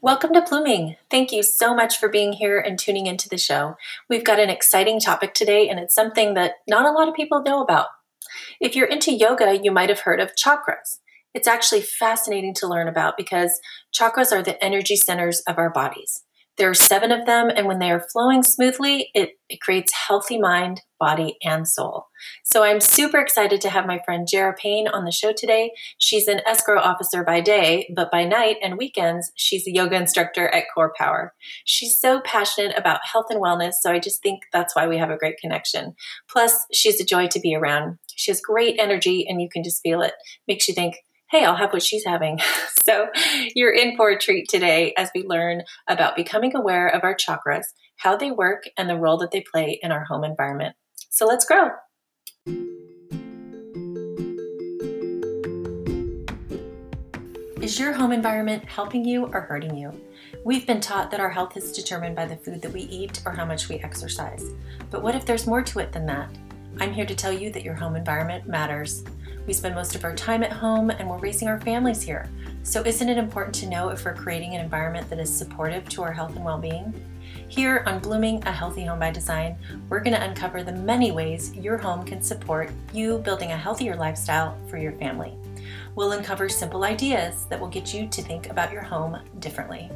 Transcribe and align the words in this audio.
Welcome 0.00 0.34
to 0.34 0.42
Blooming. 0.42 0.96
Thank 1.10 1.32
you 1.32 1.42
so 1.42 1.74
much 1.74 1.96
for 1.98 2.08
being 2.08 2.34
here 2.34 2.58
and 2.58 2.78
tuning 2.78 3.06
into 3.06 3.28
the 3.28 3.38
show. 3.38 3.76
We've 4.10 4.24
got 4.24 4.38
an 4.38 4.50
exciting 4.50 5.00
topic 5.00 5.32
today, 5.32 5.68
and 5.68 5.78
it's 5.80 5.94
something 5.94 6.34
that 6.34 6.56
not 6.68 6.84
a 6.84 6.90
lot 6.90 7.08
of 7.08 7.14
people 7.14 7.42
know 7.42 7.62
about. 7.62 7.86
If 8.60 8.76
you're 8.76 8.86
into 8.86 9.12
yoga, 9.12 9.58
you 9.62 9.70
might 9.70 9.88
have 9.88 10.00
heard 10.00 10.20
of 10.20 10.34
chakras. 10.34 10.98
It's 11.32 11.48
actually 11.48 11.80
fascinating 11.80 12.52
to 12.54 12.68
learn 12.68 12.86
about 12.86 13.16
because 13.16 13.58
chakras 13.98 14.30
are 14.30 14.42
the 14.42 14.62
energy 14.62 14.96
centers 14.96 15.40
of 15.48 15.58
our 15.58 15.70
bodies. 15.70 16.23
There 16.56 16.70
are 16.70 16.74
seven 16.74 17.10
of 17.10 17.26
them, 17.26 17.50
and 17.54 17.66
when 17.66 17.80
they 17.80 17.90
are 17.90 18.06
flowing 18.12 18.44
smoothly, 18.44 19.10
it, 19.12 19.30
it 19.48 19.60
creates 19.60 19.92
healthy 19.92 20.38
mind, 20.38 20.82
body, 21.00 21.36
and 21.42 21.66
soul. 21.66 22.06
So 22.44 22.62
I'm 22.62 22.80
super 22.80 23.18
excited 23.18 23.60
to 23.62 23.70
have 23.70 23.86
my 23.86 23.98
friend 24.04 24.26
Jara 24.30 24.54
Payne 24.54 24.86
on 24.86 25.04
the 25.04 25.10
show 25.10 25.32
today. 25.32 25.72
She's 25.98 26.28
an 26.28 26.40
escrow 26.46 26.80
officer 26.80 27.24
by 27.24 27.40
day, 27.40 27.92
but 27.94 28.10
by 28.10 28.24
night 28.24 28.58
and 28.62 28.78
weekends, 28.78 29.32
she's 29.34 29.66
a 29.66 29.74
yoga 29.74 29.96
instructor 29.96 30.46
at 30.48 30.66
Core 30.72 30.92
Power. 30.96 31.34
She's 31.64 31.98
so 32.00 32.20
passionate 32.20 32.78
about 32.78 33.00
health 33.04 33.26
and 33.30 33.42
wellness, 33.42 33.74
so 33.80 33.90
I 33.90 33.98
just 33.98 34.22
think 34.22 34.42
that's 34.52 34.76
why 34.76 34.86
we 34.86 34.98
have 34.98 35.10
a 35.10 35.18
great 35.18 35.38
connection. 35.38 35.94
Plus, 36.30 36.54
she's 36.72 37.00
a 37.00 37.04
joy 37.04 37.26
to 37.28 37.40
be 37.40 37.56
around. 37.56 37.98
She 38.14 38.30
has 38.30 38.40
great 38.40 38.76
energy, 38.78 39.26
and 39.28 39.42
you 39.42 39.48
can 39.52 39.64
just 39.64 39.82
feel 39.82 40.02
it. 40.02 40.14
Makes 40.46 40.68
you 40.68 40.74
think, 40.74 40.94
hey, 41.34 41.44
I'll 41.44 41.56
have 41.56 41.72
what 41.72 41.82
she's 41.82 42.04
having. 42.04 42.38
so 42.86 43.08
you're 43.56 43.72
in 43.72 43.96
for 43.96 44.08
a 44.08 44.16
treat 44.18 44.48
today 44.48 44.94
as 44.96 45.10
we 45.12 45.24
learn 45.24 45.62
about 45.88 46.14
becoming 46.14 46.54
aware 46.54 46.86
of 46.86 47.02
our 47.02 47.16
chakras, 47.16 47.64
how 47.96 48.16
they 48.16 48.30
work, 48.30 48.68
and 48.78 48.88
the 48.88 48.96
role 48.96 49.16
that 49.16 49.32
they 49.32 49.40
play 49.52 49.80
in 49.82 49.90
our 49.90 50.04
home 50.04 50.22
environment. 50.22 50.76
So 51.10 51.26
let's 51.26 51.44
grow. 51.44 51.70
Is 57.60 57.80
your 57.80 57.94
home 57.94 58.12
environment 58.12 58.64
helping 58.66 59.04
you 59.04 59.26
or 59.26 59.40
hurting 59.40 59.76
you? 59.76 59.90
We've 60.44 60.66
been 60.68 60.80
taught 60.80 61.10
that 61.10 61.18
our 61.18 61.30
health 61.30 61.56
is 61.56 61.72
determined 61.72 62.14
by 62.14 62.26
the 62.26 62.36
food 62.36 62.62
that 62.62 62.72
we 62.72 62.82
eat 62.82 63.22
or 63.26 63.32
how 63.32 63.44
much 63.44 63.68
we 63.68 63.80
exercise. 63.80 64.52
But 64.88 65.02
what 65.02 65.16
if 65.16 65.26
there's 65.26 65.48
more 65.48 65.62
to 65.62 65.80
it 65.80 65.90
than 65.90 66.06
that? 66.06 66.28
I'm 66.78 66.92
here 66.92 67.06
to 67.06 67.14
tell 67.14 67.32
you 67.32 67.50
that 67.50 67.64
your 67.64 67.74
home 67.74 67.96
environment 67.96 68.46
matters. 68.46 69.02
We 69.46 69.52
spend 69.52 69.74
most 69.74 69.94
of 69.94 70.04
our 70.04 70.14
time 70.14 70.42
at 70.42 70.52
home 70.52 70.90
and 70.90 71.08
we're 71.08 71.18
raising 71.18 71.48
our 71.48 71.60
families 71.60 72.02
here. 72.02 72.30
So, 72.62 72.82
isn't 72.82 73.08
it 73.08 73.18
important 73.18 73.54
to 73.56 73.68
know 73.68 73.90
if 73.90 74.04
we're 74.04 74.14
creating 74.14 74.54
an 74.54 74.60
environment 74.62 75.10
that 75.10 75.18
is 75.18 75.34
supportive 75.34 75.86
to 75.90 76.02
our 76.02 76.12
health 76.12 76.34
and 76.34 76.44
well 76.44 76.58
being? 76.58 76.94
Here 77.48 77.84
on 77.86 77.98
Blooming 77.98 78.42
a 78.44 78.52
Healthy 78.52 78.84
Home 78.86 78.98
by 78.98 79.10
Design, 79.10 79.56
we're 79.88 80.00
going 80.00 80.16
to 80.16 80.22
uncover 80.22 80.62
the 80.62 80.72
many 80.72 81.12
ways 81.12 81.54
your 81.54 81.76
home 81.76 82.04
can 82.04 82.22
support 82.22 82.70
you 82.92 83.18
building 83.18 83.52
a 83.52 83.56
healthier 83.56 83.96
lifestyle 83.96 84.56
for 84.68 84.78
your 84.78 84.92
family. 84.92 85.34
We'll 85.94 86.12
uncover 86.12 86.48
simple 86.48 86.84
ideas 86.84 87.44
that 87.50 87.60
will 87.60 87.68
get 87.68 87.92
you 87.92 88.08
to 88.08 88.22
think 88.22 88.50
about 88.50 88.72
your 88.72 88.82
home 88.82 89.18
differently. 89.40 89.90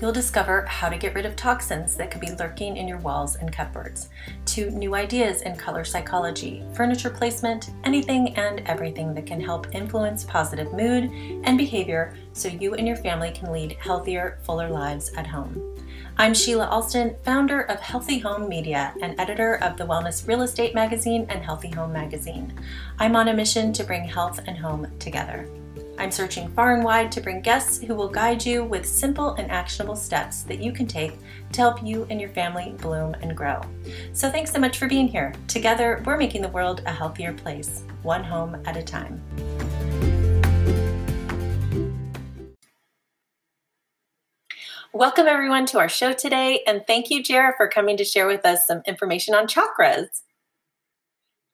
You'll 0.00 0.12
discover 0.12 0.64
how 0.64 0.88
to 0.88 0.96
get 0.96 1.14
rid 1.14 1.26
of 1.26 1.36
toxins 1.36 1.94
that 1.96 2.10
could 2.10 2.22
be 2.22 2.30
lurking 2.32 2.78
in 2.78 2.88
your 2.88 2.98
walls 2.98 3.36
and 3.36 3.52
cupboards, 3.52 4.08
to 4.46 4.70
new 4.70 4.94
ideas 4.94 5.42
in 5.42 5.56
color 5.56 5.84
psychology, 5.84 6.64
furniture 6.72 7.10
placement, 7.10 7.70
anything 7.84 8.34
and 8.36 8.60
everything 8.60 9.12
that 9.12 9.26
can 9.26 9.42
help 9.42 9.74
influence 9.74 10.24
positive 10.24 10.72
mood 10.72 11.10
and 11.44 11.58
behavior 11.58 12.16
so 12.32 12.48
you 12.48 12.74
and 12.74 12.86
your 12.86 12.96
family 12.96 13.30
can 13.30 13.52
lead 13.52 13.72
healthier, 13.72 14.38
fuller 14.42 14.70
lives 14.70 15.12
at 15.18 15.26
home. 15.26 15.76
I'm 16.16 16.32
Sheila 16.32 16.66
Alston, 16.66 17.16
founder 17.22 17.60
of 17.62 17.80
Healthy 17.80 18.20
Home 18.20 18.48
Media 18.48 18.94
and 19.02 19.18
editor 19.20 19.56
of 19.56 19.76
the 19.76 19.84
Wellness 19.84 20.26
Real 20.26 20.42
Estate 20.42 20.74
Magazine 20.74 21.26
and 21.28 21.44
Healthy 21.44 21.70
Home 21.72 21.92
Magazine. 21.92 22.58
I'm 22.98 23.16
on 23.16 23.28
a 23.28 23.34
mission 23.34 23.70
to 23.74 23.84
bring 23.84 24.04
health 24.04 24.40
and 24.46 24.56
home 24.56 24.86
together. 24.98 25.46
I'm 26.00 26.10
searching 26.10 26.48
far 26.52 26.74
and 26.74 26.82
wide 26.82 27.12
to 27.12 27.20
bring 27.20 27.42
guests 27.42 27.78
who 27.82 27.94
will 27.94 28.08
guide 28.08 28.42
you 28.42 28.64
with 28.64 28.86
simple 28.86 29.34
and 29.34 29.50
actionable 29.50 29.94
steps 29.94 30.44
that 30.44 30.58
you 30.58 30.72
can 30.72 30.86
take 30.86 31.12
to 31.52 31.60
help 31.60 31.84
you 31.84 32.06
and 32.08 32.18
your 32.18 32.30
family 32.30 32.74
bloom 32.80 33.14
and 33.20 33.36
grow. 33.36 33.60
So, 34.14 34.30
thanks 34.30 34.50
so 34.50 34.58
much 34.58 34.78
for 34.78 34.88
being 34.88 35.06
here. 35.06 35.34
Together, 35.46 36.02
we're 36.06 36.16
making 36.16 36.40
the 36.40 36.48
world 36.48 36.80
a 36.86 36.90
healthier 36.90 37.34
place, 37.34 37.84
one 38.02 38.24
home 38.24 38.62
at 38.64 38.78
a 38.78 38.82
time. 38.82 39.20
Welcome, 44.94 45.26
everyone, 45.26 45.66
to 45.66 45.78
our 45.78 45.90
show 45.90 46.14
today, 46.14 46.62
and 46.66 46.82
thank 46.86 47.10
you, 47.10 47.22
Jara, 47.22 47.52
for 47.58 47.68
coming 47.68 47.98
to 47.98 48.04
share 48.04 48.26
with 48.26 48.46
us 48.46 48.66
some 48.66 48.80
information 48.86 49.34
on 49.34 49.46
chakras. 49.46 50.22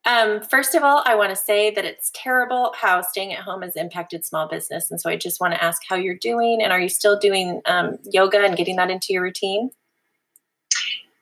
Um, 0.07 0.41
first 0.41 0.77
of 0.77 0.85
all, 0.85 1.03
I 1.05 1.17
want 1.17 1.31
to 1.31 1.37
say 1.37 1.73
that 1.73 1.85
it's 1.85 2.13
terrible 2.15 2.73
how 2.81 3.03
staying 3.03 3.33
at 3.33 3.41
home 3.41 3.63
has 3.63 3.75
impacted 3.75 4.25
small 4.25 4.49
business. 4.49 4.89
And 4.89 5.01
so 5.01 5.11
I 5.11 5.17
just 5.17 5.41
want 5.41 5.53
to 5.55 5.63
ask 5.63 5.83
how 5.89 5.97
you're 5.97 6.15
doing 6.15 6.63
and 6.63 6.73
are 6.73 6.81
you 6.81 6.89
still 6.89 7.19
doing 7.19 7.61
um, 7.67 7.99
yoga 8.05 8.39
and 8.39 8.57
getting 8.57 8.77
that 8.77 8.89
into 8.89 9.13
your 9.13 9.23
routine? 9.23 9.71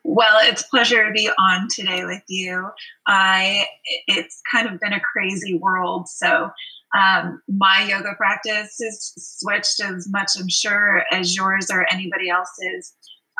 Well, 0.07 0.37
it's 0.43 0.63
a 0.63 0.69
pleasure 0.69 1.07
to 1.07 1.13
be 1.13 1.31
on 1.39 1.67
today 1.75 2.05
with 2.05 2.23
you. 2.29 2.69
I 3.07 3.65
it's 4.07 4.43
kind 4.51 4.69
of 4.69 4.79
been 4.79 4.93
a 4.93 5.01
crazy 5.01 5.55
world, 5.57 6.09
so 6.09 6.51
um, 6.95 7.41
my 7.49 7.87
yoga 7.89 8.15
practice 8.15 8.79
is 8.81 9.15
switched 9.17 9.81
as 9.81 10.07
much, 10.11 10.33
I'm 10.39 10.49
sure, 10.49 11.05
as 11.11 11.35
yours 11.35 11.69
or 11.71 11.91
anybody 11.91 12.29
else's. 12.29 12.93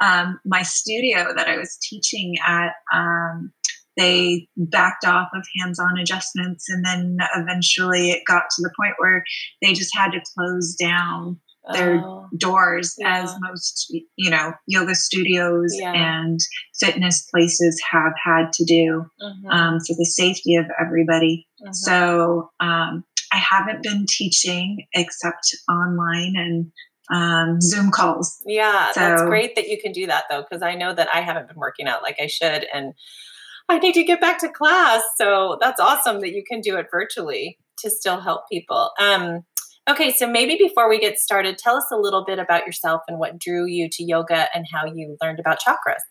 Um, 0.03 0.41
my 0.47 0.63
studio 0.63 1.35
that 1.37 1.49
I 1.49 1.59
was 1.59 1.77
teaching 1.83 2.37
at 2.45 2.73
um, 2.93 3.53
they 3.97 4.49
backed 4.57 5.05
off 5.05 5.29
of 5.35 5.47
hands-on 5.61 5.99
adjustments 5.99 6.69
and 6.69 6.85
then 6.85 7.17
eventually 7.37 8.11
it 8.11 8.23
got 8.27 8.45
to 8.51 8.63
the 8.63 8.73
point 8.79 8.95
where 8.99 9.25
they 9.63 9.73
just 9.73 9.95
had 9.97 10.11
to 10.13 10.21
close 10.35 10.75
down 10.75 11.41
their 11.73 12.03
oh, 12.05 12.29
doors 12.37 12.95
yeah. 12.99 13.23
as 13.23 13.35
most 13.41 13.87
you 14.17 14.31
know 14.31 14.53
yoga 14.67 14.95
studios 14.95 15.75
yeah. 15.79 15.93
and 15.93 16.39
fitness 16.79 17.27
places 17.31 17.81
have 17.91 18.13
had 18.23 18.53
to 18.53 18.65
do 18.65 19.07
mm-hmm. 19.23 19.49
um, 19.49 19.79
for 19.81 19.95
the 19.97 20.05
safety 20.05 20.57
of 20.57 20.67
everybody 20.79 21.47
mm-hmm. 21.63 21.73
so 21.73 22.51
um, 22.61 23.03
i 23.33 23.37
haven't 23.37 23.83
been 23.83 24.05
teaching 24.07 24.87
except 24.95 25.57
online 25.69 26.35
and 26.37 26.73
um, 27.11 27.61
zoom 27.61 27.91
calls 27.91 28.43
yeah 28.47 28.93
so, 28.93 29.01
that's 29.01 29.23
great 29.23 29.57
that 29.57 29.69
you 29.69 29.81
can 29.81 29.93
do 29.93 30.07
that 30.07 30.25
though 30.29 30.43
because 30.43 30.63
i 30.63 30.75
know 30.75 30.95
that 30.95 31.09
i 31.15 31.21
haven't 31.21 31.49
been 31.49 31.59
working 31.59 31.87
out 31.87 32.03
like 32.03 32.17
i 32.21 32.27
should 32.27 32.67
and 32.75 32.93
I 33.69 33.79
need 33.79 33.95
to 33.95 34.05
get 34.05 34.21
back 34.21 34.39
to 34.41 34.49
class. 34.49 35.03
So 35.17 35.59
that's 35.61 35.81
awesome 35.81 36.21
that 36.21 36.35
you 36.35 36.45
can 36.49 36.61
do 36.61 36.77
it 36.77 36.87
virtually 36.91 37.59
to 37.79 37.91
still 37.91 38.21
help 38.21 38.43
people. 38.51 38.91
Um, 39.01 39.41
okay, 39.89 40.11
so 40.11 40.29
maybe 40.29 40.57
before 40.57 40.89
we 40.89 40.99
get 40.99 41.19
started, 41.19 41.59
tell 41.59 41.77
us 41.77 41.87
a 41.93 41.97
little 41.97 42.25
bit 42.25 42.39
about 42.39 42.67
yourself 42.67 43.03
and 43.09 43.19
what 43.19 43.39
drew 43.39 43.67
you 43.67 43.89
to 43.93 44.05
yoga 44.05 44.49
and 44.55 44.67
how 44.73 44.85
you 44.87 45.17
learned 45.23 45.41
about 45.41 45.61
chakras. 45.61 46.03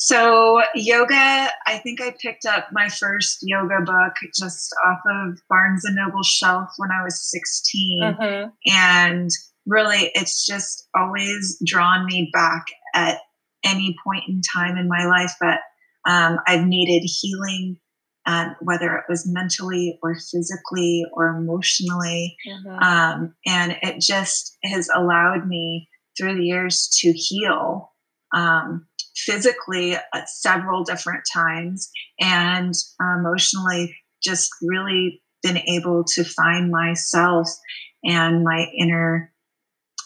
So, 0.00 0.62
yoga, 0.74 1.50
I 1.66 1.78
think 1.78 2.00
I 2.00 2.14
picked 2.22 2.46
up 2.46 2.68
my 2.70 2.88
first 2.88 3.38
yoga 3.42 3.80
book 3.84 4.12
just 4.38 4.72
off 4.86 5.00
of 5.10 5.40
Barnes 5.48 5.84
and 5.84 5.96
Noble 5.96 6.22
shelf 6.22 6.68
when 6.76 6.90
I 6.92 7.02
was 7.02 7.20
16. 7.30 8.02
Mm-hmm. 8.02 8.50
And 8.72 9.30
really, 9.66 10.12
it's 10.14 10.46
just 10.46 10.86
always 10.94 11.58
drawn 11.66 12.06
me 12.06 12.30
back 12.32 12.66
at 12.94 13.18
any 13.64 13.96
point 14.04 14.24
in 14.28 14.40
time 14.54 14.76
in 14.76 14.88
my 14.88 15.04
life. 15.04 15.32
But 15.40 15.58
um, 16.06 16.38
I've 16.46 16.66
needed 16.66 17.06
healing, 17.06 17.78
uh, 18.26 18.50
whether 18.60 18.96
it 18.96 19.04
was 19.08 19.26
mentally 19.26 19.98
or 20.02 20.14
physically 20.14 21.04
or 21.12 21.28
emotionally. 21.28 22.36
Mm-hmm. 22.46 22.82
Um, 22.82 23.34
and 23.46 23.76
it 23.82 24.00
just 24.00 24.56
has 24.64 24.88
allowed 24.94 25.46
me 25.46 25.88
through 26.16 26.36
the 26.36 26.44
years 26.44 26.88
to 27.00 27.12
heal 27.12 27.92
um, 28.34 28.86
physically 29.16 29.94
at 29.94 30.28
several 30.28 30.84
different 30.84 31.24
times 31.32 31.90
and 32.20 32.74
emotionally 33.00 33.96
just 34.22 34.50
really 34.62 35.22
been 35.42 35.58
able 35.58 36.04
to 36.04 36.24
find 36.24 36.70
myself 36.70 37.48
and 38.04 38.44
my 38.44 38.66
inner 38.76 39.32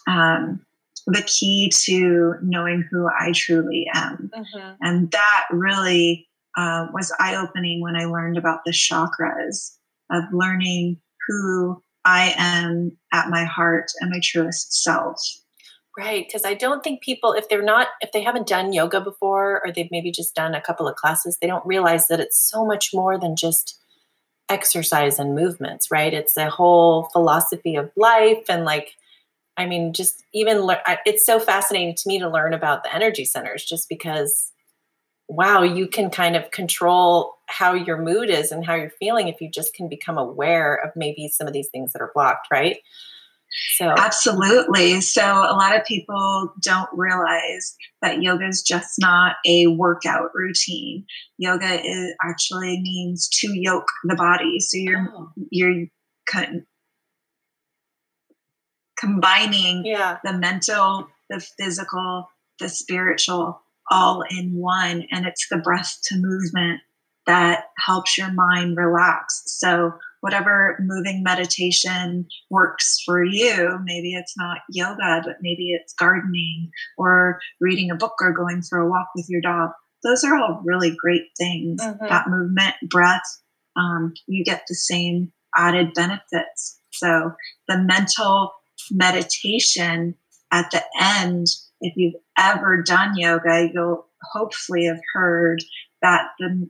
um, 0.07 0.65
the 1.07 1.23
key 1.23 1.71
to 1.85 2.35
knowing 2.43 2.87
who 2.91 3.09
I 3.09 3.33
truly 3.33 3.87
am. 3.95 4.31
Mm-hmm. 4.35 4.73
And 4.81 5.11
that 5.11 5.45
really 5.51 6.29
uh, 6.57 6.87
was 6.93 7.15
eye 7.19 7.37
opening 7.37 7.81
when 7.81 7.97
I 7.97 8.05
learned 8.05 8.39
about 8.39 8.61
the 8.65 8.73
chakras 8.73 9.73
of 10.11 10.25
learning 10.33 11.01
who 11.27 11.83
I 12.05 12.35
am 12.37 12.97
at 13.13 13.31
my 13.31 13.45
heart 13.45 13.91
and 14.01 14.11
my 14.11 14.21
truest 14.23 14.83
self. 14.83 15.21
Right. 15.97 16.25
Because 16.27 16.45
I 16.47 16.55
don't 16.55 16.83
think 16.83 17.03
people, 17.03 17.35
if 17.35 17.49
they're 17.49 17.63
not, 17.63 17.89
if 18.01 18.13
they 18.13 18.23
haven't 18.23 18.47
done 18.47 18.73
yoga 18.73 19.01
before 19.01 19.61
or 19.65 19.73
they've 19.73 19.91
maybe 19.91 20.11
just 20.11 20.35
done 20.35 20.55
a 20.55 20.61
couple 20.61 20.89
of 20.89 20.97
classes, 20.97 21.37
they 21.41 21.47
don't 21.47 21.67
realize 21.67 22.09
that 22.09 22.21
it's 22.21 22.41
so 22.49 22.65
much 22.65 22.91
more 22.95 23.19
than 23.19 23.37
just 23.37 23.79
exercise 24.49 25.19
and 25.19 25.35
movements, 25.35 25.91
right? 25.91 26.15
It's 26.15 26.37
a 26.37 26.49
whole 26.49 27.09
philosophy 27.13 27.77
of 27.77 27.91
life 27.97 28.45
and 28.49 28.65
like 28.65 28.95
I 29.57 29.67
mean, 29.67 29.93
just 29.93 30.25
even 30.33 30.61
le- 30.61 30.83
it's 31.05 31.25
so 31.25 31.39
fascinating 31.39 31.95
to 31.97 32.03
me 32.07 32.19
to 32.19 32.29
learn 32.29 32.55
about 32.55 32.85
the 32.85 32.95
energy 32.95 33.25
centers 33.25 33.65
just 33.65 33.89
because, 33.89 34.51
wow, 35.29 35.63
you 35.63 35.89
can 35.89 36.11
kind 36.11 36.37
of 36.37 36.51
control 36.51 37.35
how 37.49 37.75
your 37.75 38.01
mood 38.01 38.31
is 38.31 38.51
and 38.51 38.65
how 38.65 38.75
you're 38.75 38.91
feeling 38.91 39.29
if 39.29 39.41
you 39.41 39.51
just 39.51 39.75
can 39.75 39.89
become 39.89 40.17
aware 40.17 40.75
of 40.75 40.91
maybe 40.97 41.29
some 41.29 41.47
of 41.47 41.53
these 41.53 41.69
things 41.69 41.93
that 41.93 42.01
are 42.01 42.13
blocked, 42.15 42.49
right? 42.51 42.79
So 43.75 43.95
absolutely. 43.99 45.01
So 45.03 45.23
a 45.23 45.53
lot 45.55 45.77
of 45.77 45.85
people 45.85 46.55
don't 46.63 46.89
realize 46.93 47.77
that 48.01 48.23
yoga 48.23 48.47
is 48.47 48.63
just 48.63 48.95
not 48.99 49.37
a 49.47 49.67
workout 49.67 50.31
routine. 50.35 51.05
Yoga 51.37 51.81
is 51.85 52.15
actually 52.25 52.81
means 52.81 53.29
to 53.41 53.51
yoke 53.53 53.89
the 54.05 54.15
body. 54.15 54.59
So 54.59 54.79
you're 54.79 55.07
oh. 55.15 55.29
you're 55.51 55.85
combining 59.03 59.85
yeah. 59.85 60.19
the 60.23 60.33
mental, 60.33 61.09
the 61.29 61.41
physical, 61.59 62.29
the 62.61 62.69
spiritual 62.69 63.61
all 63.91 64.23
in 64.31 64.55
one 64.55 65.05
and 65.11 65.27
it's 65.27 65.49
the 65.49 65.59
breath 65.59 65.99
to 66.05 66.17
movement 66.17 66.81
that 67.27 67.67
helps 67.79 68.17
your 68.17 68.33
mind 68.33 68.77
relax. 68.77 69.43
So 69.47 69.93
whatever 70.21 70.79
moving 70.81 71.23
meditation 71.23 72.27
works 72.49 73.03
for 73.05 73.25
you. 73.25 73.79
Maybe 73.85 74.15
it's 74.15 74.35
not 74.37 74.59
yoga, 74.71 75.23
but 75.25 75.37
maybe 75.41 75.73
it's 75.73 75.95
gardening 75.95 76.71
or 76.97 77.41
reading 77.61 77.91
a 77.91 77.97
book 77.97 78.15
or 78.21 78.33
going 78.33 78.63
for 78.63 78.79
a 78.79 78.89
walk 78.89 79.09
with 79.15 79.27
your 79.29 79.41
dog. 79.41 79.71
Those 80.05 80.25
are 80.25 80.37
all 80.37 80.63
really 80.65 80.95
great 80.97 81.27
things. 81.37 81.83
Mm-hmm. 81.83 82.07
That 82.07 82.29
movement, 82.29 82.75
breath, 82.89 83.23
um, 83.77 84.15
you 84.27 84.45
get 84.45 84.63
the 84.69 84.75
same 84.75 85.33
added 85.57 85.93
benefits. 85.95 86.81
So 86.93 87.33
the 87.69 87.79
mental 87.79 88.53
meditation 88.91 90.15
at 90.53 90.71
the 90.71 90.83
end, 91.01 91.47
if 91.81 91.95
you've 91.97 92.21
ever 92.39 92.83
done 92.83 93.17
yoga, 93.17 93.71
you'll 93.73 94.07
hopefully 94.33 94.87
have 94.87 95.01
heard 95.15 95.63
that 96.03 96.29
the 96.39 96.69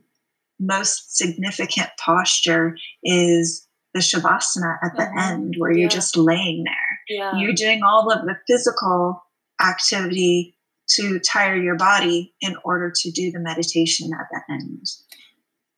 most 0.59 1.17
significant 1.17 1.89
posture 1.99 2.75
is 3.03 3.67
the 3.93 3.99
shavasana 3.99 4.77
at 4.83 4.95
the 4.95 5.03
mm-hmm. 5.03 5.19
end 5.19 5.55
where 5.57 5.71
you're 5.71 5.89
just 5.89 6.17
laying 6.17 6.63
there. 6.63 6.99
Yeah. 7.09 7.35
You're 7.37 7.53
doing 7.53 7.83
all 7.83 8.11
of 8.11 8.25
the 8.25 8.35
physical 8.47 9.21
activity 9.61 10.57
to 10.89 11.19
tire 11.19 11.55
your 11.55 11.75
body 11.75 12.33
in 12.41 12.55
order 12.63 12.91
to 12.93 13.11
do 13.11 13.31
the 13.31 13.39
meditation 13.39 14.11
at 14.13 14.27
the 14.31 14.53
end. 14.53 14.87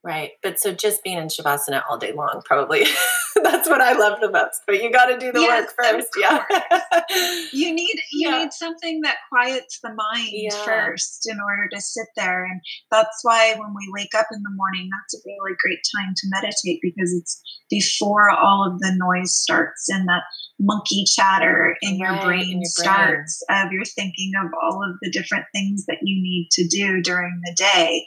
Right. 0.06 0.34
But 0.44 0.60
so 0.60 0.72
just 0.72 1.04
being 1.04 1.18
in 1.18 1.30
Shavasana 1.30 1.82
all 1.90 1.98
day 1.98 2.14
long, 2.14 2.44
probably 2.46 2.86
that's 3.44 3.68
what 3.68 3.82
I 3.82 3.94
love 3.94 4.20
the 4.22 4.30
most. 4.30 4.62
But 4.68 4.84
you 4.84 4.92
got 4.92 5.08
to 5.08 5.18
do 5.18 5.32
the 5.32 5.42
yes, 5.42 5.66
work 5.66 5.76
first. 5.76 6.10
Yeah. 6.16 6.44
you 7.52 7.74
need, 7.74 7.96
you 8.14 8.30
yeah. 8.30 8.38
need 8.38 8.54
something 8.54 9.02
that 9.02 9.18
quiets 9.30 9.80
the 9.82 9.90
mind 9.90 10.30
yeah. 10.32 10.64
first 10.64 11.28
in 11.28 11.40
order 11.40 11.68
to 11.74 11.82
sit 11.82 12.06
there. 12.16 12.46
And 12.46 12.62
that's 12.92 13.22
why 13.24 13.56
when 13.58 13.74
we 13.76 13.92
wake 13.96 14.14
up 14.16 14.28
in 14.32 14.44
the 14.44 14.54
morning, 14.56 14.92
that's 14.94 15.16
a 15.16 15.26
really 15.26 15.58
great 15.60 15.80
time 15.98 16.14
to 16.16 16.28
meditate 16.30 16.82
because 16.84 17.12
it's 17.12 17.42
before 17.72 18.30
all 18.30 18.64
of 18.64 18.80
the 18.82 18.94
noise 18.96 19.34
starts 19.34 19.90
and 19.90 20.08
that 20.08 20.22
monkey 20.60 21.04
chatter 21.04 21.76
in, 21.82 22.00
right, 22.00 22.14
your, 22.14 22.24
brain 22.24 22.42
in 22.42 22.48
your 22.48 22.58
brain 22.60 22.66
starts 22.66 23.44
of 23.50 23.72
you're 23.72 23.84
thinking 23.84 24.34
of 24.40 24.52
all 24.62 24.84
of 24.88 24.98
the 25.02 25.10
different 25.10 25.46
things 25.52 25.86
that 25.88 25.98
you 26.04 26.22
need 26.22 26.48
to 26.52 26.68
do 26.68 27.02
during 27.02 27.42
the 27.44 27.56
day 27.58 28.06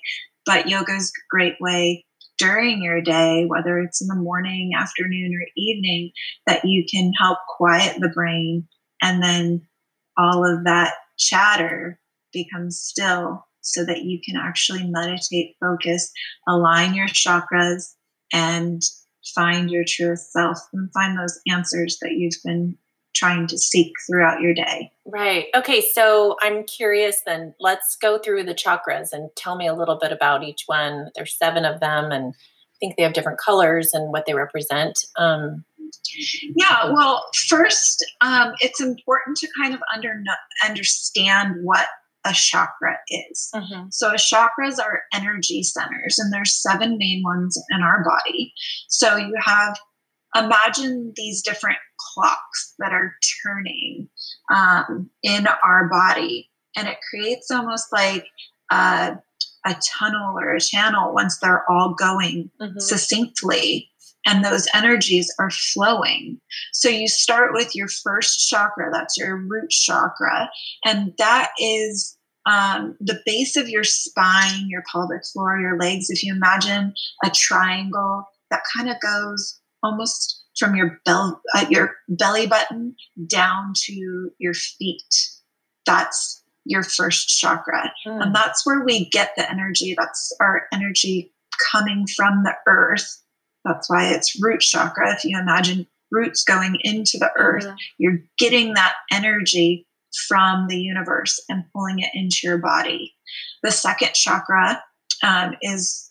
but 0.48 0.66
yoga 0.66 0.94
is 0.94 1.10
a 1.10 1.28
great 1.28 1.56
way 1.60 2.06
during 2.38 2.82
your 2.82 3.02
day, 3.02 3.44
whether 3.46 3.78
it's 3.80 4.00
in 4.00 4.08
the 4.08 4.14
morning, 4.14 4.70
afternoon, 4.74 5.34
or 5.34 5.46
evening, 5.58 6.10
that 6.46 6.64
you 6.64 6.86
can 6.90 7.12
help 7.20 7.38
quiet 7.56 8.00
the 8.00 8.08
brain 8.08 8.66
and 9.02 9.22
then 9.22 9.60
all 10.16 10.46
of 10.50 10.64
that 10.64 10.94
chatter 11.18 12.00
becomes 12.32 12.80
still 12.80 13.44
so 13.60 13.84
that 13.84 14.04
you 14.04 14.20
can 14.24 14.36
actually 14.36 14.88
meditate, 14.88 15.54
focus, 15.60 16.10
align 16.48 16.94
your 16.94 17.08
chakras, 17.08 17.92
and 18.32 18.80
find 19.34 19.70
your 19.70 19.84
truest 19.86 20.32
self 20.32 20.58
and 20.72 20.90
find 20.94 21.18
those 21.18 21.38
answers 21.46 21.98
that 22.00 22.12
you've 22.12 22.40
been 22.42 22.78
trying 23.18 23.46
to 23.48 23.58
seek 23.58 23.92
throughout 24.06 24.40
your 24.40 24.54
day. 24.54 24.90
Right. 25.06 25.46
Okay. 25.54 25.82
So 25.92 26.36
I'm 26.40 26.64
curious 26.64 27.22
then, 27.26 27.54
let's 27.60 27.96
go 28.00 28.18
through 28.18 28.44
the 28.44 28.54
chakras 28.54 29.08
and 29.12 29.30
tell 29.36 29.56
me 29.56 29.66
a 29.66 29.74
little 29.74 29.98
bit 30.00 30.12
about 30.12 30.44
each 30.44 30.64
one. 30.66 31.10
There's 31.14 31.36
seven 31.36 31.64
of 31.64 31.80
them, 31.80 32.12
and 32.12 32.34
I 32.34 32.76
think 32.80 32.96
they 32.96 33.02
have 33.02 33.14
different 33.14 33.40
colors 33.40 33.92
and 33.92 34.12
what 34.12 34.26
they 34.26 34.34
represent. 34.34 34.98
Um, 35.16 35.64
yeah. 36.54 36.92
Well, 36.92 37.24
first, 37.48 38.04
um, 38.20 38.52
it's 38.60 38.80
important 38.80 39.36
to 39.38 39.48
kind 39.60 39.74
of 39.74 39.80
under, 39.94 40.22
understand 40.64 41.56
what 41.62 41.86
a 42.24 42.32
chakra 42.32 42.98
is. 43.08 43.50
Mm-hmm. 43.54 43.88
So, 43.90 44.12
chakras 44.12 44.78
are 44.82 45.02
energy 45.14 45.62
centers, 45.62 46.18
and 46.18 46.32
there's 46.32 46.60
seven 46.60 46.98
main 46.98 47.22
ones 47.24 47.60
in 47.70 47.82
our 47.82 48.04
body. 48.04 48.52
So, 48.88 49.16
you 49.16 49.34
have 49.40 49.78
imagine 50.44 51.12
these 51.16 51.42
different 51.42 51.78
clocks 51.98 52.74
that 52.78 52.92
are 52.92 53.14
turning 53.44 54.08
um, 54.54 55.10
in 55.22 55.46
our 55.64 55.88
body. 55.88 56.50
And 56.76 56.88
it 56.88 56.98
creates 57.10 57.50
almost 57.50 57.92
like 57.92 58.26
a, 58.70 59.16
a, 59.66 59.76
tunnel 59.98 60.38
or 60.38 60.54
a 60.54 60.60
channel 60.60 61.12
once 61.12 61.38
they're 61.38 61.64
all 61.70 61.94
going 61.94 62.50
mm-hmm. 62.60 62.78
succinctly. 62.78 63.90
And 64.26 64.44
those 64.44 64.68
energies 64.74 65.32
are 65.38 65.50
flowing. 65.50 66.40
So 66.72 66.88
you 66.88 67.08
start 67.08 67.52
with 67.54 67.74
your 67.74 67.88
first 67.88 68.48
chakra, 68.48 68.90
that's 68.92 69.16
your 69.16 69.36
root 69.36 69.70
chakra. 69.70 70.50
And 70.84 71.14
that 71.18 71.50
is 71.58 72.18
um, 72.44 72.96
the 73.00 73.20
base 73.24 73.56
of 73.56 73.68
your 73.68 73.84
spine, 73.84 74.68
your 74.68 74.82
pelvic 74.90 75.24
floor, 75.32 75.58
your 75.58 75.78
legs. 75.78 76.10
If 76.10 76.22
you 76.22 76.34
imagine 76.34 76.94
a 77.24 77.30
triangle 77.30 78.24
that 78.50 78.62
kind 78.76 78.90
of 78.90 78.96
goes 79.00 79.60
almost 79.82 80.44
from 80.58 80.74
your 80.74 81.00
bell 81.04 81.40
uh, 81.54 81.66
your 81.70 81.94
belly 82.08 82.46
button 82.46 82.96
down 83.26 83.72
to 83.74 84.30
your 84.38 84.54
feet. 84.54 85.14
That's 85.86 86.42
your 86.64 86.82
first 86.82 87.28
chakra. 87.28 87.92
Mm. 88.06 88.22
and 88.22 88.34
that's 88.34 88.66
where 88.66 88.84
we 88.84 89.08
get 89.08 89.32
the 89.36 89.50
energy. 89.50 89.94
That's 89.96 90.34
our 90.40 90.66
energy 90.72 91.32
coming 91.72 92.06
from 92.14 92.42
the 92.44 92.54
earth. 92.66 93.22
That's 93.64 93.88
why 93.88 94.08
it's 94.08 94.40
root 94.40 94.60
chakra. 94.60 95.14
If 95.14 95.24
you 95.24 95.38
imagine 95.38 95.86
roots 96.10 96.44
going 96.44 96.78
into 96.82 97.18
the 97.18 97.30
earth 97.36 97.64
mm. 97.64 97.76
you're 97.98 98.20
getting 98.38 98.74
that 98.74 98.94
energy 99.12 99.86
from 100.26 100.66
the 100.68 100.78
universe 100.78 101.38
and 101.48 101.64
pulling 101.72 101.98
it 101.98 102.10
into 102.14 102.40
your 102.44 102.58
body. 102.58 103.14
The 103.62 103.70
second 103.70 104.14
chakra 104.14 104.82
um, 105.22 105.54
is 105.62 106.07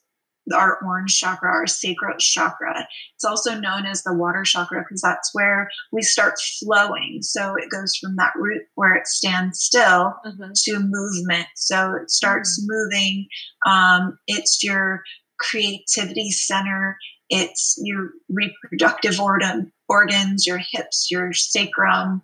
our 0.54 0.80
orange 0.84 1.18
chakra, 1.18 1.50
our 1.50 1.68
sacral 1.68 2.18
chakra. 2.18 2.88
It's 3.16 3.24
also 3.24 3.60
known 3.60 3.86
as 3.86 4.04
the 4.04 4.14
water 4.14 4.44
chakra 4.44 4.82
because 4.82 5.02
that's 5.02 5.30
where 5.34 5.70
we 5.92 6.02
start 6.02 6.36
flowing. 6.60 7.20
So 7.22 7.56
it 7.56 7.70
goes 7.70 7.96
from 7.96 8.16
that 8.18 8.34
root 8.36 8.64
where 8.76 8.96
it 8.96 9.08
stands 9.08 9.60
still 9.60 10.16
mm-hmm. 10.26 10.52
to 10.54 10.80
movement. 10.80 11.48
So 11.56 11.94
it 11.94 12.10
starts 12.10 12.60
mm-hmm. 12.60 12.68
moving. 12.72 13.28
Um, 13.66 14.18
it's 14.28 14.64
your 14.64 15.04
creativity 15.40 16.32
center. 16.32 16.98
It's 17.30 17.80
your 17.84 18.12
reproductive 18.30 19.20
organ, 19.20 19.72
organs, 19.90 20.48
your 20.48 20.60
hips, 20.72 21.10
your 21.12 21.34
sacrum, 21.34 22.22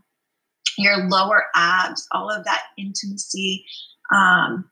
your 0.77 1.09
lower 1.09 1.45
abs. 1.55 2.07
All 2.11 2.29
of 2.29 2.45
that 2.45 2.63
intimacy 2.77 3.65
um, 4.13 4.69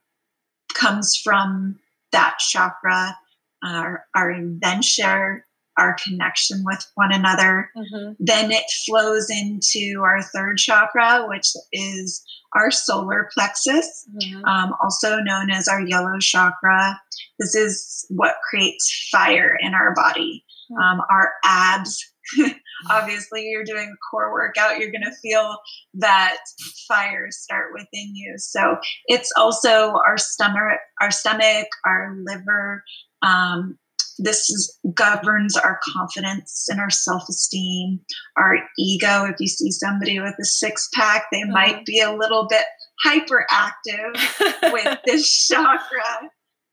comes 0.74 1.16
from 1.16 1.78
that 2.12 2.38
chakra 2.38 3.16
our, 3.64 4.04
our 4.14 4.30
adventure, 4.30 5.44
our 5.78 5.96
connection 6.04 6.62
with 6.64 6.84
one 6.94 7.12
another. 7.12 7.70
Mm-hmm. 7.76 8.12
Then 8.18 8.52
it 8.52 8.64
flows 8.86 9.28
into 9.30 10.02
our 10.02 10.22
third 10.22 10.58
chakra, 10.58 11.26
which 11.28 11.52
is 11.72 12.22
our 12.54 12.70
solar 12.70 13.30
plexus, 13.32 14.06
mm-hmm. 14.14 14.44
um, 14.44 14.74
also 14.82 15.18
known 15.20 15.50
as 15.50 15.68
our 15.68 15.80
yellow 15.80 16.18
chakra. 16.18 17.00
This 17.38 17.54
is 17.54 18.04
what 18.10 18.36
creates 18.48 19.08
fire 19.10 19.56
in 19.60 19.74
our 19.74 19.94
body. 19.94 20.44
Mm-hmm. 20.70 20.82
Um, 20.82 21.00
our 21.10 21.32
abs, 21.44 22.04
obviously, 22.90 23.48
you're 23.48 23.64
doing 23.64 23.92
a 23.92 24.10
core 24.10 24.32
workout, 24.32 24.78
you're 24.78 24.92
going 24.92 25.04
to 25.04 25.16
feel 25.22 25.56
that 25.94 26.38
fire 26.86 27.28
start 27.30 27.72
within 27.72 28.14
you. 28.14 28.34
So 28.38 28.76
it's 29.06 29.32
also 29.36 29.94
our 30.06 30.18
stomach, 30.18 30.80
our 31.00 31.10
stomach, 31.10 31.68
our 31.86 32.14
liver, 32.22 32.84
um, 33.22 33.78
this 34.18 34.50
is, 34.50 34.78
governs 34.94 35.56
our 35.56 35.80
confidence 35.82 36.66
and 36.68 36.80
our 36.80 36.90
self 36.90 37.28
esteem, 37.28 38.00
our 38.36 38.56
ego. 38.78 39.24
If 39.24 39.36
you 39.40 39.48
see 39.48 39.70
somebody 39.70 40.20
with 40.20 40.34
a 40.40 40.44
six 40.44 40.88
pack, 40.94 41.26
they 41.32 41.42
mm-hmm. 41.42 41.52
might 41.52 41.84
be 41.84 42.00
a 42.00 42.12
little 42.12 42.46
bit 42.48 42.64
hyperactive 43.04 44.72
with 44.72 44.98
this 45.06 45.46
chakra. 45.46 46.30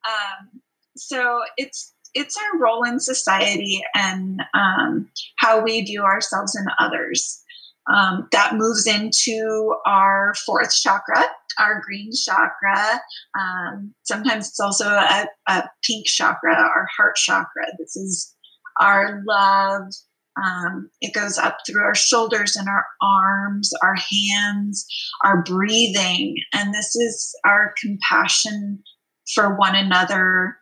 Um, 0.08 0.62
so 0.96 1.42
it's 1.58 1.94
it's 2.14 2.36
our 2.36 2.60
role 2.60 2.84
in 2.84 3.00
society 3.00 3.82
and 3.96 4.42
um, 4.54 5.10
how 5.38 5.62
we 5.62 5.82
view 5.82 6.04
ourselves 6.04 6.56
and 6.56 6.68
others. 6.80 7.42
Um, 7.92 8.28
that 8.32 8.56
moves 8.56 8.86
into 8.86 9.76
our 9.86 10.34
fourth 10.46 10.76
chakra, 10.76 11.26
our 11.58 11.82
green 11.84 12.12
chakra. 12.14 13.02
Um, 13.40 13.94
sometimes 14.04 14.50
it's 14.50 14.60
also 14.60 14.86
a, 14.88 15.28
a, 15.48 15.64
pink 15.84 16.06
chakra, 16.06 16.56
our 16.56 16.88
heart 16.96 17.16
chakra. 17.16 17.66
This 17.80 17.96
is 17.96 18.36
our 18.80 19.22
love, 19.28 19.92
Um, 20.42 20.90
it 21.02 21.14
goes 21.14 21.38
up 21.38 21.58
through 21.66 21.84
our 21.84 21.96
shoulders 21.96 22.56
and 22.56 22.70
our 22.70 22.86
arms, 23.02 23.72
our 23.82 23.96
hands, 23.96 24.86
our 25.24 25.42
breathing. 25.44 26.38
And 26.54 26.74
this 26.74 26.96
is 26.96 27.36
our 27.46 27.74
compassion 27.82 28.84
for 29.34 29.56
one 29.56 29.76
another 29.76 30.58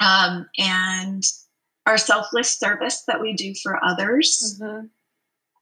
um, 0.00 0.46
and 0.58 1.22
our 1.86 1.98
selfless 1.98 2.58
service 2.58 3.04
that 3.06 3.20
we 3.20 3.34
do 3.34 3.54
for 3.62 3.84
others. 3.84 4.58
Mm-hmm. 4.60 4.86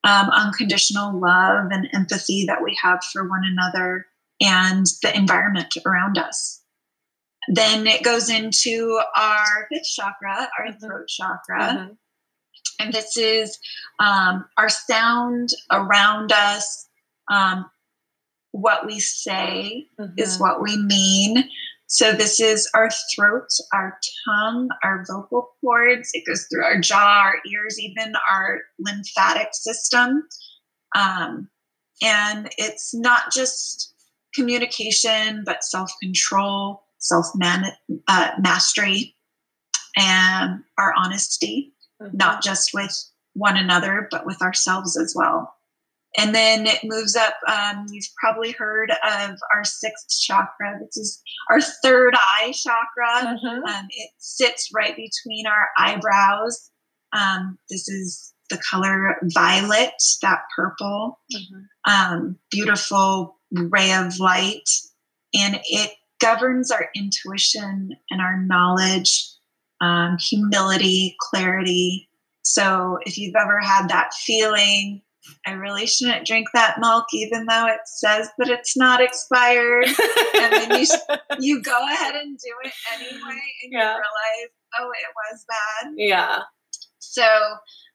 Um, 0.02 0.30
unconditional 0.30 1.21
love 1.21 1.66
and 1.71 1.87
empathy 1.92 2.47
that 2.47 2.64
we 2.64 2.75
have 2.83 3.00
for 3.12 3.28
one 3.28 3.42
another 3.45 4.07
and 4.40 4.87
the 5.02 5.14
environment 5.14 5.75
around 5.85 6.16
us. 6.16 6.62
Then 7.49 7.87
it 7.87 8.02
goes 8.02 8.30
into 8.30 9.00
our 9.16 9.66
fifth 9.71 9.88
chakra, 9.95 10.49
our 10.59 10.73
throat 10.73 11.09
chakra. 11.09 11.61
Mm-hmm. 11.61 11.92
And 12.78 12.92
this 12.92 13.16
is 13.16 13.59
um, 13.99 14.47
our 14.57 14.69
sound 14.69 15.50
around 15.71 16.33
us. 16.33 16.88
Um, 17.30 17.66
what 18.52 18.87
we 18.87 19.00
say 19.00 19.87
mm-hmm. 19.99 20.19
is 20.19 20.38
what 20.38 20.62
we 20.62 20.76
mean. 20.76 21.45
So 21.92 22.12
this 22.12 22.38
is 22.38 22.70
our 22.73 22.88
throat, 23.14 23.49
our 23.73 23.99
tongue, 24.25 24.68
our 24.85 25.04
vocal 25.09 25.50
cords. 25.61 26.11
It 26.12 26.25
goes 26.25 26.47
through 26.47 26.62
our 26.62 26.78
jaw, 26.78 27.23
our 27.25 27.35
ears, 27.52 27.80
even 27.80 28.14
our 28.30 28.61
lymphatic 28.78 29.49
system. 29.52 30.23
Um, 30.94 31.49
and 32.00 32.49
it's 32.59 32.94
not 32.94 33.32
just 33.32 33.92
communication, 34.35 35.42
but 35.44 35.64
self 35.64 35.90
control, 36.00 36.85
self 36.99 37.26
uh, 38.06 38.30
mastery, 38.38 39.16
and 39.97 40.61
our 40.78 40.94
honesty 40.97 41.75
mm-hmm. 42.00 42.16
not 42.16 42.42
just 42.42 42.70
with 42.73 42.97
one 43.35 43.56
another, 43.56 44.09
but 44.11 44.26
with 44.26 44.42
ourselves 44.42 44.97
as 44.97 45.14
well. 45.16 45.54
And 46.19 46.35
then 46.35 46.67
it 46.67 46.81
moves 46.83 47.14
up. 47.14 47.35
Um, 47.47 47.87
you've 47.90 48.05
probably 48.19 48.52
heard 48.52 48.90
of 48.90 49.31
our 49.55 49.64
sixth 49.64 50.21
chakra. 50.21 50.79
This 50.81 50.97
is 50.97 51.23
our 51.50 51.61
third 51.61 52.14
eye 52.17 52.52
chakra. 52.52 53.37
Mm-hmm. 53.37 53.64
Um, 53.64 53.87
it 53.90 54.11
sits 54.19 54.71
right 54.75 54.97
between 54.97 55.47
our 55.47 55.69
eyebrows. 55.79 56.71
Um, 57.12 57.59
this 57.69 57.88
is 57.88 58.35
the 58.50 58.61
color 58.71 59.17
violet, 59.33 59.95
that 60.23 60.40
purple, 60.57 61.21
mm-hmm. 61.33 61.93
um, 61.93 62.37
beautiful 62.50 63.38
ray 63.52 63.93
of 63.93 64.19
light. 64.19 64.69
And 65.33 65.61
it 65.64 65.93
governs 66.21 66.71
our 66.73 66.88
intuition 66.95 67.90
and 68.11 68.21
our 68.21 68.37
knowledge 68.43 69.31
um, 69.81 70.19
humility, 70.19 71.17
clarity. 71.21 72.09
So 72.43 72.99
if 73.02 73.17
you've 73.17 73.37
ever 73.37 73.61
had 73.61 73.88
that 73.88 74.12
feeling, 74.14 75.02
I 75.47 75.53
really 75.53 75.87
shouldn't 75.87 76.27
drink 76.27 76.49
that 76.55 76.81
milk, 76.81 77.07
even 77.12 77.47
though 77.47 77.67
it 77.67 77.81
says 77.85 78.29
that 78.39 78.49
it's 78.49 78.77
not 78.77 79.03
expired. 79.03 79.87
and 80.35 80.53
then 80.53 80.81
you, 80.81 80.87
you 81.39 81.62
go 81.62 81.79
ahead 81.93 82.15
and 82.15 82.39
do 82.39 82.53
it 82.65 82.73
anyway, 82.95 83.41
and 83.62 83.73
yeah. 83.73 83.95
you 83.95 84.03
realize, 84.03 84.50
oh, 84.79 84.91
it 84.91 85.33
was 85.33 85.45
bad. 85.49 85.93
Yeah. 85.97 86.39
So, 86.99 87.27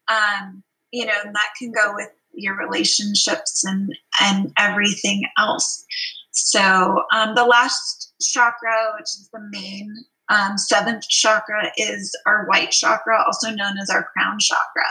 um, 0.07 0.63
you 0.91 1.05
know, 1.05 1.13
that 1.23 1.49
can 1.57 1.71
go 1.71 1.93
with 1.95 2.09
your 2.33 2.57
relationships 2.57 3.63
and 3.63 3.89
and 4.21 4.51
everything 4.57 5.23
else. 5.37 5.85
So, 6.31 7.03
um, 7.13 7.33
the 7.35 7.45
last 7.45 8.13
chakra, 8.21 8.93
which 8.97 9.05
is 9.05 9.29
the 9.33 9.39
main 9.51 9.89
um, 10.29 10.57
seventh 10.57 11.07
chakra 11.07 11.71
is 11.77 12.15
our 12.25 12.45
white 12.47 12.71
chakra, 12.71 13.23
also 13.25 13.51
known 13.51 13.77
as 13.77 13.89
our 13.89 14.03
crown 14.03 14.37
chakra. 14.39 14.83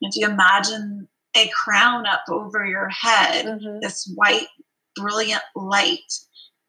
if 0.00 0.16
you 0.16 0.26
imagine 0.26 1.08
a 1.36 1.50
crown 1.64 2.06
up 2.06 2.24
over 2.28 2.64
your 2.64 2.88
head, 2.88 3.46
mm-hmm. 3.46 3.78
this 3.80 4.10
white, 4.14 4.48
brilliant 4.96 5.42
light, 5.54 6.12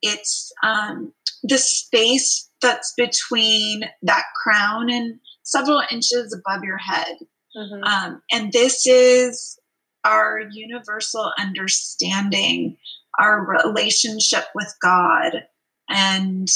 it's 0.02 0.52
um, 0.64 1.14
the 1.44 1.58
space 1.58 2.50
that's 2.62 2.94
between 2.96 3.84
that 4.04 4.24
crown 4.42 4.90
and 4.90 5.20
several 5.44 5.82
inches 5.92 6.34
above 6.34 6.64
your 6.64 6.78
head. 6.78 7.18
Mm-hmm. 7.56 7.84
Um, 7.84 8.22
and 8.32 8.52
this 8.52 8.86
is 8.86 9.60
our 10.06 10.42
universal 10.52 11.32
understanding, 11.38 12.78
our 13.20 13.46
relationship 13.46 14.46
with 14.56 14.74
God, 14.82 15.44
and 15.90 16.48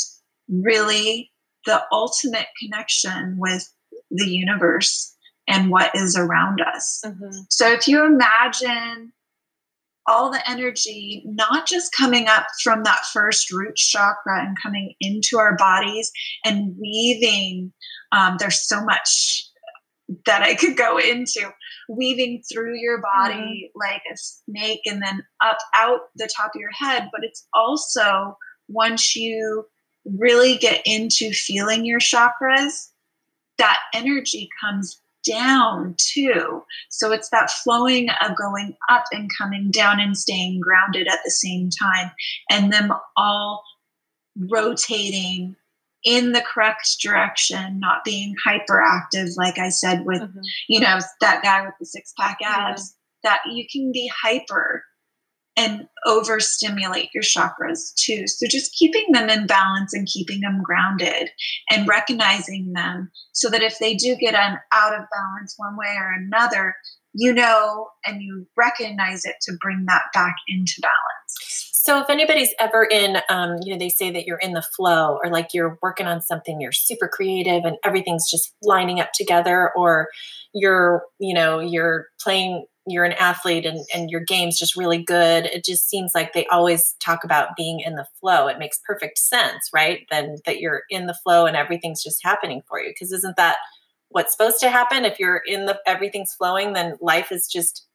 really 0.48 1.32
the 1.66 1.82
ultimate 1.92 2.48
connection 2.62 3.38
with 3.38 3.72
the 4.12 4.28
universe 4.28 5.15
and 5.48 5.70
what 5.70 5.96
is 5.96 6.16
around 6.16 6.62
us. 6.62 7.02
Mm-hmm. 7.06 7.42
So 7.50 7.72
if 7.72 7.88
you 7.88 8.06
imagine 8.06 9.14
all 10.08 10.32
the 10.32 10.50
energy 10.50 11.24
not 11.26 11.66
just 11.68 11.94
coming 11.94 12.28
up 12.28 12.46
from 12.64 12.84
that 12.84 13.06
first 13.12 13.52
root 13.52 13.76
chakra 13.76 14.46
and 14.46 14.56
coming 14.62 14.94
into 15.00 15.38
our 15.38 15.56
bodies 15.56 16.12
and 16.44 16.76
weaving, 16.80 17.74
um, 18.12 18.38
there's 18.40 18.68
so 18.68 18.84
much 18.84 19.44
that 20.26 20.44
I 20.44 20.54
could 20.54 20.78
go 20.78 20.98
into 20.98 21.52
weaving 21.90 22.44
through 22.52 22.76
your 22.78 23.02
body 23.02 23.72
mm-hmm. 23.76 23.80
like 23.80 24.02
a 24.12 24.18
snake 24.18 24.82
and 24.86 25.02
then 25.02 25.24
up 25.44 25.58
out 25.76 26.02
the 26.16 26.30
top 26.36 26.52
of 26.56 26.60
your 26.60 26.72
head. 26.72 27.10
But 27.12 27.24
it's 27.24 27.48
also 27.54 28.38
once 28.68 29.16
you 29.16 29.66
really 30.06 30.58
get 30.58 30.82
into 30.86 31.32
feeling 31.32 31.86
your 31.86 32.00
chakras, 32.00 32.90
that 33.58 33.80
energy 33.94 34.50
comes 34.62 35.02
down 35.26 35.96
too. 35.98 36.64
So 36.90 37.12
it's 37.12 37.30
that 37.30 37.50
flowing 37.50 38.10
of 38.22 38.38
going 38.38 38.76
up 38.90 39.06
and 39.12 39.30
coming 39.38 39.72
down 39.72 40.00
and 40.00 40.18
staying 40.18 40.62
grounded 40.62 41.08
at 41.08 41.20
the 41.24 41.32
same 41.32 41.70
time, 41.70 42.12
and 42.50 42.72
them 42.72 42.92
all 43.18 43.64
rotating 44.38 45.56
in 46.04 46.34
the 46.34 46.42
correct 46.42 46.98
direction, 47.02 47.80
not 47.80 48.04
being 48.04 48.36
hyperactive, 48.48 49.36
like 49.38 49.58
I 49.58 49.70
said, 49.70 50.06
with, 50.06 50.22
mm-hmm. 50.22 50.40
you 50.70 50.80
know, 50.80 51.00
that 51.20 51.42
guy 51.42 51.66
with 51.66 51.74
the 51.80 51.86
six 51.86 52.14
pack 52.18 52.38
abs, 52.44 52.96
yeah. 53.24 53.32
that 53.32 53.40
you 53.52 53.66
can 53.72 53.92
be 53.92 54.12
hyper 54.24 54.84
and 55.58 55.88
overstimulate 56.06 57.10
your 57.14 57.24
chakras 57.24 57.94
too. 57.96 58.28
So 58.28 58.46
just 58.48 58.74
keeping 58.74 59.06
them 59.12 59.30
in 59.30 59.48
balance 59.48 59.94
and 59.94 60.08
keeping 60.08 60.42
them 60.42 60.62
grounded 60.64 61.30
and 61.72 61.88
recognizing 61.88 62.74
them 62.74 63.12
so 63.34 63.50
that 63.50 63.64
if 63.64 63.80
they 63.80 63.96
do 63.96 64.16
get 64.16 64.36
an 64.36 64.58
out 64.72 64.94
of 64.94 65.06
balance 65.14 65.56
one 65.58 65.78
way 65.78 65.96
or 65.98 66.12
another, 66.12 66.76
you 67.14 67.34
know 67.34 67.88
and 68.06 68.22
you 68.22 68.46
recognize 68.58 69.24
it 69.24 69.36
to 69.44 69.54
bring 69.62 69.86
that 69.88 70.04
back 70.14 70.36
into 70.48 70.82
balance. 70.82 71.72
So 71.86 72.02
if 72.02 72.10
anybody's 72.10 72.50
ever 72.60 72.84
in, 72.84 73.18
um, 73.30 73.58
you 73.62 73.72
know, 73.72 73.78
they 73.78 73.90
say 73.90 74.10
that 74.10 74.26
you're 74.26 74.40
in 74.40 74.54
the 74.54 74.64
flow 74.76 75.20
or 75.24 75.30
like 75.30 75.54
you're 75.54 75.78
working 75.84 76.08
on 76.08 76.20
something, 76.20 76.60
you're 76.60 76.72
super 76.72 77.08
creative 77.08 77.64
and 77.64 77.78
everything's 77.84 78.30
just 78.30 78.56
lining 78.64 79.00
up 79.00 79.12
together, 79.14 79.72
or 79.76 80.08
you're, 80.56 81.04
you 81.20 81.36
know, 81.36 81.60
you're 81.60 82.08
playing 82.20 82.66
you're 82.88 83.04
an 83.04 83.14
athlete 83.14 83.66
and, 83.66 83.84
and 83.94 84.12
your 84.12 84.22
game's 84.22 84.60
just 84.60 84.76
really 84.76 85.02
good 85.02 85.46
it 85.46 85.66
just 85.66 85.90
seems 85.90 86.12
like 86.14 86.34
they 86.34 86.46
always 86.48 86.96
talk 87.00 87.24
about 87.24 87.56
being 87.58 87.80
in 87.80 87.96
the 87.96 88.06
flow. 88.20 88.48
It 88.48 88.60
makes 88.60 88.80
perfect 88.86 89.18
sense 89.18 89.70
right? 89.74 90.06
Then 90.12 90.38
that 90.46 90.60
you're 90.60 90.84
in 90.90 91.08
the 91.08 91.18
flow 91.24 91.46
and 91.46 91.58
everything's 91.58 92.04
just 92.04 92.24
happening 92.24 92.62
for 92.68 92.80
you. 92.80 92.90
Because 92.90 93.12
isn't 93.12 93.38
that 93.38 93.58
what's 94.10 94.32
supposed 94.32 94.60
to 94.60 94.70
happen? 94.70 95.04
If 95.04 95.20
you're 95.20 95.42
in 95.46 95.66
the 95.66 95.80
everything's 95.86 96.34
flowing 96.36 96.74
then 96.74 96.96
life 97.02 97.32
is 97.32 97.48
just 97.48 97.86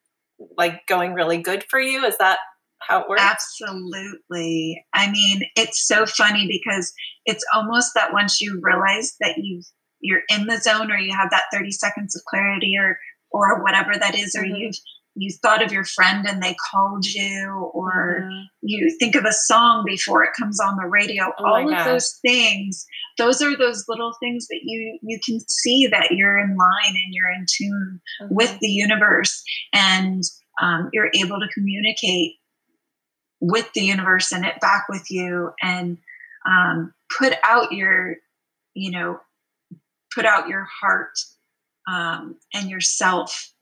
like 0.56 0.86
going 0.86 1.14
really 1.14 1.38
good 1.38 1.64
for 1.70 1.80
you? 1.80 2.04
Is 2.04 2.18
that 2.18 2.38
how 2.80 3.02
it 3.02 3.08
works? 3.08 3.22
Absolutely. 3.22 4.84
I 4.92 5.10
mean 5.10 5.42
it's 5.54 5.86
so 5.86 6.04
funny 6.04 6.48
because 6.48 6.92
it's 7.26 7.44
almost 7.54 7.92
that 7.94 8.12
once 8.12 8.40
you 8.40 8.60
realize 8.60 9.14
that 9.20 9.38
you 9.38 9.62
you're 10.00 10.22
in 10.28 10.46
the 10.46 10.58
zone 10.58 10.90
or 10.90 10.98
you 10.98 11.14
have 11.14 11.30
that 11.30 11.44
30 11.52 11.70
seconds 11.72 12.16
of 12.16 12.22
clarity 12.24 12.74
or 12.78 12.98
or 13.32 13.62
whatever 13.62 13.92
that 13.98 14.16
is, 14.16 14.34
or 14.34 14.42
mm-hmm. 14.42 14.56
you've 14.56 14.76
you 15.16 15.32
thought 15.42 15.62
of 15.62 15.72
your 15.72 15.84
friend 15.84 16.26
and 16.26 16.42
they 16.42 16.56
called 16.70 17.04
you, 17.04 17.70
or 17.74 18.20
mm-hmm. 18.22 18.42
you 18.62 18.96
think 18.98 19.14
of 19.14 19.24
a 19.24 19.32
song 19.32 19.82
before 19.84 20.22
it 20.22 20.30
comes 20.38 20.60
on 20.60 20.76
the 20.76 20.86
radio. 20.86 21.32
Oh 21.38 21.44
All 21.44 21.68
of 21.68 21.70
God. 21.70 21.86
those 21.86 22.18
things, 22.24 22.86
those 23.18 23.42
are 23.42 23.56
those 23.56 23.84
little 23.88 24.12
things 24.20 24.46
that 24.48 24.60
you 24.62 24.98
you 25.02 25.18
can 25.24 25.40
see 25.48 25.86
that 25.88 26.12
you're 26.12 26.38
in 26.38 26.56
line 26.56 26.94
and 26.94 27.12
you're 27.12 27.32
in 27.32 27.46
tune 27.48 28.00
mm-hmm. 28.22 28.34
with 28.34 28.56
the 28.60 28.68
universe, 28.68 29.42
and 29.72 30.22
um, 30.62 30.90
you're 30.92 31.10
able 31.14 31.40
to 31.40 31.48
communicate 31.52 32.34
with 33.40 33.72
the 33.72 33.82
universe 33.82 34.32
and 34.32 34.44
it 34.44 34.60
back 34.60 34.84
with 34.88 35.10
you, 35.10 35.50
and 35.62 35.98
um, 36.48 36.94
put 37.18 37.34
out 37.42 37.72
your, 37.72 38.16
you 38.74 38.90
know, 38.90 39.20
put 40.14 40.24
out 40.24 40.48
your 40.48 40.64
heart 40.64 41.18
um, 41.90 42.36
and 42.54 42.70
yourself 42.70 43.52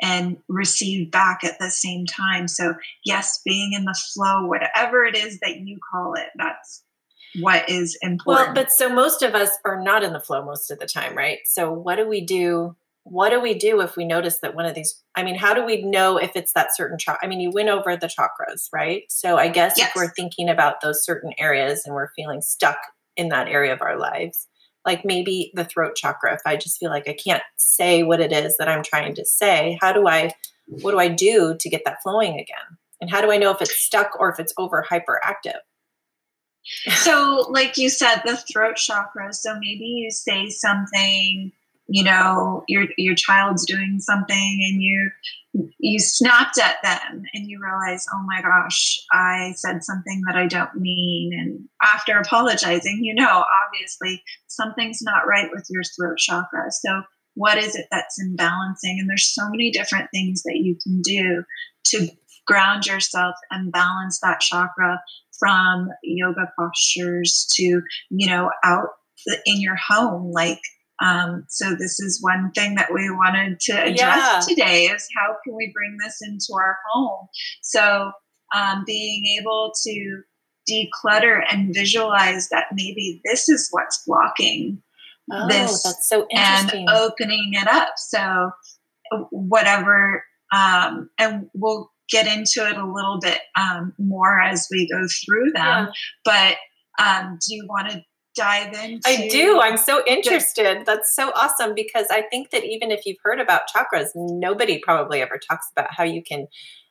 and 0.00 0.36
receive 0.48 1.10
back 1.10 1.42
at 1.44 1.58
the 1.58 1.70
same 1.70 2.06
time. 2.06 2.46
So, 2.48 2.74
yes, 3.04 3.40
being 3.44 3.72
in 3.72 3.84
the 3.84 3.98
flow, 4.14 4.46
whatever 4.46 5.04
it 5.04 5.16
is 5.16 5.40
that 5.40 5.60
you 5.60 5.78
call 5.90 6.14
it, 6.14 6.28
that's 6.36 6.84
what 7.40 7.68
is 7.68 7.98
important. 8.00 8.26
Well, 8.26 8.54
but 8.54 8.72
so 8.72 8.88
most 8.88 9.22
of 9.22 9.34
us 9.34 9.50
are 9.64 9.82
not 9.82 10.04
in 10.04 10.12
the 10.12 10.20
flow 10.20 10.44
most 10.44 10.70
of 10.70 10.78
the 10.78 10.86
time, 10.86 11.16
right? 11.16 11.38
So, 11.46 11.72
what 11.72 11.96
do 11.96 12.08
we 12.08 12.20
do 12.20 12.76
what 13.10 13.30
do 13.30 13.40
we 13.40 13.54
do 13.54 13.80
if 13.80 13.96
we 13.96 14.04
notice 14.04 14.40
that 14.40 14.54
one 14.54 14.66
of 14.66 14.74
these 14.74 15.02
i 15.14 15.22
mean 15.22 15.34
how 15.34 15.54
do 15.54 15.64
we 15.64 15.82
know 15.82 16.16
if 16.18 16.32
it's 16.34 16.52
that 16.52 16.74
certain 16.74 16.98
chakra 16.98 17.24
i 17.24 17.28
mean 17.28 17.40
you 17.40 17.50
went 17.50 17.68
over 17.68 17.96
the 17.96 18.06
chakras 18.06 18.68
right 18.72 19.04
so 19.08 19.36
i 19.36 19.48
guess 19.48 19.74
yes. 19.76 19.88
if 19.88 19.96
we're 19.96 20.12
thinking 20.12 20.48
about 20.48 20.80
those 20.82 21.04
certain 21.04 21.32
areas 21.38 21.82
and 21.84 21.94
we're 21.94 22.10
feeling 22.14 22.40
stuck 22.40 22.78
in 23.16 23.28
that 23.28 23.48
area 23.48 23.72
of 23.72 23.80
our 23.80 23.98
lives 23.98 24.46
like 24.88 25.04
maybe 25.04 25.52
the 25.54 25.64
throat 25.64 25.94
chakra 25.94 26.34
if 26.34 26.40
i 26.46 26.56
just 26.56 26.78
feel 26.78 26.90
like 26.90 27.06
i 27.06 27.12
can't 27.12 27.42
say 27.56 28.02
what 28.02 28.20
it 28.20 28.32
is 28.32 28.56
that 28.56 28.68
i'm 28.68 28.82
trying 28.82 29.14
to 29.14 29.24
say 29.24 29.78
how 29.80 29.92
do 29.92 30.08
i 30.08 30.32
what 30.68 30.92
do 30.92 30.98
i 30.98 31.08
do 31.08 31.56
to 31.58 31.68
get 31.68 31.82
that 31.84 32.02
flowing 32.02 32.34
again? 32.34 32.78
And 33.00 33.10
how 33.10 33.20
do 33.20 33.30
i 33.30 33.38
know 33.38 33.50
if 33.50 33.62
it's 33.62 33.78
stuck 33.78 34.18
or 34.18 34.30
if 34.30 34.38
it's 34.40 34.52
over 34.58 34.84
hyperactive? 34.88 35.60
So 36.96 37.46
like 37.48 37.78
you 37.78 37.88
said 37.88 38.22
the 38.24 38.36
throat 38.36 38.76
chakra 38.76 39.32
so 39.32 39.54
maybe 39.54 39.86
you 39.86 40.10
say 40.10 40.50
something 40.50 41.52
you 41.86 42.04
know 42.04 42.64
your 42.68 42.88
your 42.98 43.14
child's 43.14 43.64
doing 43.64 44.00
something 44.00 44.60
and 44.70 44.82
you 44.82 45.10
you 45.78 45.98
snapped 45.98 46.58
at 46.58 46.76
them 46.82 47.22
and 47.34 47.46
you 47.46 47.60
realize 47.62 48.04
oh 48.12 48.24
my 48.26 48.40
gosh 48.42 48.98
i 49.12 49.52
said 49.56 49.82
something 49.82 50.22
that 50.26 50.36
i 50.36 50.46
don't 50.46 50.74
mean. 50.74 51.32
And 51.38 51.68
after 51.82 52.18
apologizing 52.18 53.00
you 53.02 53.14
know 53.14 53.44
obviously 53.66 54.22
something's 54.46 55.00
not 55.02 55.26
right 55.26 55.48
with 55.52 55.66
your 55.70 55.82
throat 55.84 56.18
chakra. 56.18 56.70
So 56.70 57.02
what 57.34 57.56
is 57.56 57.76
it 57.76 57.86
that's 57.90 58.20
imbalancing 58.20 58.98
and 58.98 59.08
there's 59.08 59.32
so 59.32 59.48
many 59.48 59.70
different 59.70 60.08
things 60.12 60.42
that 60.42 60.56
you 60.56 60.76
can 60.82 61.00
do 61.02 61.44
to 61.86 62.08
ground 62.46 62.86
yourself 62.86 63.36
and 63.50 63.70
balance 63.70 64.18
that 64.20 64.40
chakra 64.40 65.00
from 65.38 65.88
yoga 66.02 66.50
postures 66.58 67.46
to 67.54 67.80
you 68.10 68.28
know 68.28 68.50
out 68.64 68.88
in 69.46 69.60
your 69.60 69.76
home 69.76 70.32
like 70.32 70.60
um, 71.00 71.44
so 71.48 71.74
this 71.74 72.00
is 72.00 72.22
one 72.22 72.50
thing 72.52 72.74
that 72.74 72.92
we 72.92 73.08
wanted 73.10 73.60
to 73.60 73.72
address 73.72 73.96
yeah. 73.98 74.40
today 74.48 74.84
is 74.84 75.06
how 75.16 75.36
can 75.44 75.54
we 75.54 75.72
bring 75.72 75.96
this 76.04 76.18
into 76.22 76.52
our 76.54 76.76
home? 76.90 77.28
So 77.62 78.12
um, 78.54 78.82
being 78.86 79.38
able 79.40 79.72
to 79.86 80.22
declutter 80.68 81.42
and 81.50 81.74
visualize 81.74 82.48
that 82.50 82.66
maybe 82.72 83.20
this 83.24 83.48
is 83.48 83.68
what's 83.70 84.02
blocking 84.06 84.82
oh, 85.32 85.48
this 85.48 85.82
that's 85.82 86.08
so 86.08 86.26
and 86.32 86.88
opening 86.90 87.52
it 87.52 87.68
up. 87.68 87.90
So 87.96 88.50
whatever, 89.30 90.24
um, 90.52 91.10
and 91.18 91.48
we'll 91.54 91.90
get 92.10 92.26
into 92.26 92.68
it 92.68 92.76
a 92.76 92.90
little 92.90 93.18
bit 93.20 93.40
um, 93.56 93.92
more 93.98 94.40
as 94.40 94.66
we 94.70 94.88
go 94.88 95.06
through 95.24 95.52
them. 95.52 95.64
Yeah. 95.64 95.86
But 96.24 96.56
um, 97.02 97.38
do 97.46 97.54
you 97.54 97.66
want 97.68 97.90
to 97.90 98.02
dive 98.38 98.72
into? 98.74 99.06
I 99.06 99.28
do. 99.28 99.60
I'm 99.60 99.76
so 99.76 100.02
interested. 100.06 100.84
That's 100.86 101.14
so 101.14 101.32
awesome 101.34 101.74
because 101.74 102.06
I 102.10 102.22
think 102.22 102.50
that 102.50 102.64
even 102.64 102.90
if 102.90 103.04
you've 103.04 103.18
heard 103.22 103.40
about 103.40 103.62
chakras, 103.74 104.08
nobody 104.14 104.78
probably 104.78 105.20
ever 105.20 105.38
talks 105.38 105.70
about 105.72 105.92
how 105.92 106.04
you 106.04 106.22
can 106.22 106.46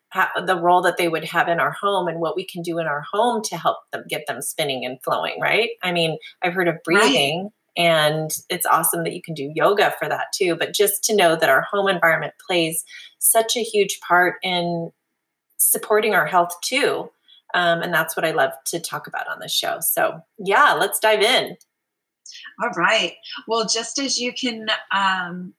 have 0.10 0.30
the 0.46 0.60
role 0.60 0.82
that 0.82 0.98
they 0.98 1.08
would 1.08 1.26
have 1.26 1.48
in 1.48 1.60
our 1.60 1.72
home 1.72 2.08
and 2.08 2.20
what 2.20 2.36
we 2.36 2.46
can 2.46 2.62
do 2.62 2.80
in 2.80 2.88
our 2.88 3.04
home 3.12 3.42
to 3.44 3.58
help 3.58 3.78
them 3.92 4.04
get 4.10 4.26
them 4.28 4.42
spinning 4.42 4.86
and 4.86 5.02
flowing, 5.04 5.40
right? 5.42 5.72
I 5.84 5.92
mean, 5.92 6.18
I've 6.42 6.54
heard 6.54 6.68
of 6.68 6.76
breathing 6.84 7.44
right. 7.78 7.84
and 7.84 8.32
it's 8.50 8.66
awesome 8.66 9.04
that 9.04 9.14
you 9.14 9.22
can 9.22 9.34
do 9.34 9.52
yoga 9.54 9.94
for 10.00 10.08
that 10.08 10.28
too, 10.34 10.56
but 10.56 10.74
just 10.74 11.04
to 11.06 11.16
know 11.16 11.36
that 11.36 11.50
our 11.50 11.62
home 11.62 11.90
environment 11.90 12.34
plays 12.46 12.86
such 13.20 13.58
a 13.58 13.64
huge 13.64 14.00
part 14.00 14.36
in 14.44 14.92
supporting 15.58 16.14
our 16.14 16.26
health 16.26 16.56
too. 16.64 17.10
Um, 17.54 17.82
and 17.82 17.94
that's 17.94 18.16
what 18.16 18.26
I 18.26 18.32
love 18.32 18.52
to 18.68 18.80
talk 18.80 19.08
about 19.08 19.28
on 19.28 19.40
this 19.40 19.54
show. 19.54 19.78
So, 19.82 20.20
yeah, 20.38 20.74
let's 20.74 21.00
dive 21.00 21.22
in. 21.22 21.58
All 22.62 22.72
right. 22.76 23.14
Well, 23.48 23.66
just 23.66 24.00
as 24.00 24.18
you 24.18 24.34
can 24.34 24.68
um, 24.92 25.54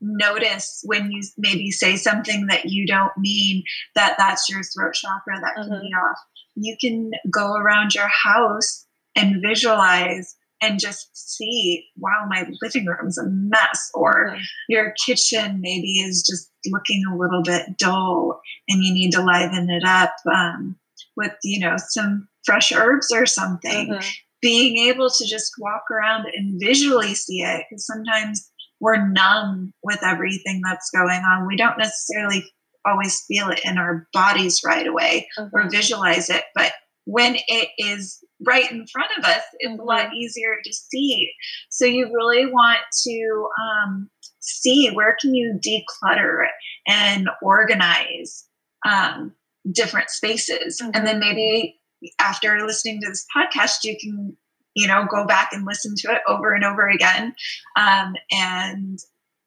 notice 0.00 0.80
when 0.84 1.10
you 1.10 1.22
maybe 1.36 1.70
say 1.70 1.96
something 1.96 2.46
that 2.46 2.66
you 2.66 2.86
don't 2.86 3.16
mean, 3.16 3.62
that 3.94 4.16
that's 4.18 4.48
your 4.48 4.62
throat 4.62 4.94
chakra 4.94 5.40
that 5.40 5.54
can 5.54 5.70
mm-hmm. 5.70 5.80
be 5.80 5.92
off, 5.94 6.18
you 6.56 6.76
can 6.80 7.10
go 7.30 7.54
around 7.54 7.94
your 7.94 8.08
house 8.08 8.86
and 9.14 9.42
visualize 9.42 10.34
and 10.60 10.80
just 10.80 11.08
see, 11.14 11.84
wow, 11.96 12.26
my 12.28 12.48
living 12.62 12.86
room's 12.86 13.16
a 13.16 13.24
mess, 13.26 13.90
or 13.94 14.30
mm-hmm. 14.30 14.42
your 14.68 14.92
kitchen 15.06 15.60
maybe 15.60 16.00
is 16.00 16.26
just 16.28 16.50
looking 16.66 17.04
a 17.10 17.16
little 17.16 17.42
bit 17.42 17.78
dull 17.78 18.40
and 18.68 18.82
you 18.82 18.92
need 18.92 19.12
to 19.12 19.22
liven 19.22 19.70
it 19.70 19.84
up. 19.86 20.14
Um, 20.32 20.76
with 21.18 21.32
you 21.42 21.60
know 21.60 21.76
some 21.88 22.26
fresh 22.46 22.72
herbs 22.72 23.10
or 23.12 23.26
something 23.26 23.90
mm-hmm. 23.90 24.08
being 24.40 24.78
able 24.88 25.10
to 25.10 25.26
just 25.26 25.52
walk 25.58 25.82
around 25.90 26.24
and 26.34 26.58
visually 26.62 27.14
see 27.14 27.42
it 27.42 27.64
because 27.68 27.84
sometimes 27.84 28.50
we're 28.80 29.08
numb 29.08 29.74
with 29.82 29.98
everything 30.02 30.62
that's 30.64 30.90
going 30.90 31.22
on 31.22 31.46
we 31.46 31.56
don't 31.56 31.76
necessarily 31.76 32.42
always 32.86 33.22
feel 33.26 33.50
it 33.50 33.60
in 33.64 33.76
our 33.76 34.06
bodies 34.14 34.60
right 34.64 34.86
away 34.86 35.28
mm-hmm. 35.38 35.54
or 35.54 35.68
visualize 35.68 36.30
it 36.30 36.44
but 36.54 36.72
when 37.04 37.36
it 37.48 37.68
is 37.78 38.22
right 38.46 38.70
in 38.70 38.86
front 38.86 39.10
of 39.18 39.24
us 39.24 39.42
it's 39.58 39.72
mm-hmm. 39.72 39.80
a 39.80 39.84
lot 39.84 40.06
mm-hmm. 40.06 40.14
easier 40.14 40.56
to 40.64 40.72
see 40.72 41.30
so 41.68 41.84
you 41.84 42.06
really 42.14 42.46
want 42.46 42.78
to 43.02 43.48
um, 43.60 44.08
see 44.38 44.88
where 44.90 45.16
can 45.20 45.34
you 45.34 45.58
declutter 45.66 46.44
and 46.86 47.28
organize 47.42 48.44
um, 48.88 49.32
different 49.72 50.10
spaces. 50.10 50.80
Mm-hmm. 50.80 50.90
And 50.94 51.06
then 51.06 51.20
maybe 51.20 51.78
after 52.18 52.58
listening 52.64 53.00
to 53.02 53.08
this 53.08 53.26
podcast, 53.34 53.84
you 53.84 53.96
can, 54.00 54.36
you 54.74 54.86
know, 54.86 55.06
go 55.10 55.26
back 55.26 55.50
and 55.52 55.66
listen 55.66 55.94
to 55.98 56.12
it 56.12 56.22
over 56.26 56.52
and 56.52 56.64
over 56.64 56.88
again 56.88 57.34
um, 57.76 58.14
and 58.30 58.98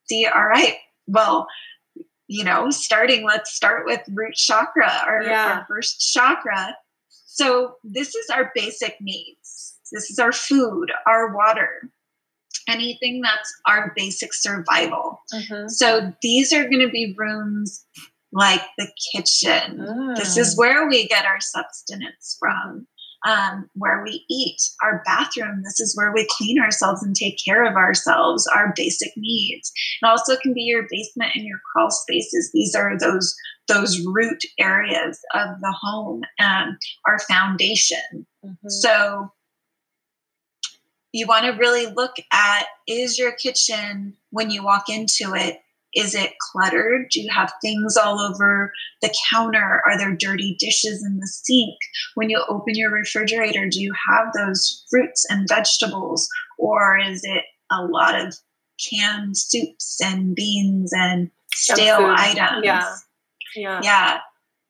see, 0.09 0.25
all 0.25 0.45
right, 0.45 0.75
well, 1.07 1.47
you 2.27 2.43
know, 2.43 2.69
starting, 2.69 3.25
let's 3.25 3.53
start 3.53 3.85
with 3.85 4.01
root 4.13 4.35
chakra, 4.35 4.91
our, 5.05 5.23
yeah. 5.23 5.57
our 5.59 5.65
first 5.67 6.13
chakra. 6.13 6.75
So, 7.25 7.75
this 7.83 8.15
is 8.15 8.29
our 8.29 8.51
basic 8.55 8.97
needs. 9.01 9.77
This 9.91 10.09
is 10.09 10.19
our 10.19 10.31
food, 10.31 10.91
our 11.05 11.35
water, 11.35 11.89
anything 12.69 13.21
that's 13.21 13.53
our 13.67 13.93
basic 13.95 14.33
survival. 14.33 15.21
Mm-hmm. 15.33 15.67
So, 15.67 16.13
these 16.21 16.53
are 16.53 16.63
going 16.63 16.85
to 16.85 16.89
be 16.89 17.15
rooms 17.17 17.85
like 18.31 18.61
the 18.77 18.87
kitchen. 19.13 19.79
Mm. 19.79 20.15
This 20.15 20.37
is 20.37 20.55
mm. 20.55 20.59
where 20.59 20.87
we 20.87 21.07
get 21.07 21.25
our 21.25 21.39
sustenance 21.39 22.37
from. 22.39 22.87
Um, 23.23 23.69
where 23.75 24.01
we 24.03 24.25
eat, 24.31 24.57
our 24.81 25.03
bathroom. 25.05 25.61
This 25.63 25.79
is 25.79 25.95
where 25.95 26.11
we 26.11 26.27
clean 26.31 26.59
ourselves 26.59 27.03
and 27.03 27.15
take 27.15 27.37
care 27.45 27.63
of 27.63 27.75
ourselves, 27.75 28.47
our 28.47 28.73
basic 28.75 29.11
needs. 29.15 29.71
It 30.01 30.07
also 30.07 30.37
can 30.37 30.55
be 30.55 30.61
your 30.61 30.87
basement 30.89 31.33
and 31.35 31.45
your 31.45 31.59
crawl 31.71 31.91
spaces. 31.91 32.49
These 32.51 32.73
are 32.73 32.97
those 32.97 33.35
those 33.67 34.03
root 34.07 34.41
areas 34.59 35.19
of 35.35 35.49
the 35.61 35.71
home, 35.79 36.23
um, 36.39 36.79
our 37.05 37.19
foundation. 37.19 38.25
Mm-hmm. 38.43 38.69
So 38.69 39.31
you 41.11 41.27
want 41.27 41.45
to 41.45 41.51
really 41.51 41.87
look 41.87 42.15
at 42.31 42.65
is 42.87 43.19
your 43.19 43.33
kitchen 43.33 44.15
when 44.29 44.49
you 44.49 44.63
walk 44.63 44.89
into 44.89 45.33
it 45.35 45.59
is 45.93 46.15
it 46.15 46.33
cluttered? 46.39 47.09
Do 47.11 47.21
you 47.21 47.29
have 47.31 47.51
things 47.61 47.97
all 47.97 48.19
over 48.19 48.71
the 49.01 49.13
counter? 49.29 49.81
Are 49.85 49.97
there 49.97 50.15
dirty 50.15 50.55
dishes 50.59 51.03
in 51.03 51.17
the 51.17 51.27
sink? 51.27 51.75
When 52.15 52.29
you 52.29 52.43
open 52.47 52.75
your 52.75 52.91
refrigerator, 52.91 53.67
do 53.69 53.81
you 53.81 53.93
have 54.09 54.33
those 54.33 54.85
fruits 54.89 55.25
and 55.29 55.47
vegetables? 55.47 56.27
Or 56.57 56.97
is 56.97 57.21
it 57.23 57.43
a 57.71 57.83
lot 57.83 58.19
of 58.19 58.35
canned 58.89 59.37
soups 59.37 59.99
and 60.03 60.35
beans 60.35 60.91
and 60.93 61.29
stale 61.53 62.13
items? 62.17 62.63
Yeah. 62.63 62.95
Yeah. 63.55 63.81
Yeah. 63.83 64.19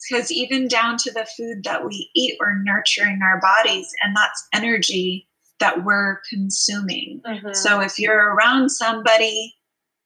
Because 0.10 0.32
even 0.32 0.68
down 0.68 0.98
to 0.98 1.12
the 1.12 1.28
food 1.38 1.64
that 1.64 1.86
we 1.86 2.10
eat, 2.16 2.38
we're 2.40 2.58
nurturing 2.64 3.20
our 3.22 3.40
bodies, 3.40 3.88
and 4.02 4.16
that's 4.16 4.48
energy 4.52 5.28
that 5.60 5.84
we're 5.84 6.22
consuming. 6.28 7.22
Mm-hmm. 7.24 7.54
So 7.54 7.82
if 7.82 8.00
you're 8.00 8.34
around 8.34 8.70
somebody 8.70 9.54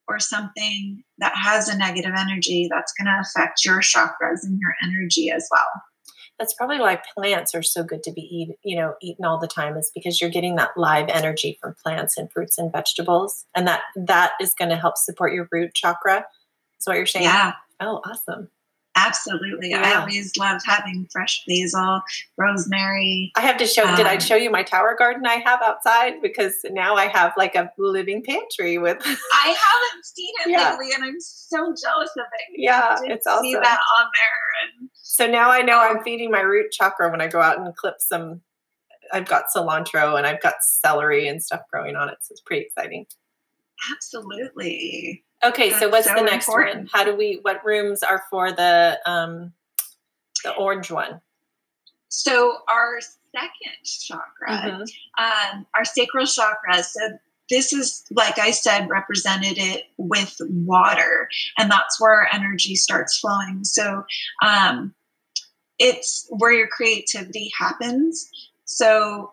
or 0.07 0.19
something 0.19 1.03
that 1.17 1.33
has 1.35 1.67
a 1.67 1.77
negative 1.77 2.13
energy, 2.17 2.67
that's 2.69 2.93
going 2.93 3.07
to 3.07 3.21
affect 3.21 3.65
your 3.65 3.79
chakras 3.79 4.43
and 4.43 4.59
your 4.59 4.73
energy 4.83 5.29
as 5.29 5.47
well. 5.51 5.67
That's 6.37 6.53
probably 6.53 6.79
why 6.79 7.01
plants 7.17 7.55
are 7.55 7.63
so 7.63 7.83
good 7.83 8.03
to 8.03 8.11
be 8.11 8.21
eat, 8.21 8.55
you 8.63 8.77
know, 8.77 8.95
eaten 9.01 9.23
all 9.23 9.39
the 9.39 9.47
time 9.47 9.77
is 9.77 9.89
because 9.95 10.19
you're 10.19 10.29
getting 10.29 10.55
that 10.57 10.71
live 10.75 11.07
energy 11.07 11.57
from 11.61 11.75
plants 11.81 12.17
and 12.17 12.29
fruits 12.31 12.57
and 12.57 12.71
vegetables, 12.71 13.45
and 13.55 13.67
that 13.67 13.83
that 13.95 14.33
is 14.41 14.53
going 14.53 14.69
to 14.69 14.75
help 14.75 14.97
support 14.97 15.33
your 15.33 15.47
root 15.51 15.73
chakra. 15.73 16.25
Is 16.79 16.87
what 16.87 16.97
you're 16.97 17.05
saying? 17.05 17.25
Yeah. 17.25 17.53
Oh, 17.79 18.01
awesome. 18.05 18.49
Absolutely. 19.05 19.69
Yeah. 19.69 19.81
I 19.83 19.99
always 19.99 20.35
love 20.37 20.61
having 20.65 21.07
fresh 21.11 21.43
basil, 21.47 22.01
rosemary. 22.37 23.31
I 23.35 23.41
have 23.41 23.57
to 23.57 23.65
show, 23.65 23.85
um, 23.85 23.95
did 23.95 24.05
I 24.05 24.15
um, 24.15 24.19
show 24.19 24.35
you 24.35 24.49
my 24.49 24.63
tower 24.63 24.95
garden 24.97 25.25
I 25.25 25.35
have 25.45 25.61
outside? 25.61 26.21
Because 26.21 26.53
now 26.71 26.95
I 26.95 27.07
have 27.07 27.33
like 27.37 27.55
a 27.55 27.71
living 27.77 28.23
pantry 28.23 28.77
with. 28.77 28.97
I 29.05 29.47
haven't 29.47 30.05
seen 30.05 30.33
it 30.45 30.51
yeah. 30.51 30.71
lately 30.71 30.93
and 30.95 31.03
I'm 31.03 31.19
so 31.19 31.57
jealous 31.57 32.11
of 32.17 32.25
it. 32.39 32.59
Yeah, 32.59 32.97
it's 33.03 33.27
awesome. 33.27 33.45
See 33.45 33.53
that 33.53 33.79
on 33.97 34.05
there. 34.05 34.79
And, 34.79 34.89
so 34.93 35.27
now 35.27 35.51
I 35.51 35.61
know 35.61 35.79
I'm 35.79 36.03
feeding 36.03 36.31
my 36.31 36.41
root 36.41 36.71
chakra 36.71 37.09
when 37.09 37.21
I 37.21 37.27
go 37.27 37.41
out 37.41 37.59
and 37.59 37.75
clip 37.75 37.95
some. 37.99 38.41
I've 39.13 39.27
got 39.27 39.45
cilantro 39.55 40.17
and 40.17 40.25
I've 40.25 40.41
got 40.41 40.55
celery 40.61 41.27
and 41.27 41.41
stuff 41.41 41.61
growing 41.71 41.95
on 41.95 42.09
it. 42.09 42.17
So 42.21 42.31
it's 42.33 42.41
pretty 42.41 42.65
exciting. 42.65 43.05
Absolutely. 43.93 45.23
Okay, 45.45 45.69
so 45.71 45.89
what's 45.89 46.08
so 46.08 46.15
the 46.15 46.23
next 46.23 46.47
important. 46.47 46.77
one? 46.77 46.89
How 46.91 47.03
do 47.03 47.15
we? 47.15 47.39
What 47.43 47.63
rooms 47.63 48.01
are 48.01 48.23
for 48.29 48.51
the 48.51 48.99
um, 49.05 49.53
the 50.43 50.53
orange 50.55 50.89
one? 50.89 51.21
So 52.10 52.58
our 52.67 52.99
second 53.01 53.84
chakra, 53.84 54.49
mm-hmm. 54.49 55.53
um, 55.58 55.65
our 55.75 55.86
sacral 55.86 56.25
chakra. 56.25 56.81
So 56.81 56.99
this 57.49 57.73
is, 57.73 58.03
like 58.12 58.39
I 58.39 58.51
said, 58.51 58.89
represented 58.89 59.58
it 59.58 59.84
with 59.97 60.36
water, 60.49 61.29
and 61.60 61.69
that's 61.69 62.01
where 62.01 62.12
our 62.12 62.27
energy 62.34 62.75
starts 62.75 63.19
flowing. 63.19 63.63
So 63.63 64.03
um, 64.43 64.95
it's 65.77 66.27
where 66.29 66.53
your 66.53 66.67
creativity 66.67 67.51
happens. 67.58 68.27
So 68.65 69.31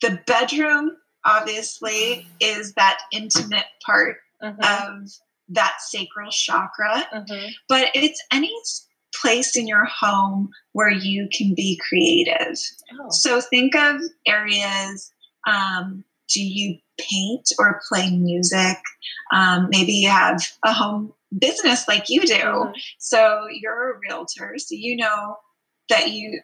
the 0.00 0.20
bedroom 0.26 0.96
obviously 1.24 2.26
is 2.40 2.74
that 2.74 2.98
intimate 3.12 3.66
part 3.84 4.16
mm-hmm. 4.42 4.58
of 4.60 5.10
that 5.48 5.76
sacral 5.80 6.30
chakra, 6.30 7.06
mm-hmm. 7.12 7.48
but 7.68 7.90
it's 7.94 8.22
any 8.32 8.52
place 9.20 9.56
in 9.56 9.66
your 9.66 9.84
home 9.84 10.50
where 10.72 10.90
you 10.90 11.28
can 11.32 11.54
be 11.54 11.80
creative. 11.88 12.58
Oh. 13.00 13.08
So 13.10 13.40
think 13.40 13.74
of 13.74 14.00
areas. 14.26 15.12
Um, 15.46 16.04
do 16.32 16.42
you 16.42 16.78
paint 16.98 17.48
or 17.58 17.80
play 17.88 18.10
music? 18.10 18.78
Um, 19.32 19.68
maybe 19.70 19.92
you 19.92 20.08
have 20.08 20.40
a 20.64 20.72
home 20.72 21.12
business 21.38 21.86
like 21.86 22.08
you 22.08 22.22
do. 22.22 22.34
Mm-hmm. 22.34 22.72
So 22.98 23.46
you're 23.50 23.92
a 23.92 23.98
realtor, 24.08 24.54
so 24.58 24.74
you 24.74 24.96
know 24.96 25.36
that 25.88 26.10
you 26.10 26.40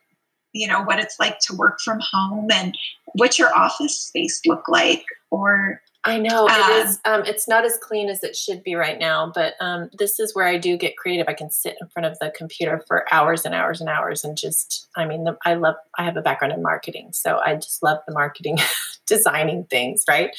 you 0.53 0.67
know 0.67 0.83
what 0.83 0.99
it's 0.99 1.19
like 1.19 1.39
to 1.41 1.55
work 1.55 1.81
from 1.81 2.01
home 2.01 2.49
and 2.53 2.77
what's 3.15 3.39
your 3.39 3.55
office 3.57 3.99
space 4.01 4.41
look 4.47 4.69
like 4.69 5.05
or 5.31 5.81
I 6.05 6.17
know 6.19 6.47
it 6.47 6.53
um, 6.53 6.73
is. 6.73 6.99
Um, 7.05 7.23
it's 7.27 7.47
not 7.47 7.65
as 7.65 7.77
clean 7.77 8.09
as 8.09 8.25
it 8.25 8.35
should 8.35 8.63
be 8.63 8.75
right 8.75 8.99
now, 8.99 9.31
but 9.35 9.55
um, 9.61 9.91
this 9.99 10.19
is 10.19 10.35
where 10.35 10.47
I 10.47 10.57
do 10.57 10.79
get 10.79 10.97
creative. 10.97 11.29
I 11.29 11.35
can 11.35 11.51
sit 11.51 11.77
in 11.81 11.89
front 11.89 12.07
of 12.07 12.19
the 12.21 12.33
computer 12.35 12.83
for 12.89 13.05
hours 13.13 13.45
and 13.45 13.55
hours 13.55 13.81
and 13.81 13.91
hours, 13.91 14.25
and 14.25 14.37
just, 14.37 14.89
I 14.97 15.05
mean, 15.05 15.25
the, 15.25 15.37
I 15.45 15.55
love. 15.55 15.75
I 15.99 16.05
have 16.05 16.17
a 16.17 16.23
background 16.23 16.55
in 16.55 16.63
marketing, 16.63 17.11
so 17.13 17.39
I 17.45 17.55
just 17.55 17.83
love 17.83 17.99
the 18.07 18.15
marketing, 18.15 18.59
designing 19.07 19.65
things, 19.65 20.05
right? 20.09 20.35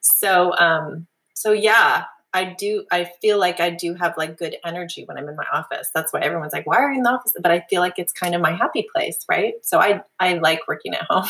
So, 0.00 0.56
um, 0.58 1.08
so 1.34 1.50
yeah, 1.50 2.04
I 2.34 2.44
do. 2.58 2.84
I 2.90 3.10
feel 3.22 3.38
like 3.38 3.60
I 3.60 3.70
do 3.70 3.94
have 3.94 4.14
like 4.18 4.36
good 4.36 4.56
energy 4.64 5.04
when 5.06 5.16
I'm 5.16 5.28
in 5.28 5.36
my 5.36 5.46
office. 5.52 5.88
That's 5.94 6.12
why 6.12 6.20
everyone's 6.20 6.52
like, 6.52 6.66
"Why 6.66 6.78
are 6.78 6.90
you 6.90 6.98
in 6.98 7.04
the 7.04 7.10
office?" 7.10 7.32
But 7.40 7.52
I 7.52 7.64
feel 7.70 7.80
like 7.80 7.94
it's 7.96 8.12
kind 8.12 8.34
of 8.34 8.42
my 8.42 8.52
happy 8.52 8.86
place, 8.94 9.24
right? 9.30 9.54
So 9.62 9.78
I 9.78 10.02
I 10.18 10.34
like 10.34 10.66
working 10.66 10.94
at 10.94 11.06
home. 11.08 11.28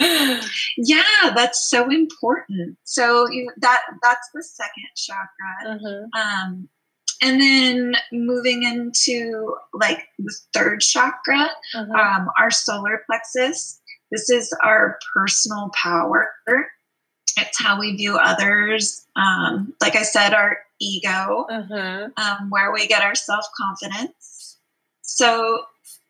yeah, 0.78 1.32
that's 1.36 1.68
so 1.68 1.90
important. 1.90 2.78
So 2.84 3.30
you, 3.30 3.52
that 3.58 3.82
that's 4.02 4.28
the 4.32 4.42
second 4.42 4.88
chakra. 4.96 5.78
Mm-hmm. 5.78 6.20
Um, 6.20 6.68
and 7.22 7.38
then 7.38 7.94
moving 8.10 8.62
into 8.62 9.54
like 9.74 10.06
the 10.18 10.34
third 10.54 10.80
chakra, 10.80 11.50
mm-hmm. 11.76 11.92
um, 11.92 12.30
our 12.38 12.50
solar 12.50 13.02
plexus. 13.06 13.78
This 14.10 14.30
is 14.30 14.52
our 14.64 14.98
personal 15.14 15.70
power. 15.74 16.30
It's 17.36 17.62
how 17.62 17.78
we 17.78 17.96
view 17.96 18.16
others. 18.16 19.06
Um, 19.16 19.74
like 19.80 19.96
I 19.96 20.02
said, 20.02 20.34
our 20.34 20.58
ego, 20.80 21.46
mm-hmm. 21.50 22.10
um, 22.16 22.50
where 22.50 22.72
we 22.72 22.86
get 22.86 23.02
our 23.02 23.14
self 23.14 23.46
confidence. 23.56 24.58
So, 25.02 25.64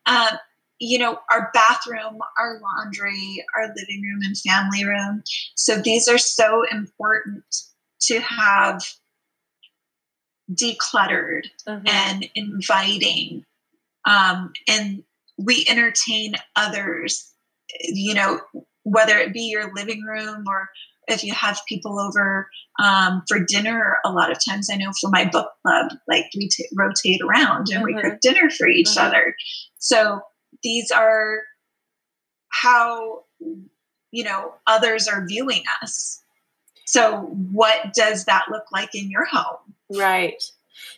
uh, 0.07 0.37
you 0.79 0.99
know, 0.99 1.19
our 1.31 1.51
bathroom, 1.53 2.19
our 2.39 2.61
laundry, 2.61 3.45
our 3.57 3.69
living 3.69 4.03
room, 4.03 4.21
and 4.23 4.37
family 4.39 4.85
room. 4.85 5.23
So, 5.55 5.77
these 5.77 6.09
are 6.09 6.19
so 6.19 6.65
important 6.71 7.45
to 8.03 8.21
have 8.21 8.83
decluttered 10.53 11.45
mm-hmm. 11.67 11.87
and 11.87 12.29
inviting. 12.35 13.45
Um, 14.05 14.53
and 14.69 15.03
we 15.39 15.65
entertain 15.69 16.35
others, 16.57 17.33
you 17.83 18.15
know, 18.15 18.41
whether 18.83 19.19
it 19.19 19.33
be 19.33 19.43
your 19.43 19.73
living 19.75 20.03
room 20.03 20.45
or 20.47 20.69
if 21.11 21.25
you 21.25 21.33
have 21.35 21.61
people 21.69 21.99
over 21.99 22.49
um, 22.83 23.23
for 23.29 23.41
dinner, 23.41 23.99
a 24.05 24.13
lot 24.13 24.31
of 24.31 24.39
times 24.45 24.69
I 24.71 24.77
know 24.77 24.91
for 25.01 25.11
my 25.11 25.25
book 25.25 25.51
club, 25.63 25.93
like 26.09 26.27
we 26.37 26.49
t- 26.49 26.69
rotate 26.77 27.21
around 27.21 27.69
and 27.71 27.85
mm-hmm. 27.85 27.85
we 27.85 28.01
cook 28.01 28.21
dinner 28.21 28.51
for 28.51 28.69
each 28.69 28.89
mm-hmm. 28.89 29.07
other. 29.07 29.35
So 29.79 30.21
these 30.63 30.91
are 30.91 31.43
how 32.49 33.25
you 34.11 34.25
know 34.25 34.55
others 34.67 35.09
are 35.09 35.27
viewing 35.27 35.63
us. 35.83 36.23
So 36.87 37.21
what 37.53 37.95
does 37.95 38.25
that 38.25 38.47
look 38.51 38.65
like 38.73 38.95
in 38.95 39.11
your 39.11 39.25
home? 39.25 39.75
Right. 39.91 40.43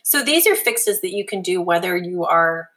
So 0.01 0.23
these 0.23 0.47
are 0.47 0.55
fixes 0.55 1.01
that 1.01 1.11
you 1.11 1.25
can 1.25 1.41
do 1.41 1.61
whether 1.61 1.95
you 1.95 2.25
are 2.25 2.69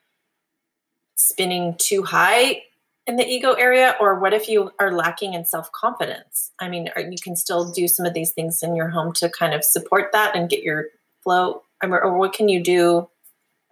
spinning 1.15 1.75
too 1.79 2.03
high 2.03 2.63
in 3.07 3.17
the 3.17 3.27
ego 3.27 3.53
area 3.53 3.95
or 4.01 4.19
what 4.19 4.35
if 4.35 4.49
you 4.49 4.71
are 4.81 4.93
lacking 4.93 5.35
in 5.35 5.45
self-confidence? 5.45 6.53
I 6.59 6.69
mean 6.69 6.89
you 6.97 7.19
can 7.23 7.37
still 7.37 7.71
do 7.71 7.87
some 7.89 8.05
of 8.05 8.15
these 8.15 8.33
things 8.33 8.63
in 8.63 8.75
your 8.75 8.89
home 8.89 9.13
to 9.15 9.31
kind 9.31 9.55
of 9.55 9.65
support 9.65 10.11
that 10.13 10.35
and 10.35 10.51
get 10.51 10.63
your 10.63 10.87
flow. 11.23 11.63
Or 11.83 12.19
what 12.19 12.33
can 12.33 12.49
you 12.49 12.63
do 12.63 13.09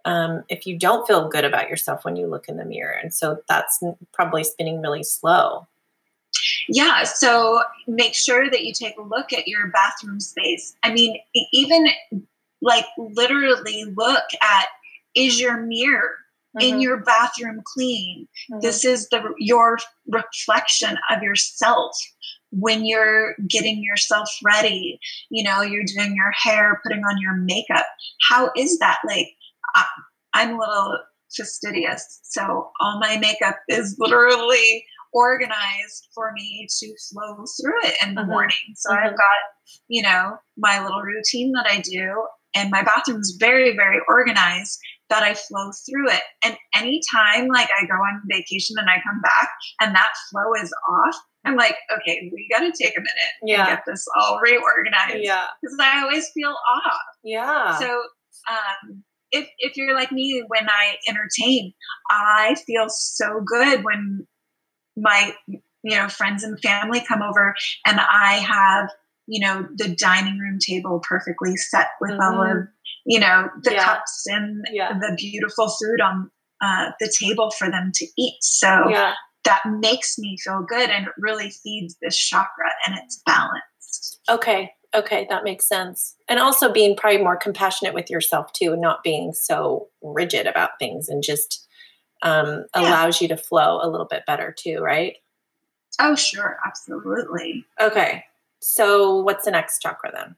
um, 0.05 0.43
if 0.49 0.67
you 0.67 0.77
don't 0.77 1.07
feel 1.07 1.27
good 1.27 1.43
about 1.43 1.69
yourself 1.69 2.05
when 2.05 2.15
you 2.15 2.27
look 2.27 2.47
in 2.47 2.57
the 2.57 2.65
mirror? 2.65 2.93
And 2.93 3.13
so 3.13 3.39
that's 3.49 3.83
probably 4.13 4.43
spinning 4.43 4.81
really 4.81 5.03
slow. 5.03 5.67
Yeah 6.67 7.03
so 7.03 7.63
make 7.87 8.13
sure 8.13 8.49
that 8.49 8.65
you 8.65 8.73
take 8.73 8.97
a 8.97 9.01
look 9.01 9.33
at 9.33 9.47
your 9.47 9.67
bathroom 9.67 10.19
space. 10.19 10.75
I 10.83 10.93
mean 10.93 11.19
even 11.51 11.87
like 12.61 12.85
literally 12.97 13.85
look 13.95 14.23
at 14.41 14.67
is 15.15 15.39
your 15.39 15.57
mirror 15.57 16.11
mm-hmm. 16.57 16.75
in 16.75 16.81
your 16.81 17.03
bathroom 17.03 17.61
clean. 17.65 18.27
Mm-hmm. 18.51 18.61
This 18.61 18.85
is 18.85 19.09
the 19.09 19.21
your 19.37 19.77
reflection 20.07 20.97
of 21.11 21.21
yourself 21.21 21.95
when 22.51 22.85
you're 22.85 23.35
getting 23.49 23.83
yourself 23.83 24.29
ready. 24.43 24.99
You 25.29 25.43
know, 25.43 25.61
you're 25.61 25.83
doing 25.95 26.15
your 26.15 26.31
hair, 26.31 26.79
putting 26.83 27.03
on 27.03 27.21
your 27.21 27.35
makeup. 27.35 27.85
How 28.29 28.51
is 28.55 28.79
that? 28.79 28.99
Like, 29.07 29.27
I, 29.75 29.85
I'm 30.33 30.55
a 30.55 30.59
little 30.59 30.97
fastidious, 31.35 32.21
so 32.23 32.71
all 32.79 32.99
my 32.99 33.17
makeup 33.17 33.57
is 33.67 33.95
literally 33.99 34.85
organized 35.11 36.09
for 36.13 36.31
me 36.33 36.67
to 36.79 36.93
flow 37.09 37.45
through 37.61 37.79
it 37.83 37.95
in 38.05 38.15
the 38.15 38.21
mm-hmm. 38.21 38.31
morning. 38.31 38.57
So 38.75 38.91
mm-hmm. 38.91 39.07
I've 39.07 39.17
got, 39.17 39.37
you 39.87 40.03
know, 40.03 40.37
my 40.57 40.83
little 40.83 41.01
routine 41.01 41.51
that 41.53 41.67
I 41.69 41.81
do, 41.81 42.25
and 42.53 42.69
my 42.69 42.83
bathroom's 42.83 43.37
very, 43.39 43.75
very 43.75 43.99
organized 44.07 44.79
that 45.09 45.23
I 45.23 45.33
flow 45.33 45.71
through 45.85 46.09
it. 46.09 46.21
And 46.43 46.57
anytime 46.75 47.47
like 47.47 47.69
I 47.77 47.85
go 47.85 47.93
on 47.93 48.21
vacation 48.29 48.75
and 48.79 48.89
I 48.89 48.95
come 48.95 49.21
back 49.21 49.49
and 49.81 49.95
that 49.95 50.09
flow 50.31 50.53
is 50.61 50.73
off, 50.89 51.15
I'm 51.45 51.55
like, 51.55 51.75
okay, 51.93 52.31
we 52.33 52.47
got 52.51 52.61
to 52.61 52.71
take 52.71 52.97
a 52.97 52.99
minute 52.99 53.33
yeah. 53.43 53.59
and 53.59 53.69
get 53.69 53.83
this 53.85 54.05
all 54.17 54.39
reorganized. 54.39 55.23
Yeah. 55.23 55.45
Because 55.61 55.77
I 55.79 56.01
always 56.01 56.29
feel 56.33 56.49
off. 56.49 57.01
Yeah. 57.23 57.77
So, 57.77 57.85
um, 58.49 59.03
if, 59.31 59.47
if 59.59 59.77
you're 59.77 59.93
like 59.93 60.11
me, 60.11 60.43
when 60.47 60.67
I 60.69 60.95
entertain, 61.07 61.73
I 62.09 62.55
feel 62.65 62.85
so 62.89 63.41
good 63.45 63.83
when 63.83 64.25
my, 64.97 65.35
you 65.47 65.95
know, 65.95 66.07
friends 66.07 66.43
and 66.43 66.59
family 66.61 67.03
come 67.07 67.21
over 67.21 67.53
and 67.85 67.99
I 67.99 68.33
have, 68.33 68.89
you 69.27 69.45
know, 69.45 69.67
the 69.75 69.95
dining 69.95 70.39
room 70.39 70.57
table 70.59 71.01
perfectly 71.07 71.57
set 71.57 71.89
with 72.01 72.11
mm-hmm. 72.11 72.21
all 72.21 72.41
of 72.43 72.67
you 73.05 73.19
know, 73.19 73.49
the 73.63 73.73
yeah. 73.73 73.85
cups 73.85 74.25
and 74.27 74.65
yeah. 74.71 74.93
the 74.93 75.15
beautiful 75.15 75.69
food 75.69 76.01
on 76.01 76.29
uh, 76.61 76.91
the 76.99 77.13
table 77.19 77.51
for 77.51 77.69
them 77.69 77.91
to 77.93 78.07
eat. 78.17 78.37
So 78.41 78.89
yeah. 78.89 79.13
that 79.43 79.61
makes 79.65 80.17
me 80.17 80.37
feel 80.43 80.65
good 80.67 80.89
and 80.89 81.07
it 81.07 81.13
really 81.17 81.49
feeds 81.49 81.95
this 82.01 82.17
chakra 82.17 82.69
and 82.85 82.97
it's 82.97 83.21
balanced. 83.25 84.19
Okay. 84.29 84.71
Okay, 84.95 85.27
that 85.29 85.43
makes 85.43 85.67
sense. 85.67 86.15
And 86.29 86.39
also 86.39 86.71
being 86.71 86.95
probably 86.95 87.21
more 87.21 87.35
compassionate 87.35 87.93
with 87.93 88.09
yourself 88.09 88.53
too, 88.53 88.77
not 88.77 89.03
being 89.03 89.33
so 89.33 89.89
rigid 90.01 90.47
about 90.47 90.79
things 90.79 91.09
and 91.09 91.21
just 91.21 91.67
um, 92.21 92.65
allows 92.73 93.21
you 93.21 93.27
to 93.27 93.35
flow 93.35 93.79
a 93.81 93.89
little 93.89 94.07
bit 94.07 94.25
better 94.25 94.55
too, 94.57 94.79
right? 94.79 95.17
Oh, 95.99 96.15
sure, 96.15 96.57
absolutely. 96.65 97.65
Okay, 97.79 98.23
so 98.61 99.21
what's 99.21 99.45
the 99.45 99.51
next 99.51 99.79
chakra 99.79 100.11
then? 100.13 100.35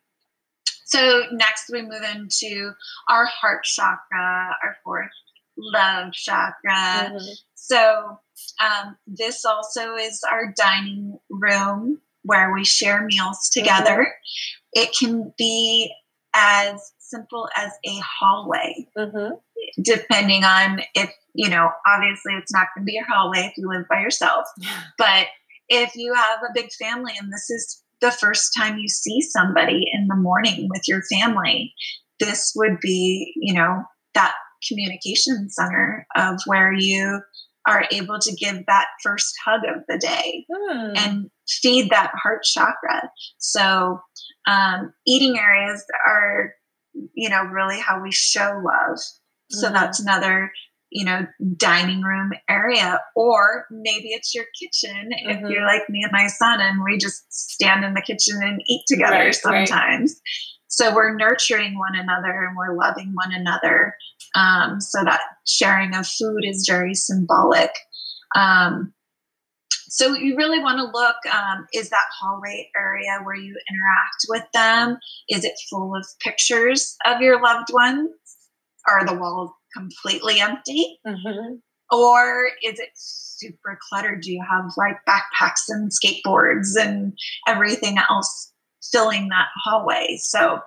So 0.87 1.23
next 1.31 1.69
we 1.71 1.81
move 1.81 2.01
into 2.15 2.71
our 3.09 3.25
heart 3.25 3.63
chakra, 3.63 4.55
our 4.63 4.77
fourth 4.83 5.11
love 5.57 6.13
chakra. 6.13 7.11
Mm-hmm. 7.11 7.31
So 7.55 8.19
um, 8.63 8.97
this 9.05 9.43
also 9.43 9.95
is 9.95 10.21
our 10.29 10.53
dining 10.55 11.19
room 11.29 11.99
where 12.23 12.53
we 12.53 12.63
share 12.63 13.05
meals 13.05 13.49
together. 13.51 14.07
Mm-hmm. 14.07 14.81
It 14.81 14.95
can 14.97 15.33
be 15.37 15.93
as 16.33 16.93
simple 16.99 17.49
as 17.57 17.71
a 17.85 17.99
hallway, 18.19 18.87
mm-hmm. 18.97 19.35
depending 19.81 20.43
on 20.43 20.81
if, 20.93 21.09
you 21.33 21.49
know, 21.49 21.69
obviously 21.87 22.33
it's 22.33 22.53
not 22.53 22.67
going 22.75 22.85
to 22.85 22.85
be 22.85 22.93
your 22.93 23.05
hallway 23.07 23.39
if 23.39 23.57
you 23.57 23.67
live 23.67 23.85
by 23.89 24.01
yourself. 24.01 24.45
But 24.97 25.27
if 25.69 25.95
you 25.95 26.13
have 26.13 26.39
a 26.43 26.53
big 26.53 26.71
family 26.73 27.13
and 27.19 27.31
this 27.31 27.49
is 27.49 27.83
the 28.01 28.11
first 28.11 28.51
time 28.57 28.77
you 28.77 28.87
see 28.87 29.21
somebody 29.21 29.85
in 29.91 30.07
the 30.07 30.15
morning 30.15 30.67
with 30.69 30.83
your 30.87 31.01
family, 31.11 31.73
this 32.19 32.53
would 32.55 32.79
be, 32.81 33.33
you 33.37 33.53
know, 33.53 33.83
that 34.13 34.33
communication 34.67 35.49
center 35.49 36.05
of 36.15 36.39
where 36.45 36.73
you 36.73 37.21
are 37.67 37.85
able 37.91 38.17
to 38.19 38.35
give 38.35 38.65
that 38.65 38.87
first 39.03 39.33
hug 39.45 39.61
of 39.67 39.83
the 39.87 39.97
day 39.97 40.45
hmm. 40.51 40.93
and 40.95 41.29
feed 41.49 41.89
that 41.89 42.11
heart 42.15 42.43
chakra. 42.43 43.09
So, 43.39 43.99
um, 44.47 44.93
eating 45.05 45.37
areas 45.37 45.83
are, 46.07 46.53
you 47.13 47.29
know, 47.29 47.43
really 47.43 47.79
how 47.79 48.01
we 48.01 48.11
show 48.11 48.61
love. 48.63 48.99
So, 49.51 49.67
mm-hmm. 49.67 49.75
that's 49.75 49.99
another, 49.99 50.51
you 50.89 51.05
know, 51.05 51.27
dining 51.55 52.01
room 52.01 52.31
area. 52.49 52.99
Or 53.15 53.65
maybe 53.71 54.09
it's 54.09 54.33
your 54.33 54.45
kitchen 54.59 55.09
mm-hmm. 55.11 55.29
if 55.45 55.49
you're 55.49 55.65
like 55.65 55.89
me 55.89 56.03
and 56.03 56.11
my 56.11 56.27
son 56.27 56.61
and 56.61 56.83
we 56.83 56.97
just 56.97 57.25
stand 57.31 57.83
in 57.83 57.93
the 57.93 58.01
kitchen 58.01 58.39
and 58.41 58.61
eat 58.67 58.83
together 58.87 59.15
right, 59.15 59.35
sometimes. 59.35 60.11
Right. 60.11 60.67
So, 60.69 60.93
we're 60.93 61.15
nurturing 61.15 61.77
one 61.77 61.95
another 61.95 62.45
and 62.45 62.55
we're 62.55 62.75
loving 62.75 63.11
one 63.13 63.33
another. 63.33 63.95
Um, 64.35 64.79
so 64.81 65.03
that 65.03 65.21
sharing 65.47 65.95
of 65.95 66.05
food 66.07 66.41
is 66.43 66.65
very 66.67 66.93
symbolic. 66.93 67.71
Um, 68.35 68.93
so 69.89 70.13
you 70.13 70.35
really 70.35 70.59
want 70.59 70.77
to 70.77 70.83
look 70.83 71.15
um, 71.33 71.65
is 71.73 71.89
that 71.89 72.05
hallway 72.19 72.69
area 72.77 73.19
where 73.23 73.35
you 73.35 73.55
interact 73.69 74.25
with 74.29 74.43
them 74.53 74.97
is 75.29 75.43
it 75.43 75.53
full 75.69 75.95
of 75.95 76.05
pictures 76.19 76.95
of 77.05 77.21
your 77.21 77.41
loved 77.41 77.69
ones 77.71 78.09
are 78.87 79.05
the 79.05 79.13
walls 79.13 79.51
completely 79.75 80.39
empty 80.39 80.99
mm-hmm. 81.05 81.55
or 81.91 82.47
is 82.63 82.79
it 82.79 82.89
super 82.95 83.77
cluttered 83.89 84.21
do 84.21 84.31
you 84.31 84.43
have 84.47 84.65
like 84.77 84.97
backpacks 85.07 85.65
and 85.69 85.91
skateboards 85.91 86.75
and 86.79 87.13
everything 87.47 87.97
else 88.09 88.51
filling 88.91 89.29
that 89.29 89.47
hallway 89.63 90.17
so 90.19 90.59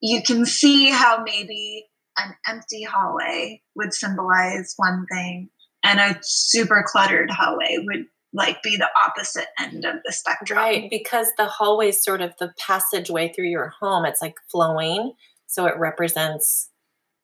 you 0.00 0.22
can 0.22 0.44
see 0.44 0.90
how 0.90 1.22
maybe 1.24 1.86
an 2.18 2.34
empty 2.48 2.82
hallway 2.82 3.62
would 3.74 3.92
symbolize 3.92 4.74
one 4.76 5.06
thing 5.10 5.48
and 5.84 6.00
a 6.00 6.18
super 6.22 6.84
cluttered 6.86 7.30
hallway 7.30 7.76
would 7.78 8.06
like 8.32 8.62
be 8.62 8.76
the 8.76 8.88
opposite 9.06 9.46
end 9.58 9.84
of 9.84 9.96
the 10.04 10.12
spectrum. 10.12 10.58
Right, 10.58 10.90
because 10.90 11.28
the 11.38 11.46
hallway 11.46 11.88
is 11.88 12.04
sort 12.04 12.20
of 12.20 12.34
the 12.38 12.52
passageway 12.58 13.32
through 13.32 13.48
your 13.48 13.72
home. 13.80 14.04
It's 14.04 14.20
like 14.20 14.36
flowing, 14.50 15.12
so 15.46 15.66
it 15.66 15.74
represents 15.78 16.70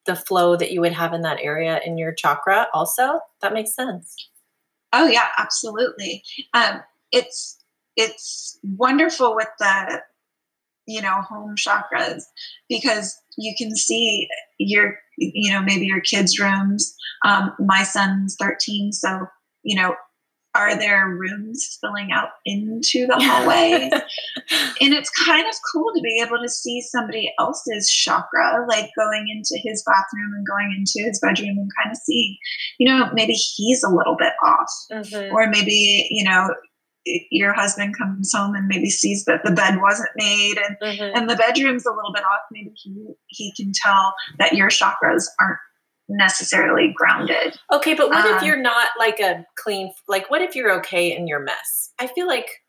the 0.06 0.16
flow 0.16 0.56
that 0.56 0.72
you 0.72 0.80
would 0.80 0.92
have 0.92 1.12
in 1.12 1.22
that 1.22 1.38
area 1.40 1.80
in 1.84 1.98
your 1.98 2.12
chakra 2.12 2.66
also. 2.74 3.20
That 3.40 3.52
makes 3.52 3.74
sense. 3.74 4.14
Oh 4.92 5.06
yeah, 5.06 5.28
absolutely. 5.38 6.22
Um, 6.54 6.82
it's 7.10 7.58
it's 7.96 8.58
wonderful 8.62 9.34
with 9.34 9.48
the 9.58 10.02
you 10.86 11.00
know 11.00 11.20
home 11.22 11.54
chakras 11.56 12.22
because 12.68 13.16
you 13.36 13.54
can 13.56 13.76
see 13.76 14.28
your 14.58 14.98
you 15.16 15.52
know 15.52 15.62
maybe 15.62 15.86
your 15.86 16.00
kids 16.00 16.38
rooms 16.40 16.94
um, 17.24 17.52
my 17.60 17.84
son's 17.84 18.36
13 18.40 18.92
so 18.92 19.26
you 19.62 19.80
know 19.80 19.94
are 20.54 20.76
there 20.76 21.08
rooms 21.08 21.64
spilling 21.64 22.12
out 22.12 22.28
into 22.44 23.06
the 23.06 23.16
hallway 23.16 23.90
and 24.80 24.92
it's 24.92 25.10
kind 25.10 25.46
of 25.48 25.54
cool 25.72 25.90
to 25.94 26.00
be 26.02 26.22
able 26.24 26.38
to 26.42 26.48
see 26.48 26.80
somebody 26.80 27.32
else's 27.38 27.88
chakra 27.90 28.66
like 28.68 28.90
going 28.96 29.26
into 29.28 29.60
his 29.62 29.82
bathroom 29.86 30.34
and 30.36 30.46
going 30.46 30.74
into 30.76 31.06
his 31.06 31.18
bedroom 31.20 31.56
and 31.56 31.70
kind 31.80 31.90
of 31.90 31.96
see 31.96 32.38
you 32.78 32.88
know 32.88 33.08
maybe 33.14 33.32
he's 33.32 33.82
a 33.82 33.88
little 33.88 34.16
bit 34.18 34.32
off 34.44 34.70
mm-hmm. 34.90 35.34
or 35.34 35.48
maybe 35.48 36.06
you 36.10 36.24
know 36.24 36.54
your 37.04 37.52
husband 37.52 37.96
comes 37.98 38.30
home 38.32 38.54
and 38.54 38.68
maybe 38.68 38.88
sees 38.88 39.24
that 39.24 39.42
the 39.44 39.50
bed 39.50 39.80
wasn't 39.80 40.10
made 40.16 40.56
and, 40.56 40.76
mm-hmm. 40.80 41.16
and 41.16 41.28
the 41.28 41.36
bedroom's 41.36 41.86
a 41.86 41.90
little 41.90 42.12
bit 42.14 42.22
off 42.24 42.40
maybe 42.52 42.70
he, 42.76 43.14
he 43.28 43.52
can 43.56 43.72
tell 43.74 44.14
that 44.38 44.52
your 44.52 44.68
chakras 44.68 45.24
aren't 45.40 45.58
necessarily 46.08 46.92
grounded 46.94 47.58
okay 47.72 47.94
but 47.94 48.08
what 48.08 48.26
um, 48.26 48.36
if 48.36 48.42
you're 48.42 48.60
not 48.60 48.88
like 48.98 49.20
a 49.20 49.46
clean 49.56 49.92
like 50.08 50.30
what 50.30 50.42
if 50.42 50.54
you're 50.54 50.72
okay 50.72 51.16
in 51.16 51.26
your 51.26 51.40
mess 51.40 51.90
i 51.98 52.06
feel 52.06 52.26
like 52.26 52.62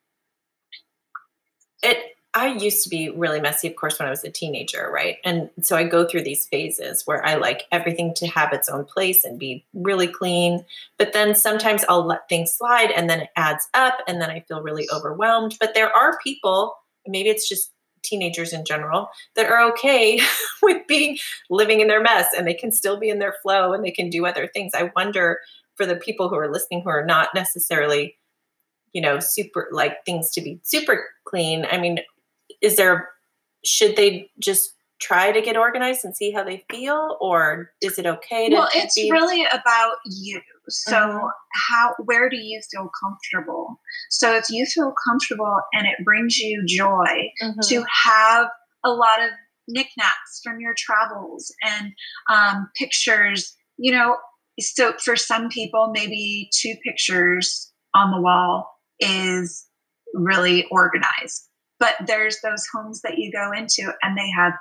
it 1.82 2.14
I 2.36 2.48
used 2.48 2.84
to 2.84 2.90
be 2.90 3.10
really 3.10 3.40
messy, 3.40 3.68
of 3.68 3.76
course, 3.76 4.00
when 4.00 4.08
I 4.08 4.10
was 4.10 4.24
a 4.24 4.32
teenager, 4.32 4.90
right? 4.92 5.18
And 5.24 5.52
so 5.62 5.76
I 5.76 5.84
go 5.84 6.08
through 6.08 6.24
these 6.24 6.48
phases 6.48 7.04
where 7.06 7.24
I 7.24 7.36
like 7.36 7.64
everything 7.72 8.14
to 8.16 8.28
have 8.28 8.54
its 8.54 8.70
own 8.70 8.86
place 8.86 9.24
and 9.24 9.38
be 9.38 9.66
really 9.74 10.08
clean. 10.08 10.66
But 10.98 11.14
then 11.14 11.36
sometimes 11.36 11.86
I'll 11.88 12.06
let 12.06 12.28
things 12.28 12.52
slide 12.52 12.90
and 12.90 13.08
then 13.08 13.22
it 13.22 13.30
adds 13.36 13.68
up 13.76 14.00
and 14.08 14.20
then 14.20 14.32
I 14.32 14.40
feel 14.48 14.64
really 14.64 14.88
overwhelmed. 14.92 15.58
But 15.60 15.76
there 15.76 15.96
are 15.96 16.18
people, 16.24 16.76
maybe 17.06 17.30
it's 17.30 17.48
just 17.48 17.72
teenagers 18.04 18.54
in 18.54 18.66
general, 18.66 19.10
that 19.36 19.50
are 19.50 19.70
okay 19.72 20.20
with 20.62 20.86
being 20.88 21.18
living 21.50 21.80
in 21.80 21.88
their 21.88 22.02
mess 22.02 22.28
and 22.38 22.48
they 22.48 22.54
can 22.54 22.72
still 22.72 23.00
be 23.00 23.10
in 23.10 23.20
their 23.20 23.36
flow 23.42 23.74
and 23.74 23.84
they 23.84 23.92
can 23.92 24.10
do 24.10 24.26
other 24.26 24.48
things. 24.48 24.74
I 24.74 24.92
wonder 24.96 25.40
for 25.76 25.86
the 25.86 25.96
people 25.96 26.30
who 26.30 26.36
are 26.36 26.52
listening 26.52 26.82
who 26.82 26.90
are 26.90 27.06
not 27.06 27.30
necessarily 27.34 28.18
you 28.94 29.02
know 29.02 29.20
super 29.20 29.68
like 29.72 30.06
things 30.06 30.30
to 30.32 30.42
be 30.42 30.60
super 30.64 31.06
clean 31.26 31.66
i 31.72 31.78
mean 31.78 32.00
is 32.62 32.76
there 32.76 33.10
should 33.66 33.96
they 33.96 34.30
just 34.40 34.74
try 35.04 35.32
to 35.32 35.42
get 35.42 35.58
organized 35.58 36.06
and 36.06 36.16
see 36.16 36.32
how 36.32 36.44
they 36.44 36.64
feel 36.72 37.18
or 37.20 37.72
is 37.82 38.00
it 38.00 38.06
okay 38.06 38.50
to 38.50 38.56
well 38.56 38.70
it's 38.74 38.96
be- 38.96 39.12
really 39.12 39.46
about 39.46 39.96
you 40.06 40.40
so 40.70 40.96
mm-hmm. 40.96 41.28
how 41.70 41.94
where 42.06 42.30
do 42.30 42.38
you 42.38 42.62
feel 42.72 42.90
comfortable 43.04 43.80
so 44.10 44.34
if 44.34 44.46
you 44.50 44.66
feel 44.66 44.94
comfortable 45.08 45.60
and 45.74 45.86
it 45.86 46.06
brings 46.06 46.38
you 46.38 46.64
joy 46.66 47.06
mm-hmm. 47.42 47.60
to 47.62 47.84
have 48.06 48.48
a 48.86 48.90
lot 48.90 49.22
of 49.22 49.30
knickknacks 49.68 50.40
from 50.44 50.60
your 50.60 50.74
travels 50.78 51.54
and 51.64 51.92
um, 52.32 52.70
pictures 52.78 53.56
you 53.78 53.92
know 53.92 54.16
so 54.60 54.94
for 55.04 55.16
some 55.16 55.50
people 55.50 55.92
maybe 55.94 56.50
two 56.56 56.76
pictures 56.86 57.72
on 57.94 58.12
the 58.12 58.22
wall 58.22 58.80
is 59.00 59.68
really 60.14 60.66
organized 60.72 61.50
but 61.80 61.96
there's 62.08 62.38
those 62.42 62.66
homes 62.74 63.02
that 63.02 63.18
you 63.18 63.32
go 63.32 63.52
into 63.52 63.92
and 64.02 64.18
they 64.18 64.30
have 64.30 64.54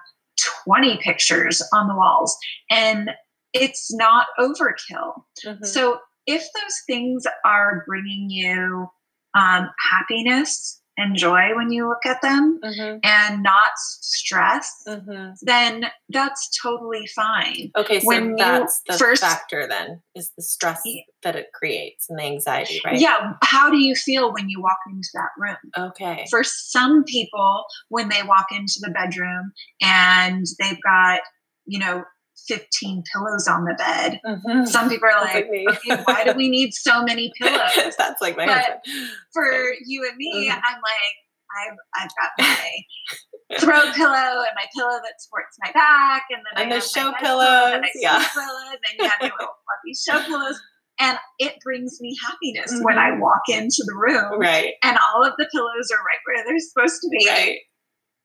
20 0.64 0.98
pictures 0.98 1.62
on 1.72 1.88
the 1.88 1.94
walls 1.94 2.37
and 2.70 3.11
it's 3.52 3.92
not 3.94 4.26
overkill. 4.38 5.22
Mm-hmm. 5.44 5.64
So 5.64 5.98
if 6.26 6.40
those 6.40 6.81
things 6.87 7.24
are 7.44 7.85
bringing 7.87 8.31
you 8.31 8.88
um, 9.35 9.70
happiness 9.90 10.82
and 10.96 11.16
joy 11.16 11.55
when 11.55 11.72
you 11.72 11.88
look 11.88 12.05
at 12.05 12.20
them 12.22 12.61
mm-hmm. 12.62 12.98
and 13.02 13.42
not 13.42 13.70
stress, 13.76 14.83
mm-hmm. 14.87 15.33
then 15.42 15.87
that's 16.11 16.50
totally 16.62 17.07
fine. 17.07 17.70
Okay, 17.76 18.00
so 18.00 18.07
when 18.07 18.37
that's 18.37 18.83
the 18.87 18.98
first, 18.98 19.22
factor 19.22 19.66
then 19.66 20.02
is 20.14 20.33
the 20.37 20.42
stress 20.42 20.83
that 21.22 21.37
it 21.37 21.46
creates 21.55 22.09
and 22.11 22.18
the 22.18 22.24
anxiety, 22.24 22.81
right? 22.85 22.98
Yeah. 22.98 23.33
How 23.42 23.70
do 23.70 23.78
you 23.78 23.94
feel 23.94 24.33
when 24.33 24.48
you 24.48 24.61
walk 24.61 24.78
into 24.90 25.09
that 25.14 25.31
room? 25.38 25.57
Okay. 25.76 26.26
For 26.31 26.44
some 26.44 27.05
people, 27.05 27.64
when 27.88 28.09
they 28.09 28.22
walk 28.22 28.46
into 28.50 28.78
the 28.81 28.90
bedroom 28.90 29.52
and 29.81 30.44
they've 30.59 30.83
got, 30.83 31.20
you 31.64 31.78
know, 31.78 32.05
15 32.48 33.02
pillows 33.12 33.48
on 33.48 33.64
the 33.64 33.74
bed. 33.74 34.20
Mm-hmm. 34.24 34.64
Some 34.66 34.88
people 34.88 35.09
are 35.09 35.20
like, 35.20 35.48
like 35.48 35.76
okay, 35.76 36.02
why 36.05 36.24
do 36.24 36.33
we 36.37 36.48
need 36.48 36.72
so 36.74 37.02
many 37.02 37.33
pillows? 37.40 37.94
That's 37.98 38.20
like 38.20 38.37
my 38.37 38.46
but 38.46 38.55
husband. 38.55 39.11
For 39.33 39.44
you 39.87 40.07
and 40.09 40.16
me, 40.16 40.48
mm-hmm. 40.48 40.59
I'm 40.59 40.76
like, 40.76 41.16
I've, 41.55 41.76
I've 41.94 42.11
got 42.16 42.31
my 42.38 43.59
throw 43.59 43.92
pillow 43.92 44.42
and 44.42 44.55
my 44.57 44.66
pillow 44.74 44.98
that 45.02 45.20
supports 45.20 45.57
my 45.64 45.72
back, 45.72 46.24
and 46.31 46.40
then 46.40 46.64
and 46.64 46.72
I 46.72 46.76
the 46.76 46.83
show 46.83 47.12
pillows, 47.20 47.74
and 47.74 47.85
yeah. 47.94 48.24
Pillow, 48.33 48.70
and 48.70 48.78
then 48.83 48.96
you 48.98 49.05
have 49.05 49.20
your 49.20 49.33
little 49.38 49.55
fluffy 49.64 49.94
show 49.94 50.26
pillows. 50.26 50.61
And 51.00 51.18
it 51.38 51.55
brings 51.64 51.98
me 52.00 52.16
happiness 52.24 52.72
mm-hmm. 52.72 52.85
when 52.85 52.98
I 52.98 53.18
walk 53.18 53.42
into 53.48 53.83
the 53.87 53.94
room, 53.94 54.38
right? 54.38 54.74
And 54.85 54.96
all 55.12 55.24
of 55.24 55.33
the 55.37 55.48
pillows 55.50 55.90
are 55.90 55.98
right 55.98 56.20
where 56.26 56.44
they're 56.44 56.59
supposed 56.61 57.00
to 57.00 57.09
be, 57.11 57.26
right? 57.28 57.59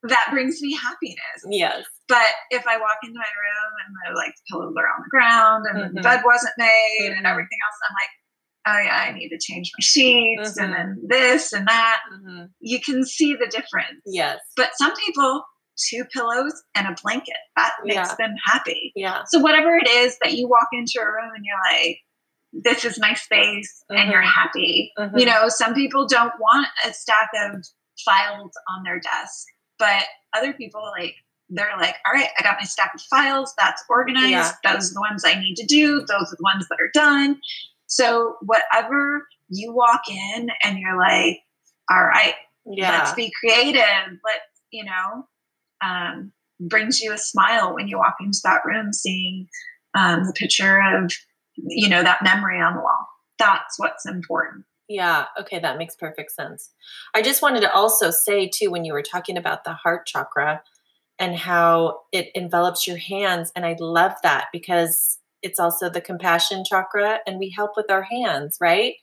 That 0.08 0.28
brings 0.32 0.62
me 0.62 0.74
happiness. 0.76 1.40
Yes. 1.50 1.84
But 2.08 2.34
if 2.52 2.66
I 2.68 2.78
walk 2.78 2.98
into 3.04 3.18
my 3.18 3.26
room 3.26 3.74
and 3.86 4.16
the 4.16 4.18
like 4.18 4.34
pillows 4.50 4.74
are 4.78 4.88
on 4.88 5.04
the 5.04 5.10
ground 5.10 5.66
and 5.70 5.78
mm-hmm. 5.84 5.96
the 5.96 6.02
bed 6.02 6.22
wasn't 6.26 6.54
made 6.58 7.00
mm-hmm. 7.02 7.18
and 7.18 7.28
everything 7.28 7.58
else, 7.66 7.80
I'm 7.88 7.96
like, 7.96 8.10
oh 8.68 8.84
yeah, 8.86 9.10
I 9.10 9.18
need 9.18 9.30
to 9.30 9.40
change 9.40 9.72
my 9.78 9.82
sheets 9.82 10.52
mm-hmm. 10.52 10.64
and 10.64 10.74
then 10.74 11.02
this 11.08 11.54
and 11.54 11.68
that. 11.68 12.00
Mm-hmm. 12.14 12.46
You 12.60 12.80
can 12.80 13.06
see 13.06 13.34
the 13.34 13.48
difference. 13.48 14.02
Yes. 14.06 14.40
But 14.56 14.72
some 14.78 14.94
people, 14.96 15.44
two 15.90 16.06
pillows 16.14 16.54
and 16.76 16.88
a 16.88 16.96
blanket, 17.04 17.38
that 17.56 17.74
makes 17.84 17.96
yeah. 17.96 18.16
them 18.18 18.36
happy. 18.46 18.92
Yeah. 18.96 19.24
So 19.28 19.40
whatever 19.40 19.76
it 19.76 19.88
is 19.88 20.18
that 20.24 20.34
you 20.34 20.48
walk 20.48 20.70
into 20.72 21.00
a 21.02 21.06
room 21.06 21.32
and 21.36 21.44
you're 21.44 21.84
like, 21.84 21.98
this 22.54 22.86
is 22.86 23.00
my 23.00 23.14
space 23.14 23.84
and 23.90 24.10
you're 24.10 24.22
mm-hmm. 24.22 24.30
happy. 24.30 24.92
You 24.98 25.06
mm-hmm. 25.06 25.26
know, 25.26 25.50
some 25.50 25.74
people 25.74 26.08
don't 26.08 26.34
want 26.40 26.68
a 26.86 26.94
stack 26.94 27.30
of 27.46 27.64
files 28.06 28.52
on 28.70 28.84
their 28.84 29.00
desk, 29.00 29.46
but 29.80 30.04
other 30.36 30.54
people 30.54 30.82
like 30.98 31.16
they're 31.50 31.78
like, 31.80 31.96
all 32.06 32.14
right, 32.14 32.28
I 32.38 32.44
got 32.44 32.58
my 32.60 32.66
stack 32.66 32.92
of 32.94 33.02
files. 33.02 33.54
That's 33.58 33.84
organized. 33.90 34.30
Yeah. 34.30 34.52
Those 34.66 34.92
are 34.92 34.96
the 34.96 35.00
ones 35.00 35.24
I 35.26 35.40
need 35.40 35.56
to 35.56 35.66
do. 35.66 36.00
Those 36.00 36.34
are 36.34 36.36
the 36.38 36.44
ones 36.44 36.68
that 36.70 36.80
are 36.82 36.92
done. 36.94 37.40
So 37.88 38.36
whatever 38.42 39.26
you 39.50 39.74
walk 39.74 40.02
in 40.10 40.50
and 40.64 40.78
you're 40.78 40.98
like, 40.98 41.40
all 41.90 42.04
right, 42.04 42.36
Yeah. 42.66 42.98
Let's 42.98 43.14
be 43.14 43.32
creative. 43.40 43.82
Let's, 44.26 44.62
you 44.72 44.84
know, 44.84 45.26
um, 45.82 46.34
brings 46.60 47.00
you 47.00 47.14
a 47.14 47.18
smile 47.18 47.74
when 47.74 47.88
you 47.88 47.98
walk 47.98 48.16
into 48.20 48.40
that 48.44 48.66
room 48.66 48.92
seeing 48.92 49.48
um, 49.94 50.26
the 50.26 50.34
picture 50.34 50.82
of, 50.82 51.14
you 51.56 51.88
know, 51.88 52.04
that 52.04 52.24
memory 52.24 52.60
on 52.60 52.76
the 52.76 52.82
wall. 52.82 53.08
That's 53.40 53.80
what's 53.80 54.06
important. 54.06 54.66
Yeah, 54.90 55.26
okay, 55.40 55.60
that 55.60 55.78
makes 55.78 55.96
perfect 55.96 56.32
sense. 56.32 56.72
I 57.14 57.22
just 57.22 57.42
wanted 57.42 57.62
to 57.62 57.74
also 57.74 58.10
say, 58.10 58.48
too, 58.48 58.72
when 58.72 58.86
you 58.86 58.94
were 58.94 59.02
talking 59.02 59.38
about 59.38 59.64
the 59.64 59.74
heart 59.74 60.06
chakra 60.06 60.62
and 61.20 61.36
how 61.36 62.02
it 62.14 62.30
envelops 62.36 62.88
your 62.88 62.98
hands, 62.98 63.52
and 63.56 63.66
I 63.66 63.76
love 63.80 64.14
that 64.24 64.46
because 64.54 65.20
it's 65.44 65.60
also 65.60 65.90
the 65.90 66.02
compassion 66.02 66.64
chakra, 66.66 67.20
and 67.28 67.38
we 67.38 67.50
help 67.50 67.72
with 67.76 67.92
our 67.92 68.04
hands, 68.04 68.58
right? 68.62 68.94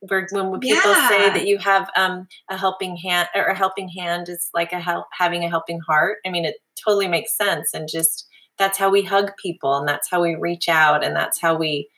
Where, 0.00 0.28
when 0.30 0.60
people 0.60 0.92
yeah. 0.92 1.08
say 1.08 1.30
that 1.30 1.46
you 1.46 1.58
have 1.58 1.90
um, 1.96 2.26
a 2.50 2.56
helping 2.56 2.96
hand 2.96 3.28
or 3.34 3.44
a 3.44 3.54
helping 3.56 3.88
hand 3.88 4.28
is 4.28 4.48
like 4.54 4.72
a 4.72 4.80
help, 4.80 5.06
having 5.16 5.44
a 5.44 5.50
helping 5.50 5.80
heart. 5.80 6.18
I 6.26 6.30
mean, 6.30 6.44
it 6.44 6.56
totally 6.84 7.08
makes 7.08 7.36
sense, 7.36 7.70
and 7.74 7.88
just 7.90 8.26
that's 8.58 8.78
how 8.78 8.90
we 8.90 9.02
hug 9.02 9.32
people, 9.42 9.76
and 9.76 9.88
that's 9.88 10.08
how 10.08 10.22
we 10.22 10.36
reach 10.36 10.68
out, 10.68 11.02
and 11.02 11.16
that's 11.16 11.40
how 11.40 11.56
we 11.56 11.88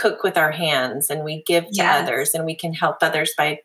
cook 0.00 0.22
with 0.22 0.38
our 0.38 0.50
hands 0.50 1.10
and 1.10 1.24
we 1.24 1.42
give 1.46 1.64
to 1.64 1.70
yes. 1.72 2.02
others 2.02 2.34
and 2.34 2.46
we 2.46 2.54
can 2.54 2.72
help 2.72 2.96
others 3.02 3.32
by 3.36 3.58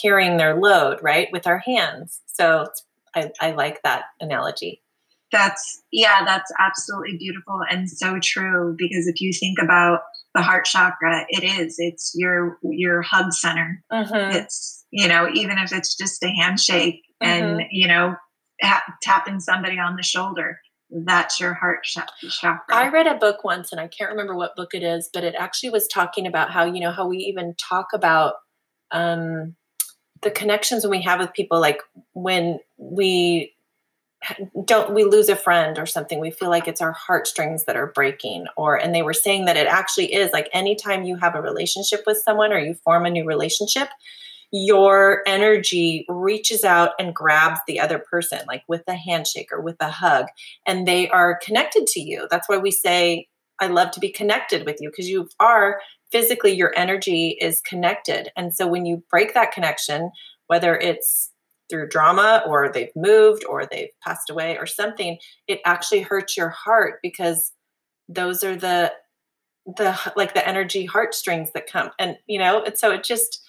carrying 0.00 0.38
their 0.38 0.58
load 0.58 0.98
right 1.02 1.28
with 1.32 1.46
our 1.46 1.58
hands 1.58 2.20
so 2.26 2.66
I, 3.14 3.30
I 3.40 3.50
like 3.50 3.82
that 3.82 4.04
analogy 4.18 4.82
that's 5.30 5.82
yeah 5.92 6.24
that's 6.24 6.50
absolutely 6.58 7.18
beautiful 7.18 7.60
and 7.70 7.90
so 7.90 8.18
true 8.22 8.74
because 8.78 9.06
if 9.06 9.20
you 9.20 9.32
think 9.32 9.58
about 9.62 10.00
the 10.34 10.42
heart 10.42 10.64
chakra 10.64 11.26
it 11.28 11.44
is 11.44 11.76
it's 11.78 12.12
your 12.14 12.58
your 12.62 13.02
hug 13.02 13.32
center 13.32 13.82
mm-hmm. 13.92 14.36
it's 14.36 14.86
you 14.90 15.08
know 15.08 15.28
even 15.34 15.58
if 15.58 15.72
it's 15.72 15.94
just 15.94 16.22
a 16.22 16.28
handshake 16.28 17.02
mm-hmm. 17.22 17.60
and 17.60 17.62
you 17.70 17.86
know 17.86 18.14
tapping 19.02 19.40
somebody 19.40 19.78
on 19.78 19.96
the 19.96 20.02
shoulder 20.02 20.58
that's 20.92 21.40
your 21.40 21.54
heart 21.54 21.84
chakra. 21.84 22.60
I 22.68 22.88
read 22.88 23.06
a 23.06 23.14
book 23.14 23.44
once 23.44 23.72
and 23.72 23.80
I 23.80 23.88
can't 23.88 24.10
remember 24.10 24.36
what 24.36 24.56
book 24.56 24.74
it 24.74 24.82
is, 24.82 25.08
but 25.12 25.24
it 25.24 25.34
actually 25.34 25.70
was 25.70 25.88
talking 25.88 26.26
about 26.26 26.50
how, 26.50 26.64
you 26.64 26.80
know, 26.80 26.92
how 26.92 27.08
we 27.08 27.18
even 27.18 27.54
talk 27.54 27.88
about 27.94 28.34
um, 28.90 29.56
the 30.20 30.30
connections 30.30 30.86
we 30.86 31.02
have 31.02 31.18
with 31.18 31.32
people, 31.32 31.60
like 31.60 31.80
when 32.12 32.60
we 32.76 33.54
don't 34.64 34.94
we 34.94 35.02
lose 35.02 35.28
a 35.28 35.34
friend 35.34 35.80
or 35.80 35.86
something 35.86 36.20
we 36.20 36.30
feel 36.30 36.48
like 36.48 36.68
it's 36.68 36.80
our 36.80 36.92
heartstrings 36.92 37.64
that 37.64 37.74
are 37.74 37.88
breaking 37.88 38.46
or 38.56 38.76
and 38.76 38.94
they 38.94 39.02
were 39.02 39.12
saying 39.12 39.46
that 39.46 39.56
it 39.56 39.66
actually 39.66 40.14
is 40.14 40.30
like 40.32 40.48
anytime 40.52 41.02
you 41.02 41.16
have 41.16 41.34
a 41.34 41.42
relationship 41.42 42.04
with 42.06 42.22
someone 42.24 42.52
or 42.52 42.58
you 42.60 42.72
form 42.84 43.04
a 43.04 43.10
new 43.10 43.24
relationship 43.24 43.88
your 44.52 45.22
energy 45.26 46.04
reaches 46.08 46.62
out 46.62 46.90
and 46.98 47.14
grabs 47.14 47.60
the 47.66 47.80
other 47.80 47.98
person, 47.98 48.40
like 48.46 48.62
with 48.68 48.82
a 48.86 48.94
handshake 48.94 49.48
or 49.50 49.60
with 49.60 49.76
a 49.80 49.90
hug, 49.90 50.26
and 50.66 50.86
they 50.86 51.08
are 51.08 51.40
connected 51.42 51.86
to 51.86 52.00
you. 52.00 52.28
That's 52.30 52.48
why 52.48 52.58
we 52.58 52.70
say, 52.70 53.28
I 53.60 53.68
love 53.68 53.90
to 53.92 54.00
be 54.00 54.10
connected 54.10 54.66
with 54.66 54.76
you 54.80 54.90
because 54.90 55.08
you 55.08 55.28
are 55.40 55.80
physically, 56.10 56.52
your 56.52 56.72
energy 56.76 57.38
is 57.40 57.62
connected. 57.62 58.30
And 58.36 58.54
so 58.54 58.66
when 58.66 58.84
you 58.84 59.02
break 59.10 59.32
that 59.34 59.52
connection, 59.52 60.10
whether 60.48 60.76
it's 60.76 61.30
through 61.70 61.88
drama 61.88 62.42
or 62.46 62.70
they've 62.70 62.94
moved 62.94 63.44
or 63.48 63.64
they've 63.64 63.88
passed 64.04 64.28
away 64.28 64.58
or 64.58 64.66
something, 64.66 65.16
it 65.48 65.60
actually 65.64 66.02
hurts 66.02 66.36
your 66.36 66.50
heart 66.50 66.98
because 67.02 67.52
those 68.08 68.44
are 68.44 68.56
the 68.56 68.92
the 69.64 69.96
like 70.16 70.34
the 70.34 70.46
energy 70.46 70.84
heartstrings 70.84 71.52
that 71.52 71.70
come 71.70 71.90
and 71.96 72.16
you 72.26 72.36
know 72.36 72.64
and 72.64 72.76
so 72.76 72.90
it 72.90 73.04
just 73.04 73.42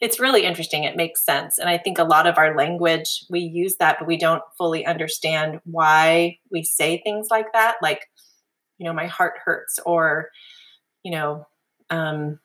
it's 0.00 0.18
really 0.18 0.44
interesting. 0.44 0.84
It 0.84 0.96
makes 0.96 1.24
sense. 1.24 1.58
And 1.58 1.68
I 1.68 1.76
think 1.76 1.98
a 1.98 2.04
lot 2.04 2.26
of 2.26 2.38
our 2.38 2.56
language, 2.56 3.24
we 3.28 3.40
use 3.40 3.76
that, 3.76 3.98
but 3.98 4.08
we 4.08 4.16
don't 4.16 4.42
fully 4.56 4.86
understand 4.86 5.60
why 5.64 6.38
we 6.50 6.62
say 6.62 7.02
things 7.02 7.28
like 7.30 7.52
that. 7.52 7.76
Like, 7.82 8.08
you 8.78 8.86
know, 8.86 8.94
my 8.94 9.06
heart 9.06 9.34
hurts, 9.44 9.78
or, 9.84 10.30
you 11.02 11.12
know, 11.12 11.46
um, 11.90 12.38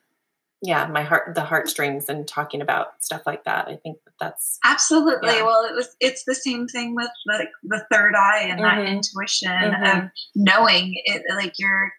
yeah, 0.62 0.88
my 0.88 1.04
heart, 1.04 1.34
the 1.36 1.46
heartstrings, 1.46 2.10
and 2.10 2.28
talking 2.28 2.62
about 2.62 3.02
stuff 3.02 3.22
like 3.26 3.46
that. 3.46 3.68
I 3.68 3.76
think 3.78 4.00
that 4.06 4.13
that's 4.20 4.60
absolutely. 4.65 5.30
Yeah. 5.30 5.44
Well, 5.44 5.63
it 5.63 5.76
was, 5.76 5.96
it's 6.02 6.26
the 6.26 6.36
same 6.36 6.68
thing 6.68 6.94
with 6.94 7.10
like 7.28 7.50
the 7.63 7.86
third 7.91 8.15
eye 8.15 8.48
and 8.50 8.60
mm-hmm. 8.60 8.84
that 8.84 8.91
intuition 8.91 9.50
mm-hmm. 9.50 10.00
of 10.00 10.10
knowing 10.34 11.00
it, 11.06 11.22
like 11.30 11.54
your, 11.58 11.94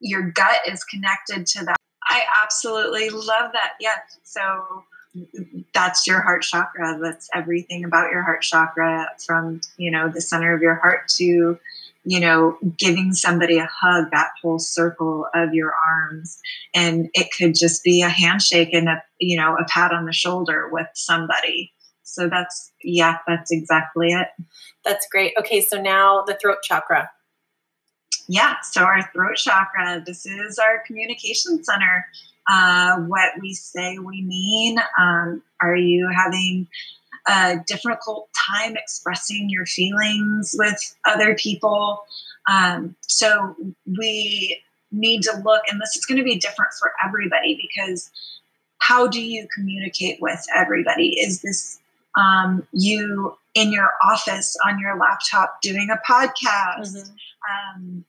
your 0.00 0.30
gut 0.30 0.62
is 0.66 0.82
connected 0.84 1.46
to 1.46 1.64
that 1.66 1.76
I 2.08 2.24
absolutely 2.42 3.10
love 3.10 3.52
that. 3.52 3.72
Yeah. 3.80 3.98
So 4.22 4.84
that's 5.74 6.06
your 6.06 6.20
heart 6.20 6.42
chakra. 6.42 6.98
That's 7.00 7.28
everything 7.34 7.84
about 7.84 8.10
your 8.10 8.22
heart 8.22 8.42
chakra 8.42 9.08
from, 9.24 9.60
you 9.76 9.90
know, 9.90 10.08
the 10.08 10.20
center 10.20 10.54
of 10.54 10.62
your 10.62 10.76
heart 10.76 11.08
to, 11.16 11.58
you 12.04 12.20
know, 12.20 12.58
giving 12.78 13.12
somebody 13.12 13.58
a 13.58 13.68
hug, 13.70 14.10
that 14.12 14.30
whole 14.42 14.58
circle 14.58 15.26
of 15.34 15.54
your 15.54 15.72
arms. 15.74 16.38
And 16.74 17.10
it 17.14 17.28
could 17.36 17.54
just 17.54 17.82
be 17.82 18.02
a 18.02 18.08
handshake 18.08 18.70
and 18.72 18.88
a, 18.88 19.02
you 19.18 19.36
know, 19.36 19.56
a 19.56 19.64
pat 19.64 19.92
on 19.92 20.06
the 20.06 20.12
shoulder 20.12 20.68
with 20.70 20.88
somebody. 20.94 21.72
So 22.04 22.28
that's, 22.28 22.72
yeah, 22.82 23.18
that's 23.26 23.50
exactly 23.50 24.08
it. 24.08 24.28
That's 24.84 25.06
great. 25.10 25.34
Okay. 25.38 25.60
So 25.60 25.80
now 25.80 26.24
the 26.26 26.34
throat 26.34 26.58
chakra 26.62 27.10
yeah, 28.28 28.56
so 28.62 28.82
our 28.82 29.10
throat 29.12 29.36
chakra, 29.36 30.02
this 30.04 30.26
is 30.26 30.58
our 30.58 30.82
communication 30.86 31.64
center. 31.64 32.06
Uh, 32.46 32.98
what 33.00 33.32
we 33.40 33.54
say 33.54 33.98
we 33.98 34.22
mean. 34.22 34.78
Um, 34.98 35.42
are 35.62 35.76
you 35.76 36.10
having 36.14 36.68
a 37.26 37.56
difficult 37.66 38.28
time 38.34 38.76
expressing 38.76 39.48
your 39.48 39.64
feelings 39.64 40.54
with 40.58 40.96
other 41.06 41.34
people? 41.34 42.04
Um, 42.50 42.96
so 43.00 43.56
we 43.86 44.62
need 44.92 45.22
to 45.22 45.40
look, 45.42 45.62
and 45.70 45.80
this 45.80 45.96
is 45.96 46.04
going 46.04 46.18
to 46.18 46.24
be 46.24 46.36
different 46.36 46.72
for 46.78 46.92
everybody 47.04 47.58
because 47.60 48.10
how 48.78 49.06
do 49.06 49.22
you 49.22 49.48
communicate 49.54 50.20
with 50.20 50.44
everybody? 50.54 51.18
Is 51.18 51.40
this 51.40 51.78
um, 52.14 52.66
you 52.72 53.36
in 53.54 53.72
your 53.72 53.90
office 54.02 54.56
on 54.66 54.78
your 54.78 54.98
laptop 54.98 55.62
doing 55.62 55.88
a 55.90 55.98
podcast? 56.10 56.94
Mm-hmm. 56.94 57.80
Um, 57.80 58.04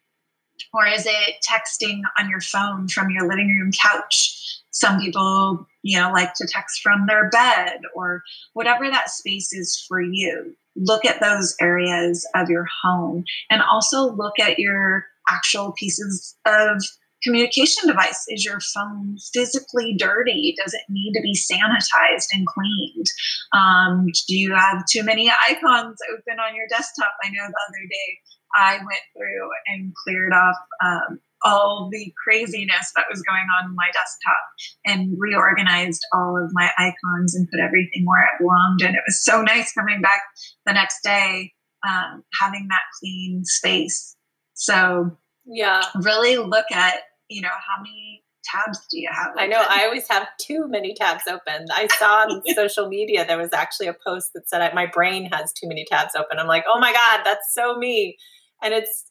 or 0.73 0.85
is 0.85 1.05
it 1.05 1.45
texting 1.47 2.01
on 2.19 2.29
your 2.29 2.41
phone 2.41 2.87
from 2.87 3.09
your 3.09 3.27
living 3.27 3.49
room 3.49 3.71
couch? 3.71 4.35
Some 4.71 4.99
people, 4.99 5.67
you 5.81 5.99
know, 5.99 6.11
like 6.11 6.33
to 6.35 6.47
text 6.47 6.81
from 6.81 7.07
their 7.07 7.29
bed 7.29 7.81
or 7.95 8.21
whatever 8.53 8.89
that 8.89 9.09
space 9.09 9.51
is 9.51 9.83
for 9.87 10.01
you. 10.01 10.55
Look 10.75 11.05
at 11.05 11.19
those 11.19 11.55
areas 11.59 12.27
of 12.35 12.49
your 12.49 12.65
home 12.83 13.23
and 13.49 13.61
also 13.61 14.11
look 14.11 14.39
at 14.39 14.59
your 14.59 15.05
actual 15.29 15.73
pieces 15.73 16.37
of 16.45 16.81
communication 17.23 17.87
device. 17.87 18.23
Is 18.29 18.45
your 18.45 18.59
phone 18.59 19.17
physically 19.33 19.95
dirty? 19.97 20.55
Does 20.63 20.73
it 20.73 20.81
need 20.89 21.13
to 21.13 21.21
be 21.21 21.33
sanitized 21.33 22.27
and 22.31 22.47
cleaned? 22.47 23.05
Um, 23.53 24.07
do 24.27 24.37
you 24.37 24.53
have 24.53 24.85
too 24.85 25.03
many 25.03 25.29
icons 25.29 25.97
open 26.13 26.39
on 26.39 26.55
your 26.55 26.67
desktop? 26.69 27.11
I 27.23 27.29
know 27.29 27.47
the 27.47 27.61
other 27.67 27.87
day 27.89 28.19
I 28.55 28.77
went 28.77 29.01
through 29.15 29.49
and 29.67 29.93
cleared 29.95 30.33
off 30.33 30.55
um, 30.83 31.19
all 31.43 31.89
the 31.91 32.13
craziness 32.23 32.91
that 32.95 33.05
was 33.09 33.21
going 33.21 33.45
on 33.57 33.69
in 33.69 33.75
my 33.75 33.87
desktop 33.93 34.43
and 34.85 35.15
reorganized 35.17 36.01
all 36.13 36.41
of 36.41 36.51
my 36.53 36.69
icons 36.77 37.35
and 37.35 37.49
put 37.49 37.59
everything 37.59 38.05
where 38.05 38.23
it 38.23 38.39
belonged. 38.39 38.81
And 38.81 38.95
it 38.95 39.01
was 39.07 39.23
so 39.23 39.41
nice 39.41 39.71
coming 39.73 40.01
back 40.01 40.21
the 40.65 40.73
next 40.73 41.01
day, 41.03 41.53
um, 41.87 42.23
having 42.39 42.67
that 42.69 42.81
clean 42.99 43.43
space. 43.45 44.15
So, 44.53 45.17
yeah, 45.45 45.83
really 46.03 46.37
look 46.37 46.65
at, 46.73 46.95
you 47.29 47.41
know, 47.41 47.49
how 47.49 47.81
many 47.81 48.23
tabs 48.43 48.79
do 48.91 48.99
you 48.99 49.09
have? 49.11 49.31
Open? 49.31 49.43
I 49.43 49.47
know 49.47 49.63
I 49.67 49.85
always 49.85 50.07
have 50.09 50.27
too 50.39 50.67
many 50.67 50.93
tabs 50.93 51.23
open. 51.27 51.67
I 51.71 51.87
saw 51.97 52.23
on 52.23 52.41
social 52.55 52.89
media 52.89 53.25
there 53.25 53.37
was 53.37 53.53
actually 53.53 53.87
a 53.87 53.95
post 54.05 54.31
that 54.33 54.49
said 54.49 54.73
my 54.73 54.85
brain 54.85 55.29
has 55.31 55.53
too 55.53 55.67
many 55.67 55.85
tabs 55.85 56.15
open. 56.15 56.39
I'm 56.39 56.47
like, 56.47 56.65
oh 56.67 56.79
my 56.79 56.91
god, 56.91 57.21
that's 57.23 57.53
so 57.53 57.77
me 57.77 58.17
and 58.61 58.73
it's 58.73 59.05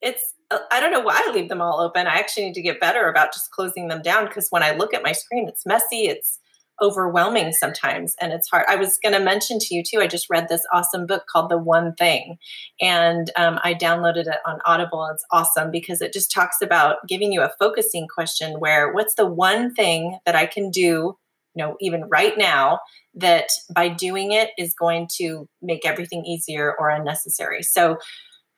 it's 0.00 0.34
uh, 0.50 0.58
I 0.70 0.80
don't 0.80 0.92
know 0.92 1.00
why 1.00 1.22
I 1.26 1.32
leave 1.32 1.48
them 1.48 1.60
all 1.60 1.80
open. 1.80 2.06
I 2.06 2.18
actually 2.18 2.46
need 2.46 2.54
to 2.54 2.62
get 2.62 2.80
better 2.80 3.08
about 3.08 3.32
just 3.32 3.50
closing 3.50 3.88
them 3.88 4.02
down 4.02 4.26
because 4.26 4.48
when 4.50 4.62
I 4.62 4.72
look 4.72 4.94
at 4.94 5.02
my 5.02 5.12
screen, 5.12 5.48
it's 5.48 5.66
messy. 5.66 6.06
It's 6.06 6.38
overwhelming 6.80 7.52
sometimes 7.52 8.14
and 8.20 8.32
it's 8.32 8.48
hard. 8.48 8.64
I 8.68 8.76
was 8.76 8.98
going 9.02 9.12
to 9.12 9.20
mention 9.20 9.58
to 9.58 9.74
you 9.74 9.82
too, 9.82 10.00
I 10.00 10.06
just 10.06 10.30
read 10.30 10.48
this 10.48 10.64
awesome 10.72 11.06
book 11.06 11.24
called 11.26 11.50
The 11.50 11.58
One 11.58 11.94
Thing 11.94 12.38
and 12.80 13.30
um, 13.36 13.58
I 13.64 13.74
downloaded 13.74 14.26
it 14.26 14.38
on 14.46 14.60
Audible. 14.64 15.06
It's 15.12 15.24
awesome 15.30 15.70
because 15.70 16.00
it 16.00 16.12
just 16.12 16.30
talks 16.30 16.62
about 16.62 16.98
giving 17.08 17.32
you 17.32 17.42
a 17.42 17.52
focusing 17.58 18.06
question 18.06 18.60
where 18.60 18.92
what's 18.92 19.14
the 19.14 19.26
one 19.26 19.74
thing 19.74 20.18
that 20.24 20.36
I 20.36 20.46
can 20.46 20.70
do, 20.70 21.16
you 21.54 21.64
know, 21.64 21.76
even 21.80 22.04
right 22.08 22.38
now 22.38 22.80
that 23.14 23.48
by 23.74 23.88
doing 23.88 24.30
it 24.32 24.50
is 24.56 24.74
going 24.74 25.08
to 25.16 25.48
make 25.60 25.84
everything 25.84 26.24
easier 26.24 26.74
or 26.78 26.90
unnecessary. 26.90 27.62
So 27.62 27.98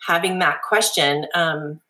having 0.07 0.39
that 0.39 0.63
question 0.63 1.27
um, 1.35 1.81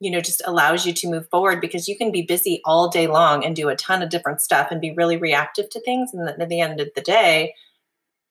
you 0.00 0.10
know 0.10 0.20
just 0.20 0.42
allows 0.46 0.86
you 0.86 0.92
to 0.92 1.08
move 1.08 1.28
forward 1.30 1.60
because 1.60 1.88
you 1.88 1.96
can 1.96 2.12
be 2.12 2.22
busy 2.22 2.60
all 2.64 2.88
day 2.88 3.06
long 3.06 3.44
and 3.44 3.56
do 3.56 3.68
a 3.68 3.76
ton 3.76 4.02
of 4.02 4.10
different 4.10 4.40
stuff 4.40 4.68
and 4.70 4.80
be 4.80 4.92
really 4.92 5.16
reactive 5.16 5.68
to 5.70 5.80
things. 5.80 6.12
And 6.12 6.28
at 6.28 6.48
the 6.48 6.60
end 6.60 6.80
of 6.80 6.88
the 6.94 7.00
day 7.00 7.54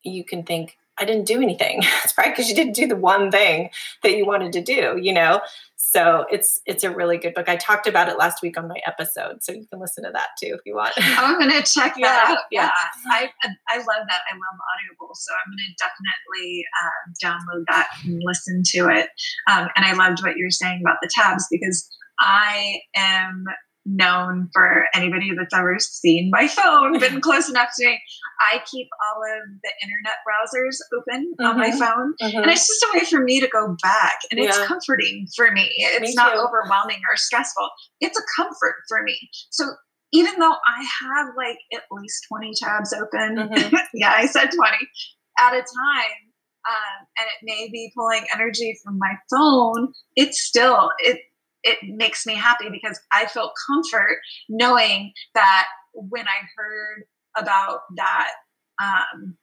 you 0.06 0.24
can 0.24 0.44
think, 0.44 0.78
I 0.98 1.06
didn't 1.06 1.26
do 1.26 1.42
anything. 1.42 1.80
it's 2.04 2.14
probably 2.14 2.32
because 2.32 2.50
you 2.50 2.56
didn't 2.56 2.74
do 2.74 2.88
the 2.88 2.96
one 2.96 3.32
thing 3.32 3.70
that 4.04 4.16
you 4.16 4.26
wanted 4.26 4.54
to 4.54 4.62
do, 4.62 5.00
you 5.02 5.14
know? 5.14 5.42
So 5.78 6.26
it's 6.32 6.62
it's 6.66 6.84
a 6.84 6.90
really 6.90 7.18
good 7.18 7.34
book. 7.34 7.48
I 7.48 7.56
talked 7.56 7.88
about 7.88 8.10
it 8.10 8.18
last 8.18 8.42
week 8.42 8.58
on 8.58 8.68
my 8.68 8.80
episode, 8.86 9.44
so 9.44 9.52
you 9.54 9.66
can 9.68 9.80
listen 9.80 10.04
to 10.04 10.12
that 10.12 10.30
too 10.42 10.54
if 10.54 10.62
you 10.66 10.76
want. 10.76 10.94
I'm 10.98 11.40
gonna 11.40 11.62
check 11.64 11.96
that 11.96 12.00
yeah, 12.00 12.34
out. 12.34 12.38
Yeah. 12.52 12.64
yeah, 12.64 13.12
I 13.12 13.30
I 13.70 13.78
love 13.78 14.06
that. 14.10 14.22
I 14.30 14.34
love 14.34 14.60
Audible, 14.74 15.14
so 15.14 15.34
I'm 15.34 15.52
gonna 15.52 15.76
definitely 15.78 16.66
uh, 16.82 17.24
download 17.24 17.66
that 17.70 17.90
and 18.04 18.22
listen 18.26 18.64
to 18.66 18.90
it. 18.90 19.10
Um, 19.50 19.70
and 19.76 19.86
I 19.86 19.94
loved 19.94 20.22
what 20.24 20.38
you 20.38 20.46
were 20.46 20.52
saying 20.52 20.82
about 20.82 20.98
the 21.02 21.10
tabs 21.14 21.46
because 21.50 21.90
I 22.20 22.82
am 22.96 23.46
known 23.86 24.50
for 24.52 24.86
anybody 24.94 25.32
that's 25.38 25.54
ever 25.54 25.78
seen 25.80 26.30
my 26.32 26.48
phone, 26.48 27.00
been 27.00 27.22
close 27.22 27.50
enough 27.50 27.70
to 27.78 27.86
me. 27.86 28.00
I 28.40 28.62
keep 28.70 28.88
all 29.06 29.22
of 29.22 29.50
the 29.64 29.72
internet 29.84 30.16
browsers 30.28 30.78
open 30.98 31.34
mm-hmm. 31.40 31.46
on 31.46 31.58
my 31.58 31.70
mm-hmm. 31.70 31.80
phone. 31.80 32.14
Mm-hmm. 32.22 32.38
And 32.38 32.52
it's 32.52 32.68
just 32.68 32.84
a 32.84 32.98
way 32.98 33.06
for 33.06 33.22
me 33.22 33.40
to 33.40 33.48
go 33.48 33.76
back. 33.82 34.20
And 34.32 34.40
yeah. 34.40 34.48
it's 34.48 34.66
comforting 34.66 35.28
for 35.36 35.52
me. 35.52 35.70
It's 35.78 36.02
me 36.02 36.14
not 36.16 36.36
overwhelming 36.36 37.00
or 37.10 37.16
stressful. 37.16 37.70
It's 38.02 38.18
a 38.18 38.42
comfort 38.42 38.76
for 38.88 39.04
me. 39.04 39.18
So 39.52 39.66
even 40.12 40.40
though 40.40 40.56
I 40.56 40.88
have 41.04 41.28
like 41.38 41.58
at 41.74 41.84
least 41.92 42.26
20 42.30 42.52
tabs 42.62 42.94
open, 42.94 43.50
mm-hmm. 43.50 43.76
yeah, 43.94 44.14
I 44.16 44.26
said 44.26 44.52
20 44.52 44.58
at 45.40 45.54
a 45.54 45.60
time. 45.60 46.22
Um, 46.68 47.06
and 47.20 47.28
it 47.28 47.44
may 47.44 47.70
be 47.72 47.92
pulling 47.96 48.26
energy 48.34 48.76
from 48.84 48.98
my 48.98 49.14
phone. 49.30 49.94
It's 50.16 50.42
still 50.42 50.90
it 50.98 51.20
it 51.66 51.80
makes 51.84 52.26
me 52.26 52.36
happy 52.36 52.70
because 52.70 53.00
I 53.12 53.26
feel 53.26 53.52
comfort 53.68 54.20
knowing 54.48 55.12
that 55.34 55.66
when 55.94 56.28
I 56.28 56.48
heard 56.56 57.04
about 57.38 57.80
that, 57.98 58.30
um, 58.82 59.36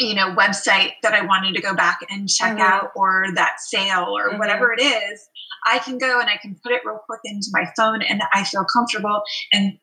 you 0.00 0.14
know, 0.14 0.34
website 0.34 0.92
that 1.02 1.12
I 1.12 1.24
wanted 1.24 1.54
to 1.54 1.62
go 1.62 1.74
back 1.74 2.00
and 2.10 2.28
check 2.28 2.56
mm-hmm. 2.56 2.62
out 2.62 2.90
or 2.96 3.26
that 3.34 3.60
sale 3.60 4.06
or 4.08 4.30
mm-hmm. 4.30 4.38
whatever 4.38 4.72
it 4.72 4.82
is, 4.82 5.28
I 5.66 5.78
can 5.78 5.98
go 5.98 6.20
and 6.20 6.28
I 6.28 6.36
can 6.36 6.56
put 6.62 6.72
it 6.72 6.82
real 6.84 7.00
quick 7.06 7.20
into 7.24 7.48
my 7.52 7.70
phone 7.76 8.02
and 8.02 8.22
I 8.32 8.44
feel 8.44 8.64
comfortable 8.64 9.22
and 9.52 9.78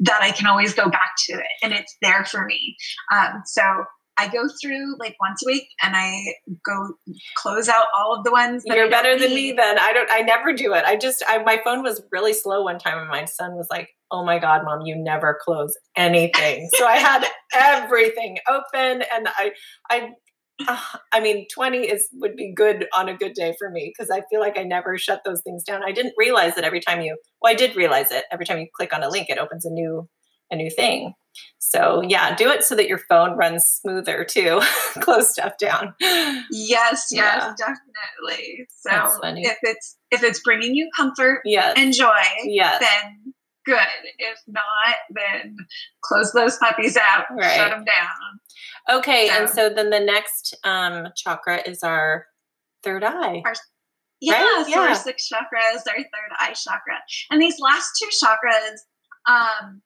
that 0.00 0.20
I 0.22 0.30
can 0.30 0.46
always 0.46 0.74
go 0.74 0.88
back 0.88 1.12
to 1.26 1.32
it 1.32 1.46
and 1.62 1.72
it's 1.72 1.96
there 2.02 2.24
for 2.24 2.44
me. 2.44 2.76
Um, 3.12 3.42
so 3.46 3.62
I 4.16 4.28
go 4.28 4.48
through 4.60 4.96
like 4.98 5.16
once 5.20 5.42
a 5.44 5.46
week 5.46 5.68
and 5.82 5.94
I 5.96 6.34
go 6.64 6.94
close 7.36 7.68
out 7.68 7.86
all 7.96 8.14
of 8.14 8.24
the 8.24 8.30
ones. 8.30 8.62
You're 8.64 8.90
better 8.90 9.18
than 9.18 9.34
me 9.34 9.52
then. 9.52 9.78
I 9.78 9.92
don't. 9.92 10.08
I 10.10 10.20
never 10.20 10.52
do 10.52 10.72
it. 10.74 10.84
I 10.84 10.96
just. 10.96 11.22
I, 11.26 11.42
my 11.42 11.60
phone 11.64 11.82
was 11.82 12.02
really 12.12 12.32
slow 12.32 12.62
one 12.62 12.78
time, 12.78 12.98
and 12.98 13.08
my 13.08 13.24
son 13.24 13.54
was 13.54 13.66
like, 13.70 13.88
"Oh 14.10 14.24
my 14.24 14.38
god, 14.38 14.62
mom, 14.64 14.82
you 14.82 14.96
never 14.96 15.38
close 15.44 15.76
anything." 15.96 16.68
so 16.74 16.86
I 16.86 16.96
had 16.96 17.26
everything 17.54 18.38
open, 18.48 19.02
and 19.14 19.28
I, 19.28 19.52
I, 19.90 20.10
uh, 20.66 20.98
I 21.12 21.20
mean, 21.20 21.46
twenty 21.52 21.78
is 21.78 22.08
would 22.14 22.36
be 22.36 22.52
good 22.54 22.86
on 22.94 23.08
a 23.08 23.16
good 23.16 23.34
day 23.34 23.54
for 23.58 23.70
me 23.70 23.92
because 23.96 24.10
I 24.10 24.22
feel 24.30 24.40
like 24.40 24.58
I 24.58 24.62
never 24.62 24.96
shut 24.96 25.22
those 25.24 25.42
things 25.42 25.64
down. 25.64 25.82
I 25.84 25.92
didn't 25.92 26.14
realize 26.16 26.54
that 26.54 26.64
every 26.64 26.80
time 26.80 27.00
you. 27.00 27.16
Well, 27.42 27.52
I 27.52 27.56
did 27.56 27.74
realize 27.74 28.10
it. 28.12 28.24
Every 28.30 28.46
time 28.46 28.58
you 28.58 28.66
click 28.74 28.94
on 28.94 29.02
a 29.02 29.08
link, 29.08 29.28
it 29.28 29.38
opens 29.38 29.64
a 29.64 29.70
new 29.70 30.08
a 30.50 30.56
new 30.56 30.70
thing. 30.70 31.14
So 31.58 32.02
yeah, 32.06 32.34
do 32.36 32.50
it 32.50 32.64
so 32.64 32.74
that 32.76 32.88
your 32.88 32.98
phone 32.98 33.36
runs 33.36 33.64
smoother 33.64 34.24
too. 34.24 34.60
Close 35.00 35.30
stuff 35.30 35.58
down. 35.58 35.94
Yes, 36.00 36.40
yes, 36.50 37.10
yeah. 37.10 37.54
definitely. 37.58 38.66
So 38.68 39.20
if 39.22 39.58
it's 39.62 39.96
if 40.10 40.22
it's 40.22 40.40
bringing 40.40 40.74
you 40.74 40.88
comfort 40.96 41.40
yes. 41.44 41.74
and 41.76 41.92
joy, 41.92 42.10
yes. 42.44 42.80
then 42.80 43.34
good. 43.64 43.78
If 44.18 44.38
not, 44.46 44.96
then 45.10 45.56
close 46.02 46.32
those 46.32 46.56
puppies 46.58 46.96
out. 46.96 47.24
Right. 47.30 47.56
Shut 47.56 47.70
them 47.70 47.84
down. 47.84 48.98
Okay, 48.98 49.28
so, 49.28 49.34
and 49.34 49.50
so 49.50 49.68
then 49.70 49.90
the 49.90 50.00
next 50.00 50.54
um, 50.64 51.08
chakra 51.16 51.60
is 51.66 51.82
our 51.82 52.26
third 52.82 53.02
eye. 53.02 53.42
Our, 53.44 53.54
yeah, 54.20 54.32
right? 54.34 54.64
yeah. 54.68 54.78
our 54.80 54.94
sixth 54.94 55.28
chakra 55.28 55.74
is 55.74 55.82
our 55.86 55.96
third 55.96 56.32
eye 56.38 56.52
chakra. 56.52 56.98
And 57.30 57.40
these 57.40 57.58
last 57.58 57.92
two 58.00 58.08
chakras, 58.08 58.76
um, 59.26 59.82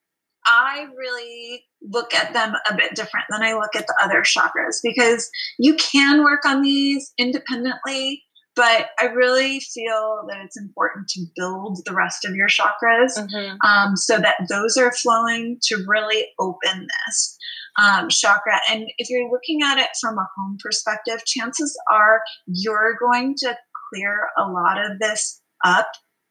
I 0.49 0.87
really 0.97 1.65
look 1.83 2.15
at 2.15 2.33
them 2.33 2.55
a 2.69 2.75
bit 2.75 2.95
different 2.95 3.27
than 3.31 3.43
I 3.43 3.55
look 3.55 3.77
at 3.77 3.87
the 3.87 3.95
other 4.03 4.23
chakras 4.23 4.79
because 4.83 5.31
you 5.59 5.75
can 5.75 6.25
work 6.25 6.45
on 6.45 6.63
these 6.63 7.13
independently, 7.19 8.25
but 8.57 8.91
I 8.99 9.05
really 9.07 9.61
feel 9.61 10.25
that 10.29 10.39
it's 10.45 10.59
important 10.59 11.09
to 11.09 11.27
build 11.37 11.83
the 11.85 11.95
rest 11.95 12.25
of 12.25 12.35
your 12.35 12.49
chakras 12.49 13.17
mm-hmm. 13.17 13.57
um, 13.67 13.97
so 13.97 14.19
that 14.19 14.37
those 14.49 14.77
are 14.77 14.93
flowing 14.93 15.59
to 15.65 15.85
really 15.87 16.27
open 16.41 16.87
this. 17.07 17.37
Um, 17.81 18.09
chakra. 18.09 18.59
And 18.69 18.91
if 18.99 19.09
you're 19.09 19.31
looking 19.31 19.63
at 19.63 19.79
it 19.79 19.91
from 20.01 20.19
a 20.19 20.27
home 20.37 20.59
perspective, 20.61 21.25
chances 21.25 21.79
are 21.93 22.23
you're 22.47 22.97
going 22.99 23.37
to 23.39 23.57
clear 23.93 24.31
a 24.37 24.51
lot 24.51 24.85
of 24.85 24.99
this 24.99 25.41
up 25.65 25.87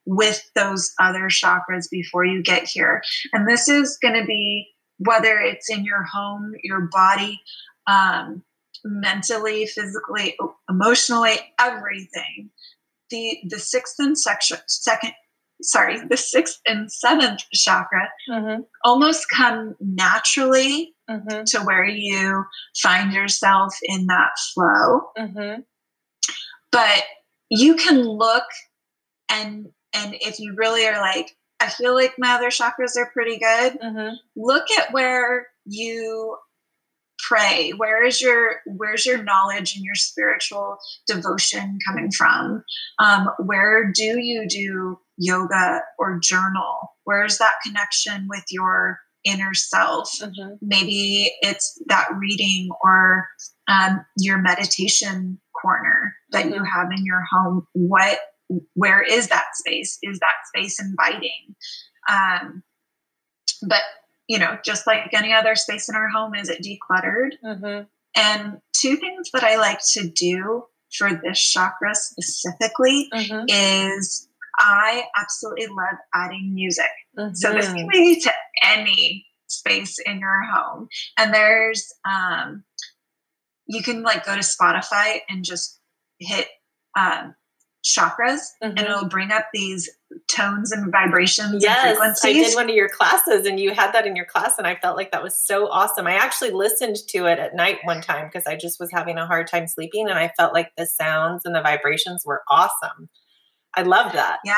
with 0.07 0.49
those 0.55 0.93
other 0.99 1.27
chakras 1.27 1.89
before 1.91 2.25
you 2.25 2.41
get 2.41 2.63
here. 2.63 3.03
And 3.33 3.47
this 3.47 3.67
is 3.67 3.97
going 4.01 4.19
to 4.19 4.25
be 4.25 4.69
whether 4.99 5.37
it's 5.37 5.69
in 5.69 5.83
your 5.83 6.03
home, 6.03 6.53
your 6.63 6.89
body, 6.91 7.41
um, 7.85 8.41
mentally, 8.83 9.67
physically, 9.67 10.35
emotionally, 10.69 11.35
everything. 11.59 12.49
The 13.09 13.39
the 13.47 13.59
sixth 13.59 13.95
and 13.99 14.17
section, 14.17 14.57
second, 14.67 15.13
sorry, 15.61 15.99
the 16.09 16.17
sixth 16.17 16.59
and 16.65 16.91
seventh 16.91 17.41
chakra 17.53 18.09
mm-hmm. 18.29 18.61
almost 18.83 19.29
come 19.29 19.75
naturally 19.79 20.95
mm-hmm. 21.09 21.43
to 21.47 21.59
where 21.59 21.85
you 21.85 22.45
find 22.81 23.13
yourself 23.13 23.75
in 23.83 24.07
that 24.07 24.31
flow. 24.53 25.01
Mm-hmm. 25.17 25.61
But 26.71 27.03
you 27.49 27.75
can 27.75 28.01
look 28.01 28.43
and 29.29 29.67
and 29.93 30.15
if 30.21 30.39
you 30.39 30.53
really 30.55 30.85
are 30.85 30.99
like, 30.99 31.35
I 31.59 31.69
feel 31.69 31.95
like 31.95 32.13
my 32.17 32.33
other 32.33 32.49
chakras 32.49 32.97
are 32.97 33.09
pretty 33.11 33.38
good, 33.39 33.79
mm-hmm. 33.79 34.15
look 34.35 34.69
at 34.77 34.93
where 34.93 35.47
you 35.65 36.38
pray 37.19 37.71
where 37.71 38.03
is 38.03 38.21
your 38.21 38.57
where's 38.65 39.05
your 39.05 39.23
knowledge 39.23 39.75
and 39.75 39.83
your 39.83 39.95
spiritual 39.95 40.77
devotion 41.07 41.77
coming 41.85 42.11
from 42.11 42.63
um, 42.99 43.29
where 43.39 43.91
do 43.91 44.19
you 44.19 44.47
do 44.47 44.99
yoga 45.17 45.81
or 45.97 46.19
journal 46.21 46.95
where's 47.05 47.38
that 47.38 47.55
connection 47.65 48.27
with 48.29 48.43
your 48.49 48.99
inner 49.23 49.53
self 49.53 50.11
mm-hmm. 50.19 50.53
maybe 50.61 51.31
it's 51.41 51.81
that 51.88 52.07
reading 52.17 52.69
or 52.83 53.27
um, 53.67 54.05
your 54.17 54.38
meditation 54.38 55.39
corner 55.59 56.13
that 56.31 56.45
mm-hmm. 56.45 56.55
you 56.55 56.63
have 56.63 56.88
in 56.95 57.03
your 57.03 57.23
home 57.31 57.65
what 57.73 58.19
where 58.73 59.01
is 59.01 59.27
that 59.27 59.47
space? 59.55 59.97
Is 60.01 60.19
that 60.19 60.35
space 60.47 60.79
inviting? 60.79 61.55
Um, 62.09 62.63
but 63.67 63.81
you 64.27 64.39
know, 64.39 64.57
just 64.63 64.85
like 64.85 65.09
any 65.13 65.33
other 65.33 65.55
space 65.55 65.87
in 65.89 65.95
our 65.95 66.09
home, 66.09 66.35
is 66.35 66.49
it 66.49 66.61
decluttered? 66.61 67.31
Mm-hmm. 67.43 67.83
And 68.15 68.57
two 68.73 68.97
things 68.97 69.29
that 69.31 69.43
I 69.43 69.57
like 69.57 69.79
to 69.93 70.09
do 70.09 70.65
for 70.93 71.09
this 71.23 71.39
chakra 71.39 71.93
specifically 71.93 73.09
mm-hmm. 73.13 73.45
is 73.47 74.27
I 74.59 75.05
absolutely 75.17 75.67
love 75.67 75.97
adding 76.13 76.53
music. 76.53 76.89
Mm-hmm. 77.17 77.35
So 77.35 77.53
this 77.53 77.71
can 77.71 77.87
be 77.87 78.19
to 78.21 78.31
any 78.63 79.25
space 79.47 79.97
in 80.05 80.19
your 80.19 80.43
home. 80.43 80.87
And 81.17 81.33
there's 81.33 81.93
um 82.05 82.63
you 83.67 83.81
can 83.83 84.01
like 84.03 84.25
go 84.25 84.35
to 84.35 84.41
Spotify 84.41 85.19
and 85.29 85.43
just 85.43 85.79
hit 86.19 86.47
um 86.97 87.35
chakras 87.88 88.39
mm-hmm. 88.61 88.77
and 88.77 88.79
it'll 88.79 89.07
bring 89.07 89.31
up 89.31 89.45
these 89.53 89.89
tones 90.27 90.71
and 90.71 90.91
vibrations 90.91 91.63
yes, 91.63 91.85
and 91.85 91.97
frequencies. 91.97 92.25
I 92.25 92.49
did 92.49 92.55
one 92.55 92.69
of 92.69 92.75
your 92.75 92.89
classes 92.89 93.45
and 93.45 93.59
you 93.59 93.73
had 93.73 93.93
that 93.93 94.05
in 94.05 94.15
your 94.15 94.25
class 94.25 94.57
and 94.57 94.67
I 94.67 94.75
felt 94.75 94.97
like 94.97 95.11
that 95.11 95.23
was 95.23 95.38
so 95.38 95.67
awesome. 95.69 96.07
I 96.07 96.13
actually 96.13 96.51
listened 96.51 96.97
to 97.09 97.25
it 97.25 97.39
at 97.39 97.55
night 97.55 97.79
one 97.83 98.01
time 98.01 98.27
because 98.27 98.47
I 98.47 98.55
just 98.55 98.79
was 98.79 98.91
having 98.91 99.17
a 99.17 99.25
hard 99.25 99.47
time 99.47 99.67
sleeping 99.67 100.09
and 100.09 100.17
I 100.17 100.31
felt 100.38 100.53
like 100.53 100.71
the 100.77 100.85
sounds 100.85 101.43
and 101.45 101.55
the 101.55 101.61
vibrations 101.61 102.23
were 102.25 102.41
awesome. 102.49 103.09
I 103.75 103.83
love 103.83 104.13
that. 104.13 104.39
Yeah 104.43 104.55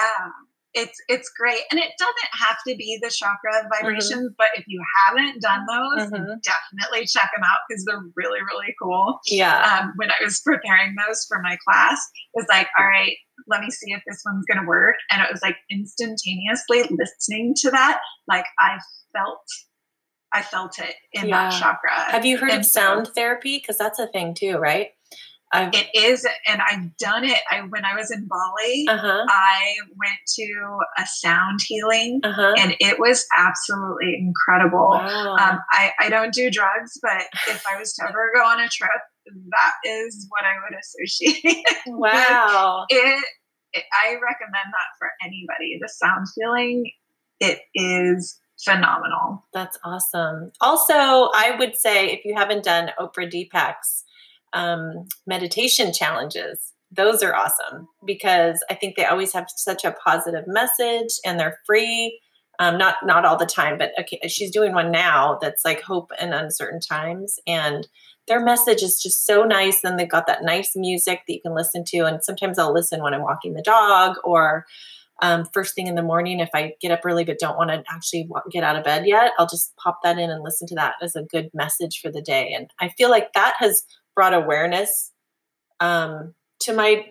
it's 0.73 0.97
it's 1.07 1.31
great 1.37 1.61
and 1.71 1.79
it 1.79 1.91
doesn't 1.97 2.31
have 2.33 2.57
to 2.67 2.75
be 2.75 2.99
the 3.01 3.09
chakra 3.09 3.67
vibrations 3.73 4.11
mm-hmm. 4.11 4.35
but 4.37 4.47
if 4.55 4.63
you 4.67 4.81
haven't 5.07 5.41
done 5.41 5.65
those 5.65 6.07
mm-hmm. 6.07 6.33
definitely 6.43 7.05
check 7.07 7.29
them 7.35 7.43
out 7.43 7.57
because 7.67 7.83
they're 7.85 8.03
really 8.15 8.39
really 8.41 8.73
cool 8.81 9.19
yeah 9.27 9.79
um, 9.81 9.93
when 9.95 10.09
i 10.11 10.23
was 10.23 10.39
preparing 10.41 10.93
those 10.95 11.25
for 11.27 11.41
my 11.41 11.57
class 11.67 11.99
it 12.33 12.37
was 12.37 12.45
like 12.49 12.67
all 12.77 12.85
right 12.85 13.13
let 13.47 13.61
me 13.61 13.71
see 13.71 13.91
if 13.91 14.01
this 14.07 14.21
one's 14.25 14.45
going 14.45 14.61
to 14.61 14.67
work 14.67 14.95
and 15.11 15.21
it 15.21 15.31
was 15.31 15.41
like 15.41 15.57
instantaneously 15.71 16.83
listening 16.91 17.53
to 17.55 17.71
that 17.71 17.99
like 18.27 18.45
i 18.59 18.77
felt 19.15 19.41
i 20.33 20.41
felt 20.41 20.77
it 20.77 20.95
in 21.13 21.29
yeah. 21.29 21.49
that 21.49 21.59
chakra 21.59 22.11
have 22.11 22.25
you 22.25 22.37
heard 22.37 22.51
and 22.51 22.59
of 22.59 22.65
sound 22.65 23.07
so, 23.07 23.13
therapy 23.13 23.57
because 23.57 23.77
that's 23.77 23.97
a 23.97 24.07
thing 24.07 24.35
too 24.35 24.57
right 24.57 24.89
I've, 25.51 25.73
it 25.73 25.87
is, 25.95 26.27
and 26.47 26.61
I've 26.61 26.95
done 26.97 27.23
it. 27.23 27.39
I 27.49 27.61
when 27.61 27.83
I 27.83 27.95
was 27.95 28.11
in 28.11 28.27
Bali, 28.27 28.85
uh-huh. 28.87 29.25
I 29.27 29.75
went 29.89 30.19
to 30.35 30.79
a 30.99 31.05
sound 31.07 31.59
healing, 31.65 32.21
uh-huh. 32.23 32.53
and 32.59 32.75
it 32.79 32.99
was 32.99 33.25
absolutely 33.35 34.15
incredible. 34.15 34.89
Wow. 34.91 35.37
Um, 35.39 35.59
I 35.71 35.91
I 35.99 36.09
don't 36.09 36.33
do 36.33 36.51
drugs, 36.51 36.99
but 37.01 37.23
if 37.47 37.63
I 37.71 37.79
was 37.79 37.93
to 37.93 38.03
ever 38.07 38.31
go 38.35 38.41
on 38.41 38.59
a 38.59 38.69
trip, 38.69 38.91
that 39.25 39.73
is 39.83 40.27
what 40.29 40.45
I 40.45 40.55
would 40.63 40.77
associate. 40.77 41.65
Wow! 41.87 42.85
it, 42.89 43.23
it, 43.73 43.83
I 43.91 44.13
recommend 44.13 44.71
that 44.71 44.97
for 44.99 45.09
anybody. 45.23 45.79
The 45.81 45.89
sound 45.89 46.27
healing, 46.35 46.91
it 47.39 47.61
is 47.73 48.39
phenomenal. 48.63 49.45
That's 49.53 49.79
awesome. 49.83 50.51
Also, 50.61 50.93
I 50.93 51.55
would 51.57 51.75
say 51.75 52.11
if 52.11 52.25
you 52.25 52.35
haven't 52.35 52.63
done 52.63 52.91
Oprah 52.99 53.31
Deepak's 53.31 54.03
um, 54.53 55.07
meditation 55.27 55.93
challenges. 55.93 56.73
Those 56.91 57.21
are 57.21 57.35
awesome 57.35 57.87
because 58.05 58.63
I 58.69 58.73
think 58.73 58.95
they 58.95 59.05
always 59.05 59.33
have 59.33 59.47
such 59.55 59.85
a 59.85 59.91
positive 59.91 60.45
message 60.47 61.13
and 61.25 61.39
they're 61.39 61.59
free. 61.65 62.19
Um, 62.57 62.77
not 62.77 62.95
not 63.05 63.23
all 63.23 63.37
the 63.37 63.45
time, 63.45 63.77
but 63.77 63.91
okay, 63.97 64.19
she's 64.27 64.51
doing 64.51 64.73
one 64.73 64.91
now 64.91 65.37
that's 65.41 65.63
like 65.63 65.81
hope 65.81 66.11
in 66.19 66.33
uncertain 66.33 66.81
times, 66.81 67.39
and 67.47 67.87
their 68.29 68.43
message 68.43 68.83
is 68.83 69.01
just 69.01 69.25
so 69.25 69.43
nice. 69.43 69.83
And 69.83 69.99
they've 69.99 70.09
got 70.09 70.27
that 70.27 70.43
nice 70.43 70.75
music 70.75 71.21
that 71.27 71.33
you 71.33 71.41
can 71.41 71.55
listen 71.55 71.83
to. 71.87 71.99
And 71.99 72.23
sometimes 72.23 72.59
I'll 72.59 72.73
listen 72.73 73.01
when 73.01 73.13
I'm 73.13 73.23
walking 73.23 73.53
the 73.53 73.61
dog 73.61 74.17
or 74.23 74.65
um, 75.21 75.45
first 75.53 75.75
thing 75.75 75.87
in 75.87 75.95
the 75.95 76.03
morning 76.03 76.39
if 76.39 76.49
I 76.53 76.73
get 76.79 76.91
up 76.91 77.01
early 77.03 77.25
but 77.25 77.39
don't 77.39 77.57
want 77.57 77.71
to 77.71 77.83
actually 77.89 78.29
get 78.51 78.63
out 78.63 78.77
of 78.77 78.85
bed 78.85 79.05
yet. 79.05 79.31
I'll 79.37 79.47
just 79.47 79.75
pop 79.75 79.99
that 80.03 80.17
in 80.17 80.29
and 80.29 80.43
listen 80.43 80.67
to 80.67 80.75
that 80.75 80.95
as 81.01 81.15
a 81.15 81.23
good 81.23 81.49
message 81.53 81.99
for 82.01 82.11
the 82.11 82.21
day. 82.21 82.53
And 82.55 82.69
I 82.79 82.89
feel 82.89 83.09
like 83.09 83.33
that 83.33 83.55
has 83.59 83.83
brought 84.19 84.33
awareness 84.33 85.13
um, 85.79 86.33
to 86.59 86.73
my 86.73 87.05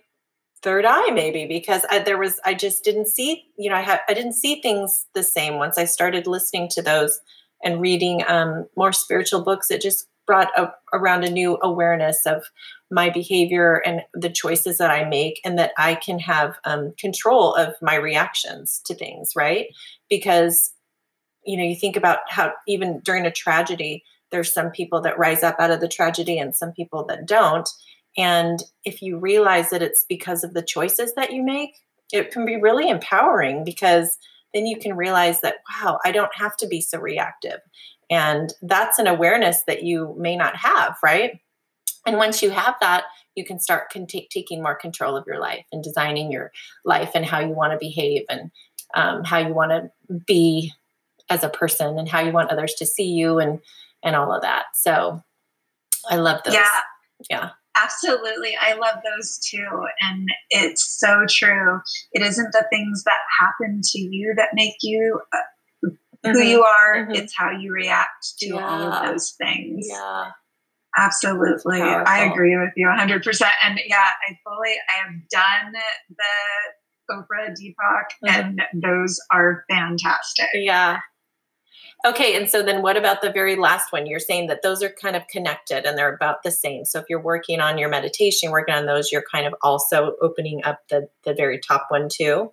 third 0.62 0.84
eye 0.84 1.08
maybe 1.10 1.46
because 1.46 1.86
I, 1.88 2.00
there 2.00 2.18
was 2.18 2.38
i 2.44 2.52
just 2.52 2.84
didn't 2.84 3.08
see 3.08 3.46
you 3.56 3.70
know 3.70 3.76
i 3.76 3.80
had 3.80 4.00
i 4.10 4.12
didn't 4.12 4.34
see 4.34 4.60
things 4.60 5.06
the 5.14 5.22
same. 5.22 5.56
Once 5.56 5.78
i 5.78 5.86
started 5.86 6.26
listening 6.26 6.68
to 6.72 6.82
those 6.82 7.18
and 7.64 7.80
reading 7.80 8.24
um, 8.28 8.66
more 8.76 8.92
spiritual 8.92 9.42
books 9.42 9.70
it 9.70 9.80
just 9.80 10.06
brought 10.26 10.50
a, 10.58 10.70
around 10.92 11.24
a 11.24 11.30
new 11.30 11.56
awareness 11.62 12.26
of 12.26 12.44
my 12.90 13.08
behavior 13.08 13.80
and 13.86 14.02
the 14.12 14.28
choices 14.28 14.76
that 14.76 14.90
i 14.90 15.02
make 15.02 15.40
and 15.46 15.58
that 15.58 15.72
i 15.78 15.94
can 15.94 16.18
have 16.18 16.56
um, 16.66 16.92
control 17.00 17.54
of 17.54 17.72
my 17.80 17.94
reactions 17.94 18.82
to 18.84 18.94
things 18.94 19.32
right? 19.34 19.68
Because 20.10 20.72
you 21.46 21.56
know 21.56 21.64
you 21.64 21.74
think 21.74 21.96
about 21.96 22.18
how 22.28 22.52
even 22.66 23.00
during 23.02 23.24
a 23.24 23.30
tragedy 23.30 24.04
there's 24.30 24.52
some 24.52 24.70
people 24.70 25.00
that 25.02 25.18
rise 25.18 25.42
up 25.42 25.56
out 25.58 25.70
of 25.70 25.80
the 25.80 25.88
tragedy 25.88 26.38
and 26.38 26.54
some 26.54 26.72
people 26.72 27.04
that 27.06 27.26
don't. 27.26 27.68
And 28.16 28.62
if 28.84 29.02
you 29.02 29.18
realize 29.18 29.70
that 29.70 29.82
it's 29.82 30.04
because 30.08 30.44
of 30.44 30.54
the 30.54 30.62
choices 30.62 31.14
that 31.14 31.32
you 31.32 31.42
make, 31.42 31.76
it 32.12 32.30
can 32.30 32.44
be 32.44 32.56
really 32.56 32.88
empowering 32.88 33.64
because 33.64 34.18
then 34.54 34.66
you 34.66 34.78
can 34.78 34.96
realize 34.96 35.40
that, 35.42 35.56
wow, 35.70 35.98
I 36.04 36.12
don't 36.12 36.34
have 36.34 36.56
to 36.58 36.66
be 36.66 36.80
so 36.80 36.98
reactive. 36.98 37.60
And 38.10 38.52
that's 38.62 38.98
an 38.98 39.06
awareness 39.06 39.62
that 39.66 39.82
you 39.82 40.14
may 40.18 40.36
not 40.36 40.56
have, 40.56 40.96
right? 41.02 41.38
And 42.06 42.16
once 42.16 42.42
you 42.42 42.50
have 42.50 42.76
that, 42.80 43.04
you 43.34 43.44
can 43.44 43.60
start 43.60 43.90
con- 43.92 44.06
taking 44.06 44.62
more 44.62 44.74
control 44.74 45.16
of 45.16 45.26
your 45.26 45.38
life 45.38 45.64
and 45.70 45.84
designing 45.84 46.32
your 46.32 46.50
life 46.84 47.10
and 47.14 47.24
how 47.24 47.40
you 47.40 47.50
want 47.50 47.72
to 47.72 47.78
behave 47.78 48.22
and 48.28 48.50
um, 48.94 49.24
how 49.24 49.38
you 49.38 49.52
want 49.52 49.70
to 49.70 49.90
be 50.26 50.72
as 51.28 51.44
a 51.44 51.48
person 51.48 51.98
and 51.98 52.08
how 52.08 52.20
you 52.20 52.32
want 52.32 52.50
others 52.50 52.74
to 52.74 52.86
see 52.86 53.10
you 53.12 53.38
and 53.38 53.60
and 54.04 54.16
all 54.16 54.34
of 54.34 54.42
that. 54.42 54.64
So 54.74 55.22
I 56.08 56.16
love 56.16 56.40
those. 56.44 56.54
Yeah. 56.54 56.80
Yeah. 57.30 57.50
Absolutely. 57.76 58.56
I 58.60 58.74
love 58.74 58.96
those 59.04 59.38
too. 59.38 59.68
And 60.00 60.28
it's 60.50 60.98
so 60.98 61.26
true. 61.28 61.80
It 62.12 62.22
isn't 62.22 62.52
the 62.52 62.66
things 62.72 63.04
that 63.04 63.18
happen 63.40 63.80
to 63.82 63.98
you 63.98 64.34
that 64.36 64.48
make 64.54 64.74
you 64.82 65.20
uh, 65.32 65.88
mm-hmm. 66.24 66.32
who 66.32 66.42
you 66.42 66.64
are, 66.64 67.04
mm-hmm. 67.04 67.14
it's 67.14 67.34
how 67.36 67.50
you 67.50 67.72
react 67.72 68.34
to 68.40 68.48
yeah. 68.48 68.66
all 68.66 68.82
of 68.82 69.06
those 69.06 69.34
things. 69.38 69.86
Yeah. 69.88 70.30
Absolutely. 70.96 71.80
I 71.80 72.24
agree 72.24 72.56
with 72.56 72.72
you 72.74 72.88
100%. 72.88 73.48
And 73.62 73.78
yeah, 73.86 74.08
I 74.28 74.36
fully, 74.44 74.74
I 74.88 75.04
have 75.04 75.28
done 75.30 75.72
the 76.08 77.14
Oprah 77.14 77.50
Deepak, 77.50 78.26
mm-hmm. 78.26 78.58
and 78.58 78.60
those 78.74 79.20
are 79.32 79.64
fantastic. 79.70 80.48
Yeah. 80.54 80.98
Okay, 82.06 82.36
and 82.36 82.48
so 82.48 82.62
then 82.62 82.80
what 82.80 82.96
about 82.96 83.22
the 83.22 83.32
very 83.32 83.56
last 83.56 83.92
one? 83.92 84.06
You're 84.06 84.20
saying 84.20 84.46
that 84.46 84.62
those 84.62 84.84
are 84.84 84.90
kind 85.02 85.16
of 85.16 85.26
connected 85.26 85.84
and 85.84 85.98
they're 85.98 86.14
about 86.14 86.44
the 86.44 86.52
same. 86.52 86.84
So 86.84 87.00
if 87.00 87.06
you're 87.08 87.20
working 87.20 87.60
on 87.60 87.76
your 87.76 87.88
meditation, 87.88 88.52
working 88.52 88.74
on 88.74 88.86
those, 88.86 89.10
you're 89.10 89.24
kind 89.32 89.46
of 89.46 89.54
also 89.62 90.12
opening 90.22 90.62
up 90.64 90.80
the 90.90 91.08
the 91.24 91.34
very 91.34 91.58
top 91.58 91.86
one 91.88 92.08
too. 92.08 92.52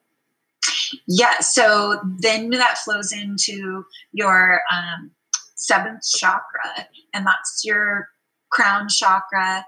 Yeah, 1.08 1.39
so 1.39 2.00
then 2.20 2.50
that 2.52 2.80
flows 2.80 3.12
into 3.12 3.86
your 4.14 4.62
um, 4.72 5.12
seventh 5.56 6.02
chakra, 6.18 6.88
and 7.14 7.26
that's 7.26 7.62
your 7.64 8.10
crown 8.50 8.89
chakra. 8.89 9.66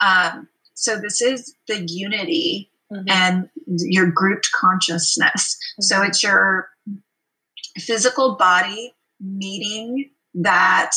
Um, 0.00 0.48
so 0.74 1.00
this 1.00 1.20
is 1.20 1.54
the 1.66 1.84
unity 1.88 2.70
mm-hmm. 2.92 3.08
and 3.08 3.48
your 3.66 4.10
grouped 4.10 4.50
consciousness. 4.52 5.56
Mm-hmm. 5.56 5.82
So 5.82 6.02
it's 6.02 6.22
your 6.22 6.68
physical 7.78 8.36
body 8.36 8.94
meeting 9.20 10.10
that 10.34 10.92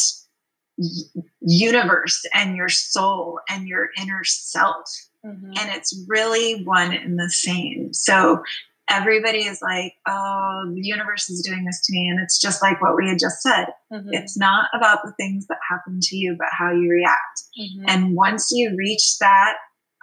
universe 1.41 2.25
and 2.33 2.55
your 2.55 2.69
soul 2.69 3.39
and 3.49 3.67
your 3.67 3.89
inner 3.99 4.23
self. 4.23 4.89
Mm-hmm. 5.25 5.51
And 5.57 5.75
it's 5.75 6.05
really 6.07 6.63
one 6.63 6.93
and 6.93 7.19
the 7.19 7.29
same. 7.29 7.93
So 7.93 8.41
everybody 8.89 9.39
is 9.39 9.61
like, 9.61 9.93
oh, 10.07 10.71
the 10.73 10.81
universe 10.81 11.29
is 11.29 11.41
doing 11.41 11.65
this 11.65 11.81
to 11.85 11.93
me. 11.93 12.07
And 12.09 12.19
it's 12.21 12.39
just 12.39 12.61
like 12.61 12.81
what 12.81 12.95
we 12.95 13.07
had 13.07 13.19
just 13.19 13.41
said. 13.41 13.67
Mm-hmm. 13.91 14.13
It's 14.13 14.37
not 14.37 14.67
about 14.73 14.99
the 15.03 15.13
things 15.17 15.47
that 15.47 15.57
happen 15.69 15.99
to 16.01 16.15
you, 16.15 16.35
but 16.37 16.47
how 16.51 16.71
you 16.71 16.89
react. 16.89 17.43
Mm-hmm. 17.59 17.85
And 17.87 18.15
once 18.15 18.49
you 18.51 18.75
reach 18.75 19.17
that, 19.19 19.55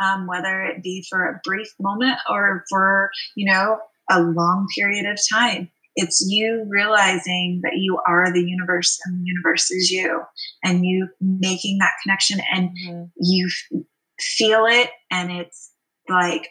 um, 0.02 0.26
whether 0.26 0.62
it 0.62 0.82
be 0.82 1.04
for 1.08 1.24
a 1.24 1.40
brief 1.42 1.68
moment 1.80 2.18
or 2.30 2.64
for, 2.68 3.10
you 3.34 3.50
know, 3.50 3.78
a 4.10 4.20
long 4.20 4.66
period 4.76 5.06
of 5.06 5.18
time, 5.32 5.70
it's 5.96 6.24
you 6.28 6.66
realizing 6.68 7.60
that 7.62 7.76
you 7.76 7.98
are 8.06 8.30
the 8.32 8.44
universe 8.44 9.00
and 9.04 9.18
the 9.18 9.24
universe 9.24 9.70
is 9.70 9.90
you, 9.90 10.22
and 10.62 10.84
you 10.84 11.08
making 11.20 11.78
that 11.78 11.94
connection, 12.02 12.40
and 12.54 12.70
mm-hmm. 12.70 13.04
you 13.18 13.46
f- 13.46 13.80
feel 14.20 14.66
it, 14.66 14.90
and 15.10 15.32
it's 15.32 15.72
like 16.08 16.48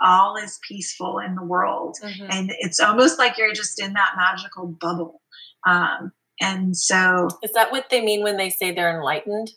all 0.00 0.36
is 0.36 0.60
peaceful 0.66 1.18
in 1.18 1.34
the 1.34 1.42
world, 1.42 1.96
mm-hmm. 2.02 2.26
and 2.30 2.52
it's 2.60 2.78
almost 2.78 3.18
like 3.18 3.36
you're 3.36 3.52
just 3.52 3.82
in 3.82 3.94
that 3.94 4.14
magical 4.16 4.68
bubble. 4.68 5.20
Um, 5.66 6.12
and 6.40 6.76
so, 6.76 7.28
is 7.42 7.52
that 7.52 7.72
what 7.72 7.90
they 7.90 8.00
mean 8.00 8.22
when 8.22 8.36
they 8.36 8.50
say 8.50 8.70
they're 8.70 8.96
enlightened? 8.96 9.50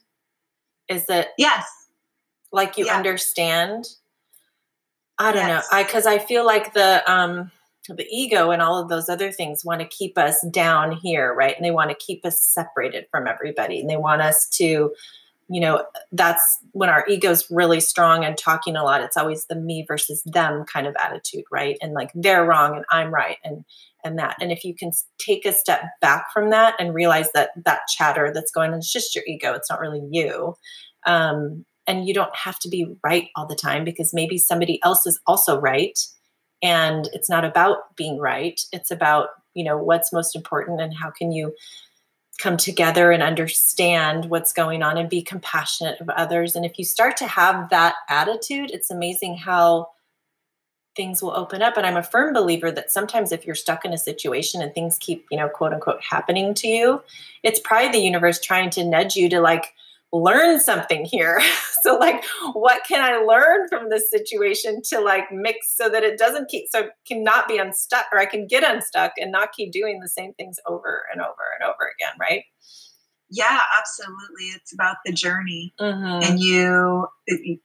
Is 0.89 1.05
that 1.07 1.29
yes, 1.37 1.67
like 2.51 2.77
you 2.77 2.87
yeah. 2.87 2.97
understand? 2.97 3.85
I 5.19 5.31
don't 5.31 5.47
yes. 5.47 5.67
know. 5.71 5.77
I 5.77 5.83
because 5.83 6.07
I 6.07 6.17
feel 6.17 6.43
like 6.43 6.73
the 6.73 7.03
um 7.11 7.51
the 7.93 8.07
ego 8.09 8.51
and 8.51 8.61
all 8.61 8.81
of 8.81 8.89
those 8.89 9.09
other 9.09 9.31
things 9.31 9.65
want 9.65 9.81
to 9.81 9.87
keep 9.87 10.17
us 10.17 10.45
down 10.51 10.93
here, 10.93 11.33
right? 11.33 11.55
And 11.55 11.65
they 11.65 11.71
want 11.71 11.89
to 11.89 11.95
keep 11.95 12.25
us 12.25 12.41
separated 12.41 13.05
from 13.11 13.27
everybody. 13.27 13.79
And 13.79 13.89
they 13.89 13.97
want 13.97 14.21
us 14.21 14.47
to, 14.49 14.93
you 15.47 15.61
know, 15.61 15.85
that's 16.11 16.59
when 16.71 16.89
our 16.89 17.05
ego's 17.07 17.49
really 17.51 17.79
strong 17.79 18.25
and 18.25 18.37
talking 18.37 18.75
a 18.75 18.83
lot. 18.83 19.01
It's 19.01 19.17
always 19.17 19.45
the 19.45 19.55
me 19.55 19.85
versus 19.87 20.23
them 20.23 20.65
kind 20.65 20.87
of 20.87 20.95
attitude, 20.99 21.43
right? 21.51 21.77
And 21.81 21.93
like 21.93 22.11
they're 22.15 22.45
wrong 22.45 22.75
and 22.75 22.85
I'm 22.89 23.13
right 23.13 23.37
and 23.43 23.63
and 24.03 24.19
that. 24.19 24.37
And 24.39 24.51
if 24.51 24.63
you 24.63 24.75
can 24.75 24.91
take 25.17 25.45
a 25.45 25.51
step 25.51 25.81
back 25.99 26.31
from 26.31 26.51
that 26.51 26.75
and 26.79 26.93
realize 26.93 27.31
that 27.33 27.49
that 27.65 27.81
chatter 27.89 28.31
that's 28.33 28.51
going 28.51 28.71
on 28.71 28.79
is 28.79 28.91
just 28.91 29.15
your 29.15 29.23
ego, 29.27 29.53
it's 29.53 29.69
not 29.69 29.79
really 29.79 30.03
you. 30.11 30.55
Um, 31.05 31.65
and 31.87 32.07
you 32.07 32.13
don't 32.13 32.35
have 32.35 32.59
to 32.59 32.69
be 32.69 32.95
right 33.03 33.29
all 33.35 33.45
the 33.47 33.55
time 33.55 33.83
because 33.83 34.13
maybe 34.13 34.37
somebody 34.37 34.79
else 34.83 35.05
is 35.05 35.19
also 35.27 35.59
right 35.59 35.99
and 36.61 37.09
it's 37.13 37.29
not 37.29 37.45
about 37.45 37.95
being 37.95 38.19
right. 38.19 38.59
It's 38.71 38.91
about 38.91 39.29
you 39.53 39.63
know 39.63 39.77
what's 39.77 40.13
most 40.13 40.35
important 40.35 40.81
and 40.81 40.93
how 40.93 41.11
can 41.11 41.31
you 41.31 41.53
come 42.37 42.57
together 42.57 43.11
and 43.11 43.23
understand 43.23 44.25
what's 44.25 44.51
going 44.51 44.83
on 44.83 44.97
and 44.97 45.09
be 45.09 45.21
compassionate 45.21 45.99
of 46.01 46.09
others. 46.09 46.55
And 46.55 46.65
if 46.65 46.77
you 46.77 46.83
start 46.83 47.15
to 47.17 47.27
have 47.27 47.69
that 47.69 47.95
attitude 48.09 48.71
it's 48.71 48.91
amazing 48.91 49.37
how 49.37 49.89
things 50.95 51.21
will 51.21 51.35
open 51.35 51.61
up. 51.61 51.77
And 51.77 51.85
i'm 51.85 51.97
a 51.97 52.03
firm 52.03 52.33
believer 52.33 52.71
that 52.71 52.91
sometimes 52.91 53.31
if 53.31 53.45
you're 53.45 53.55
stuck 53.55 53.85
in 53.85 53.93
a 53.93 53.97
situation 53.97 54.61
and 54.61 54.73
things 54.73 54.97
keep 54.97 55.25
you 55.29 55.37
know 55.37 55.49
quote 55.49 55.73
unquote 55.73 56.01
happening 56.01 56.53
to 56.55 56.67
you 56.67 57.01
it's 57.43 57.59
probably 57.59 57.91
the 57.91 58.05
universe 58.05 58.39
trying 58.39 58.69
to 58.71 58.83
nudge 58.83 59.15
you 59.15 59.29
to 59.29 59.39
like 59.39 59.73
learn 60.23 60.59
something 60.59 61.05
here. 61.05 61.41
so 61.83 61.97
like 61.97 62.23
what 62.53 62.83
can 62.87 63.03
I 63.03 63.17
learn 63.17 63.67
from 63.69 63.89
this 63.89 64.09
situation 64.09 64.81
to 64.89 64.99
like 64.99 65.31
mix 65.31 65.75
so 65.75 65.89
that 65.89 66.03
it 66.03 66.17
doesn't 66.17 66.49
keep 66.49 66.67
so 66.69 66.89
cannot 67.07 67.47
be 67.47 67.57
unstuck 67.57 68.05
or 68.11 68.19
I 68.19 68.25
can 68.25 68.47
get 68.47 68.63
unstuck 68.63 69.13
and 69.17 69.31
not 69.31 69.53
keep 69.53 69.71
doing 69.71 69.99
the 69.99 70.09
same 70.09 70.33
things 70.33 70.59
over 70.65 71.03
and 71.11 71.21
over 71.21 71.33
and 71.59 71.69
over 71.69 71.91
again, 71.97 72.13
right? 72.19 72.43
Yeah 73.29 73.59
absolutely 73.77 74.45
it's 74.55 74.73
about 74.73 74.97
the 75.05 75.11
journey. 75.11 75.73
Mm-hmm. 75.79 76.31
and 76.31 76.39
you 76.39 77.07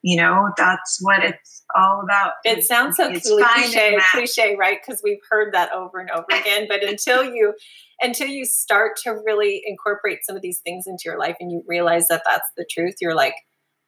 you 0.03 0.17
know 0.17 0.51
that's 0.57 0.99
what 1.03 1.23
it's 1.23 1.63
all 1.77 2.01
about. 2.03 2.35
It 2.45 2.65
sounds 2.65 2.97
so 2.97 3.09
cliche 3.09 3.99
cliche 4.13 4.57
right? 4.59 4.79
Because 4.85 5.01
we've 5.05 5.21
heard 5.31 5.53
that 5.55 5.73
over 5.73 5.99
and 5.99 6.11
over 6.11 6.27
again 6.31 6.67
but 6.69 6.83
until 6.83 7.25
you 7.25 7.55
until 8.01 8.29
you 8.29 8.45
start 8.45 8.97
to 9.05 9.11
really 9.25 9.63
incorporate 9.67 10.21
some 10.25 10.37
of 10.37 10.43
these 10.43 10.61
things 10.61 10.85
into 10.87 11.03
your 11.05 11.19
life 11.19 11.37
and 11.41 11.53
you 11.53 11.63
realize 11.67 12.09
that 12.09 12.23
that's 12.25 12.49
the 12.57 12.67
truth 12.71 12.95
you're 13.01 13.15
like 13.15 13.35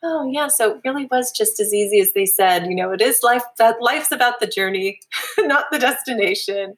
oh 0.03 0.29
yeah 0.31 0.49
so 0.49 0.73
it 0.73 0.81
really 0.85 1.09
was 1.11 1.33
just 1.33 1.59
as 1.61 1.73
easy 1.73 2.01
as 2.01 2.13
they 2.15 2.27
said. 2.27 2.67
You 2.67 2.75
know 2.75 2.93
it 2.93 3.01
is 3.01 3.21
life 3.23 3.45
that 3.59 3.77
life's 3.81 4.13
about 4.13 4.41
the 4.41 4.47
journey 4.47 4.99
not 5.39 5.67
the 5.71 5.79
destination 5.79 6.75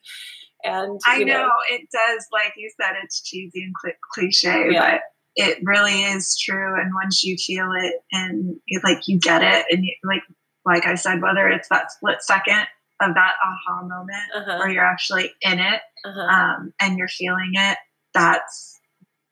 and 0.65 1.01
I 1.07 1.19
know, 1.19 1.43
know, 1.43 1.51
it 1.71 1.89
does, 1.93 2.27
like 2.33 2.55
you 2.57 2.71
said, 2.81 2.95
it's 3.03 3.23
cheesy 3.23 3.63
and 3.63 3.75
cl- 3.83 3.95
cliche, 4.13 4.73
yeah. 4.73 4.93
but 4.93 5.01
it 5.37 5.59
really 5.63 6.05
is 6.05 6.39
true. 6.39 6.81
And 6.81 6.95
once 6.95 7.23
you 7.23 7.37
feel 7.37 7.71
it 7.77 7.95
and 8.13 8.57
you, 8.67 8.81
like 8.83 9.07
you 9.07 9.19
get 9.19 9.43
it, 9.43 9.67
and 9.71 9.85
you, 9.85 9.95
like 10.03 10.23
like 10.65 10.87
I 10.87 10.95
said, 10.95 11.21
whether 11.21 11.49
it's 11.49 11.69
that 11.69 11.93
split 11.93 12.23
second 12.23 12.67
of 13.03 13.15
that 13.15 13.35
aha 13.45 13.83
moment 13.83 14.23
uh-huh. 14.35 14.59
or 14.63 14.69
you're 14.71 14.85
actually 14.85 15.31
in 15.43 15.59
it 15.59 15.81
uh-huh. 16.05 16.21
um, 16.21 16.73
and 16.81 16.97
you're 16.97 17.09
feeling 17.09 17.53
it, 17.55 17.77
that's 18.15 18.81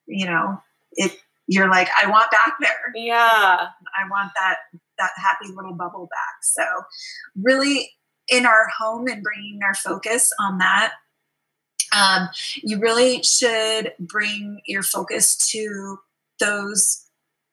you 0.07 0.26
know 0.26 0.61
it. 0.93 1.12
You're 1.49 1.68
like, 1.68 1.89
I 2.01 2.09
want 2.09 2.30
back 2.30 2.55
there. 2.61 2.93
Yeah, 2.95 3.16
I 3.16 4.09
want 4.09 4.30
that 4.37 4.59
that 4.99 5.11
happy 5.16 5.53
little 5.55 5.74
bubble 5.74 6.09
back. 6.11 6.43
So, 6.43 6.62
really, 7.37 7.91
in 8.28 8.47
our 8.47 8.68
home 8.78 9.07
and 9.09 9.22
bringing 9.22 9.61
our 9.62 9.74
focus 9.74 10.30
on 10.41 10.59
that 10.59 10.93
um, 11.93 12.28
you 12.62 12.78
really 12.78 13.22
should 13.22 13.93
bring 13.99 14.61
your 14.66 14.82
focus 14.82 15.36
to 15.51 15.99
those 16.40 17.07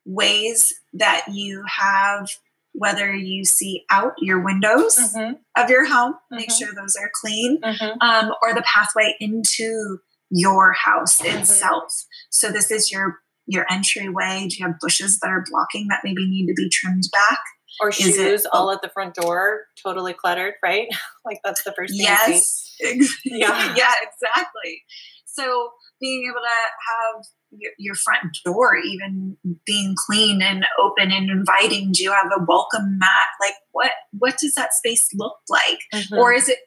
ways 0.05 0.73
that 0.93 1.25
you 1.31 1.63
have 1.67 2.29
whether 2.73 3.13
you 3.13 3.43
see 3.43 3.85
out 3.91 4.13
your 4.19 4.43
windows 4.43 4.97
mm-hmm. 4.97 5.33
of 5.61 5.69
your 5.69 5.85
home 5.85 6.13
mm-hmm. 6.13 6.37
make 6.37 6.51
sure 6.51 6.69
those 6.73 6.95
are 6.95 7.11
clean 7.13 7.59
mm-hmm. 7.61 7.97
um, 8.01 8.31
or 8.41 8.53
the 8.53 8.63
pathway 8.63 9.15
into 9.19 9.97
your 10.29 10.73
house 10.73 11.21
mm-hmm. 11.21 11.39
itself 11.39 12.05
so 12.29 12.51
this 12.51 12.71
is 12.71 12.91
your 12.91 13.19
your 13.45 13.65
entryway 13.71 14.47
do 14.47 14.55
you 14.57 14.65
have 14.65 14.79
bushes 14.79 15.19
that 15.19 15.29
are 15.29 15.43
blocking 15.49 15.87
that 15.87 16.01
maybe 16.03 16.25
need 16.25 16.47
to 16.47 16.53
be 16.53 16.69
trimmed 16.69 17.09
back 17.11 17.39
or 17.81 17.91
shoes 17.91 18.17
it, 18.17 18.49
all 18.51 18.71
at 18.71 18.81
the 18.81 18.89
front 18.89 19.15
door 19.15 19.61
totally 19.83 20.13
cluttered 20.13 20.53
right 20.63 20.87
like 21.25 21.39
that's 21.43 21.63
the 21.63 21.73
first 21.73 21.93
thing 21.93 22.03
yes 22.03 22.68
yeah. 23.25 23.75
yeah, 23.75 23.93
exactly. 24.01 24.83
So 25.25 25.71
being 25.99 26.23
able 26.25 26.41
to 26.41 26.49
have 26.49 27.25
your, 27.51 27.71
your, 27.77 27.95
front 27.95 28.37
door 28.45 28.75
even 28.77 29.37
being 29.65 29.95
clean 30.07 30.41
and 30.41 30.65
open 30.79 31.11
and 31.11 31.29
inviting, 31.29 31.91
do 31.91 32.03
you 32.03 32.11
have 32.11 32.27
a 32.27 32.43
welcome 32.47 32.97
mat? 32.97 33.27
Like 33.41 33.53
what 33.71 33.91
what 34.17 34.37
does 34.37 34.53
that 34.55 34.73
space 34.73 35.09
look 35.13 35.37
like? 35.49 35.79
Mm-hmm. 35.93 36.17
Or 36.17 36.33
is 36.33 36.49
it 36.49 36.59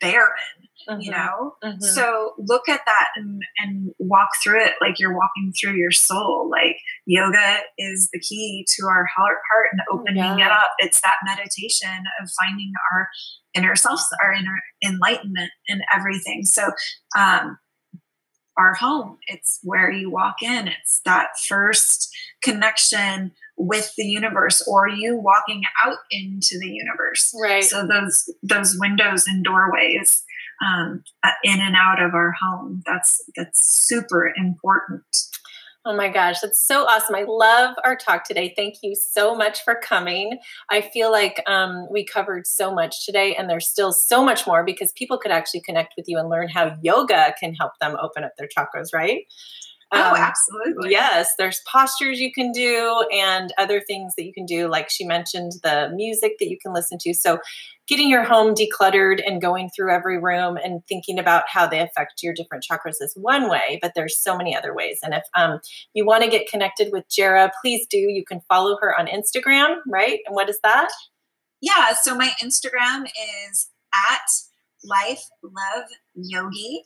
barren? 0.00 0.28
Mm-hmm. 0.88 1.00
You 1.00 1.10
know? 1.10 1.54
Mm-hmm. 1.62 1.80
So 1.80 2.34
look 2.38 2.68
at 2.68 2.80
that 2.86 3.08
and, 3.16 3.42
and 3.58 3.92
walk 3.98 4.30
through 4.42 4.64
it 4.64 4.74
like 4.80 4.98
you're 4.98 5.14
walking 5.14 5.52
through 5.60 5.76
your 5.76 5.90
soul. 5.90 6.50
Like 6.50 6.76
yoga 7.06 7.58
is 7.78 8.08
the 8.12 8.20
key 8.20 8.66
to 8.76 8.86
our 8.86 9.06
heart, 9.06 9.38
heart 9.50 9.68
and 9.72 9.80
opening 9.92 10.38
yeah. 10.38 10.46
it 10.46 10.52
up. 10.52 10.70
It's 10.78 11.00
that 11.02 11.16
meditation 11.24 12.04
of 12.22 12.30
finding 12.40 12.72
our 12.92 13.08
inner 13.54 13.76
self, 13.76 14.00
our 14.22 14.32
inner 14.32 14.60
enlightenment 14.84 15.50
and 15.68 15.82
everything. 15.92 16.44
So, 16.44 16.70
um, 17.16 17.58
our 18.56 18.74
home, 18.74 19.16
it's 19.26 19.58
where 19.62 19.90
you 19.90 20.10
walk 20.10 20.42
in. 20.42 20.68
It's 20.68 21.00
that 21.04 21.28
first 21.48 22.10
connection 22.42 23.32
with 23.56 23.92
the 23.96 24.04
universe 24.04 24.62
or 24.66 24.88
you 24.88 25.16
walking 25.16 25.62
out 25.84 25.98
into 26.10 26.58
the 26.58 26.68
universe. 26.68 27.34
Right. 27.40 27.64
So 27.64 27.86
those 27.86 28.28
those 28.42 28.76
windows 28.78 29.26
and 29.26 29.44
doorways 29.44 30.22
um, 30.64 31.02
in 31.44 31.60
and 31.60 31.76
out 31.76 32.02
of 32.02 32.14
our 32.14 32.32
home. 32.40 32.82
That's 32.86 33.22
that's 33.36 33.86
super 33.88 34.32
important. 34.36 35.04
Oh 35.86 35.96
my 35.96 36.10
gosh, 36.10 36.40
that's 36.40 36.60
so 36.60 36.84
awesome. 36.84 37.14
I 37.14 37.24
love 37.26 37.74
our 37.84 37.96
talk 37.96 38.24
today. 38.24 38.52
Thank 38.54 38.76
you 38.82 38.94
so 38.94 39.34
much 39.34 39.64
for 39.64 39.80
coming. 39.82 40.38
I 40.68 40.82
feel 40.82 41.10
like 41.10 41.42
um, 41.46 41.88
we 41.90 42.04
covered 42.04 42.46
so 42.46 42.74
much 42.74 43.06
today, 43.06 43.34
and 43.34 43.48
there's 43.48 43.66
still 43.66 43.90
so 43.90 44.22
much 44.22 44.46
more 44.46 44.62
because 44.62 44.92
people 44.92 45.16
could 45.16 45.32
actually 45.32 45.62
connect 45.62 45.94
with 45.96 46.04
you 46.06 46.18
and 46.18 46.28
learn 46.28 46.50
how 46.50 46.76
yoga 46.82 47.34
can 47.40 47.54
help 47.54 47.72
them 47.80 47.96
open 47.98 48.24
up 48.24 48.32
their 48.36 48.46
chakras, 48.46 48.88
right? 48.92 49.22
Oh, 49.92 50.10
um, 50.10 50.16
absolutely. 50.16 50.92
Yes, 50.92 51.32
there's 51.36 51.60
postures 51.70 52.20
you 52.20 52.32
can 52.32 52.52
do 52.52 53.04
and 53.12 53.52
other 53.58 53.80
things 53.80 54.14
that 54.16 54.24
you 54.24 54.32
can 54.32 54.46
do. 54.46 54.68
Like 54.68 54.88
she 54.88 55.04
mentioned, 55.04 55.52
the 55.64 55.90
music 55.94 56.34
that 56.38 56.48
you 56.48 56.58
can 56.62 56.72
listen 56.72 56.98
to. 57.00 57.12
So, 57.12 57.38
getting 57.88 58.08
your 58.08 58.22
home 58.22 58.54
decluttered 58.54 59.20
and 59.26 59.42
going 59.42 59.68
through 59.74 59.92
every 59.92 60.16
room 60.16 60.56
and 60.56 60.80
thinking 60.86 61.18
about 61.18 61.42
how 61.48 61.66
they 61.66 61.80
affect 61.80 62.22
your 62.22 62.32
different 62.32 62.64
chakras 62.70 62.96
is 63.00 63.12
one 63.16 63.50
way, 63.50 63.80
but 63.82 63.92
there's 63.96 64.16
so 64.16 64.36
many 64.36 64.56
other 64.56 64.72
ways. 64.72 65.00
And 65.02 65.12
if 65.12 65.24
um, 65.34 65.58
you 65.92 66.06
want 66.06 66.22
to 66.22 66.30
get 66.30 66.48
connected 66.48 66.90
with 66.92 67.04
Jara, 67.10 67.50
please 67.60 67.88
do. 67.90 67.98
You 67.98 68.24
can 68.24 68.40
follow 68.48 68.78
her 68.80 68.96
on 68.96 69.08
Instagram, 69.08 69.78
right? 69.88 70.20
And 70.24 70.36
what 70.36 70.48
is 70.48 70.60
that? 70.62 70.88
Yeah, 71.60 71.94
so 72.00 72.14
my 72.14 72.30
Instagram 72.42 73.06
is 73.50 73.70
at 73.92 74.20
Life 74.84 75.24
Love 75.42 75.86
Yogi. 76.14 76.84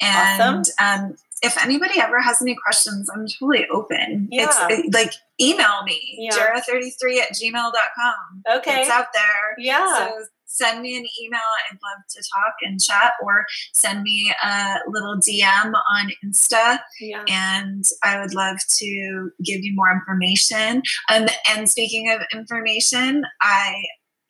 And 0.00 0.64
awesome. 0.78 1.06
um, 1.06 1.16
if 1.42 1.62
anybody 1.62 2.00
ever 2.00 2.20
has 2.20 2.40
any 2.42 2.56
questions, 2.62 3.08
I'm 3.08 3.26
totally 3.26 3.66
open. 3.68 4.28
Yeah. 4.30 4.44
It's 4.44 4.86
it, 4.86 4.94
like 4.94 5.12
email 5.40 5.82
me, 5.84 6.16
yeah. 6.18 6.32
jara33 6.32 7.18
at 7.18 7.32
gmail.com. 7.32 8.56
Okay. 8.58 8.82
It's 8.82 8.90
out 8.90 9.06
there. 9.14 9.54
Yeah. 9.58 10.08
So 10.08 10.24
send 10.44 10.82
me 10.82 10.96
an 10.96 11.06
email. 11.22 11.40
I'd 11.70 11.74
love 11.74 12.04
to 12.10 12.22
talk 12.34 12.54
and 12.62 12.80
chat 12.80 13.12
or 13.22 13.46
send 13.72 14.02
me 14.02 14.32
a 14.44 14.76
little 14.88 15.16
DM 15.16 15.72
on 15.72 16.10
Insta. 16.24 16.80
Yeah. 17.00 17.24
And 17.28 17.84
I 18.02 18.20
would 18.20 18.34
love 18.34 18.58
to 18.78 19.30
give 19.44 19.60
you 19.62 19.74
more 19.74 19.92
information. 19.92 20.82
Um, 21.10 21.26
and 21.50 21.70
speaking 21.70 22.10
of 22.10 22.20
information, 22.32 23.24
I 23.40 23.82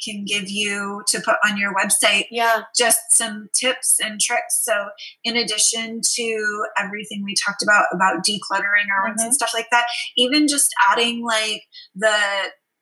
can 0.05 0.25
give 0.25 0.49
you 0.49 1.03
to 1.07 1.21
put 1.21 1.37
on 1.47 1.57
your 1.57 1.73
website 1.75 2.25
yeah 2.31 2.63
just 2.77 3.01
some 3.13 3.49
tips 3.55 3.99
and 4.03 4.21
tricks 4.21 4.63
so 4.65 4.89
in 5.25 5.37
addition 5.37 6.01
to 6.03 6.67
everything 6.79 7.23
we 7.25 7.35
talked 7.47 7.63
about 7.63 7.87
about 7.93 8.25
decluttering 8.25 8.89
our 8.95 9.07
rooms 9.07 9.21
mm-hmm. 9.21 9.27
and 9.27 9.35
stuff 9.35 9.53
like 9.55 9.69
that 9.71 9.85
even 10.17 10.49
just 10.49 10.71
adding 10.91 11.25
like 11.25 11.63
the 11.95 12.15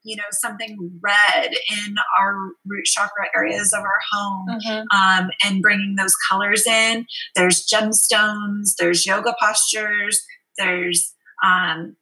you 0.04 0.16
know 0.16 0.24
something 0.30 0.76
red 1.02 1.50
in 1.52 1.96
our 2.20 2.34
root 2.66 2.84
chakra 2.84 3.26
areas 3.36 3.72
of 3.72 3.80
our 3.80 4.00
home 4.10 4.46
mm-hmm. 4.48 4.96
um, 4.96 5.30
and 5.44 5.60
bringing 5.60 5.96
those 5.96 6.14
colors 6.30 6.66
in 6.66 7.04
there's 7.34 7.66
gemstones 7.66 8.74
there's 8.78 9.04
yoga 9.04 9.34
postures 9.40 10.22
there's 10.56 11.14
um, 11.44 11.96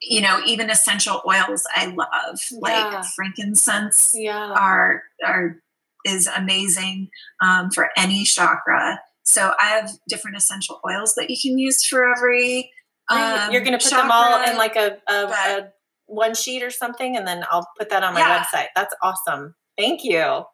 you 0.00 0.20
know 0.20 0.40
even 0.46 0.70
essential 0.70 1.22
oils 1.26 1.66
i 1.74 1.86
love 1.86 2.40
yeah. 2.50 2.58
like 2.60 3.04
frankincense 3.14 4.12
yeah. 4.14 4.52
are 4.52 5.02
are 5.24 5.56
is 6.04 6.26
amazing 6.26 7.08
um, 7.42 7.70
for 7.70 7.90
any 7.96 8.24
chakra 8.24 9.00
so 9.22 9.52
i 9.60 9.66
have 9.66 9.90
different 10.08 10.36
essential 10.36 10.80
oils 10.88 11.14
that 11.14 11.28
you 11.28 11.36
can 11.40 11.58
use 11.58 11.84
for 11.84 12.04
every 12.04 12.70
um, 13.10 13.50
you're 13.50 13.62
going 13.62 13.76
to 13.76 13.84
put 13.84 13.90
chakra, 13.90 14.02
them 14.02 14.10
all 14.12 14.48
in 14.48 14.56
like 14.56 14.76
a, 14.76 14.96
a, 15.08 15.12
a, 15.12 15.68
one 16.06 16.34
sheet 16.34 16.62
or 16.62 16.70
something 16.70 17.16
and 17.16 17.26
then 17.26 17.44
i'll 17.50 17.68
put 17.78 17.90
that 17.90 18.02
on 18.02 18.14
my 18.14 18.20
yeah. 18.20 18.42
website 18.42 18.68
that's 18.74 18.94
awesome 19.02 19.54
thank 19.76 20.02
you 20.04 20.44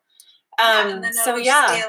um, 0.58 1.02
yeah, 1.02 1.10
so 1.10 1.36
yeah 1.36 1.82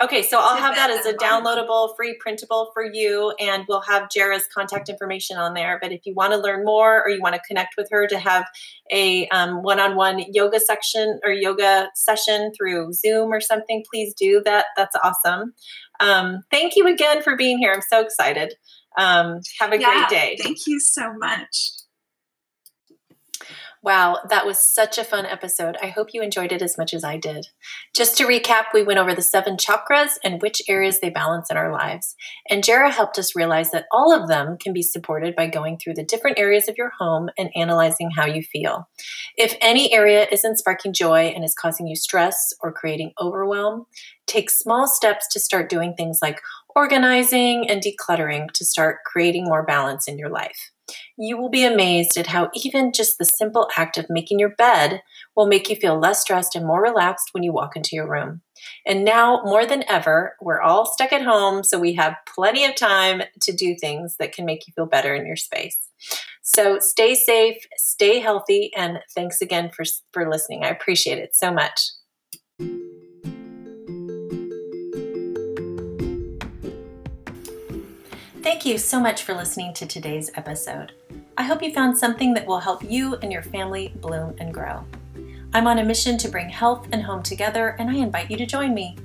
Okay, 0.00 0.22
so 0.22 0.38
I'll 0.40 0.56
have 0.56 0.76
that 0.76 0.90
as 0.90 1.06
a 1.06 1.12
downloadable, 1.12 1.96
free 1.96 2.16
printable 2.20 2.70
for 2.72 2.84
you, 2.84 3.34
and 3.40 3.64
we'll 3.68 3.80
have 3.80 4.08
Jara's 4.08 4.46
contact 4.54 4.88
information 4.88 5.36
on 5.36 5.54
there. 5.54 5.76
But 5.82 5.90
if 5.90 6.06
you 6.06 6.14
want 6.14 6.32
to 6.32 6.38
learn 6.38 6.64
more 6.64 7.02
or 7.02 7.10
you 7.10 7.20
want 7.20 7.34
to 7.34 7.40
connect 7.48 7.74
with 7.76 7.88
her 7.90 8.06
to 8.06 8.16
have 8.16 8.46
a 8.92 9.26
um, 9.28 9.64
one-on-one 9.64 10.26
yoga 10.32 10.60
section 10.60 11.18
or 11.24 11.32
yoga 11.32 11.88
session 11.96 12.52
through 12.56 12.92
Zoom 12.92 13.32
or 13.32 13.40
something, 13.40 13.82
please 13.92 14.14
do 14.14 14.40
that. 14.44 14.66
That's 14.76 14.94
awesome. 15.02 15.54
Um, 15.98 16.42
thank 16.52 16.76
you 16.76 16.86
again 16.86 17.20
for 17.20 17.34
being 17.34 17.58
here. 17.58 17.72
I'm 17.72 17.82
so 17.90 18.00
excited. 18.00 18.54
Um, 18.96 19.40
have 19.58 19.72
a 19.72 19.80
yeah, 19.80 20.06
great 20.06 20.08
day. 20.08 20.38
Thank 20.40 20.58
you 20.68 20.78
so 20.78 21.12
much. 21.14 21.72
Wow, 23.82 24.18
that 24.28 24.44
was 24.44 24.58
such 24.58 24.98
a 24.98 25.04
fun 25.04 25.24
episode. 25.24 25.76
I 25.80 25.86
hope 25.86 26.08
you 26.12 26.20
enjoyed 26.20 26.50
it 26.50 26.62
as 26.62 26.76
much 26.76 26.92
as 26.92 27.04
I 27.04 27.16
did. 27.16 27.46
Just 27.94 28.16
to 28.18 28.26
recap, 28.26 28.64
we 28.74 28.82
went 28.82 28.98
over 28.98 29.14
the 29.14 29.22
seven 29.22 29.56
chakras 29.56 30.18
and 30.24 30.42
which 30.42 30.60
areas 30.68 30.98
they 30.98 31.10
balance 31.10 31.48
in 31.48 31.56
our 31.56 31.72
lives. 31.72 32.16
And 32.50 32.64
Jara 32.64 32.90
helped 32.90 33.18
us 33.18 33.36
realize 33.36 33.70
that 33.70 33.86
all 33.92 34.12
of 34.12 34.28
them 34.28 34.56
can 34.60 34.72
be 34.72 34.82
supported 34.82 35.36
by 35.36 35.46
going 35.46 35.78
through 35.78 35.94
the 35.94 36.04
different 36.04 36.40
areas 36.40 36.68
of 36.68 36.76
your 36.76 36.90
home 36.98 37.28
and 37.38 37.50
analyzing 37.54 38.10
how 38.10 38.26
you 38.26 38.42
feel. 38.42 38.88
If 39.36 39.54
any 39.60 39.92
area 39.92 40.26
isn't 40.32 40.58
sparking 40.58 40.92
joy 40.92 41.32
and 41.34 41.44
is 41.44 41.54
causing 41.54 41.86
you 41.86 41.94
stress 41.94 42.52
or 42.60 42.72
creating 42.72 43.12
overwhelm, 43.20 43.86
take 44.26 44.50
small 44.50 44.88
steps 44.88 45.28
to 45.28 45.40
start 45.40 45.70
doing 45.70 45.94
things 45.94 46.18
like 46.20 46.40
organizing 46.74 47.70
and 47.70 47.80
decluttering 47.80 48.50
to 48.54 48.64
start 48.64 48.98
creating 49.06 49.44
more 49.44 49.64
balance 49.64 50.08
in 50.08 50.18
your 50.18 50.30
life. 50.30 50.72
You 51.16 51.36
will 51.36 51.50
be 51.50 51.64
amazed 51.64 52.16
at 52.16 52.28
how 52.28 52.50
even 52.54 52.92
just 52.92 53.18
the 53.18 53.24
simple 53.24 53.68
act 53.76 53.98
of 53.98 54.06
making 54.08 54.38
your 54.38 54.54
bed 54.56 55.02
will 55.36 55.46
make 55.46 55.68
you 55.68 55.76
feel 55.76 55.98
less 55.98 56.20
stressed 56.20 56.54
and 56.56 56.66
more 56.66 56.82
relaxed 56.82 57.30
when 57.32 57.42
you 57.42 57.52
walk 57.52 57.76
into 57.76 57.96
your 57.96 58.08
room. 58.08 58.42
And 58.86 59.04
now, 59.04 59.42
more 59.44 59.66
than 59.66 59.84
ever, 59.88 60.34
we're 60.40 60.60
all 60.60 60.86
stuck 60.86 61.12
at 61.12 61.22
home, 61.22 61.62
so 61.62 61.78
we 61.78 61.94
have 61.94 62.16
plenty 62.34 62.64
of 62.64 62.74
time 62.74 63.22
to 63.42 63.52
do 63.52 63.76
things 63.76 64.16
that 64.18 64.32
can 64.32 64.44
make 64.44 64.66
you 64.66 64.72
feel 64.74 64.86
better 64.86 65.14
in 65.14 65.26
your 65.26 65.36
space. 65.36 65.78
So 66.42 66.78
stay 66.80 67.14
safe, 67.14 67.58
stay 67.76 68.20
healthy, 68.20 68.70
and 68.76 69.00
thanks 69.14 69.40
again 69.40 69.70
for, 69.70 69.84
for 70.12 70.28
listening. 70.28 70.64
I 70.64 70.68
appreciate 70.68 71.18
it 71.18 71.36
so 71.36 71.52
much. 71.52 71.90
Thank 78.48 78.64
you 78.64 78.78
so 78.78 78.98
much 78.98 79.24
for 79.24 79.34
listening 79.34 79.74
to 79.74 79.84
today's 79.84 80.30
episode. 80.34 80.92
I 81.36 81.42
hope 81.42 81.62
you 81.62 81.70
found 81.70 81.98
something 81.98 82.32
that 82.32 82.46
will 82.46 82.60
help 82.60 82.82
you 82.82 83.16
and 83.16 83.30
your 83.30 83.42
family 83.42 83.92
bloom 83.96 84.34
and 84.38 84.54
grow. 84.54 84.86
I'm 85.52 85.66
on 85.66 85.80
a 85.80 85.84
mission 85.84 86.16
to 86.16 86.30
bring 86.30 86.48
health 86.48 86.88
and 86.90 87.02
home 87.02 87.22
together, 87.22 87.76
and 87.78 87.90
I 87.90 87.96
invite 87.96 88.30
you 88.30 88.38
to 88.38 88.46
join 88.46 88.72
me. 88.72 88.96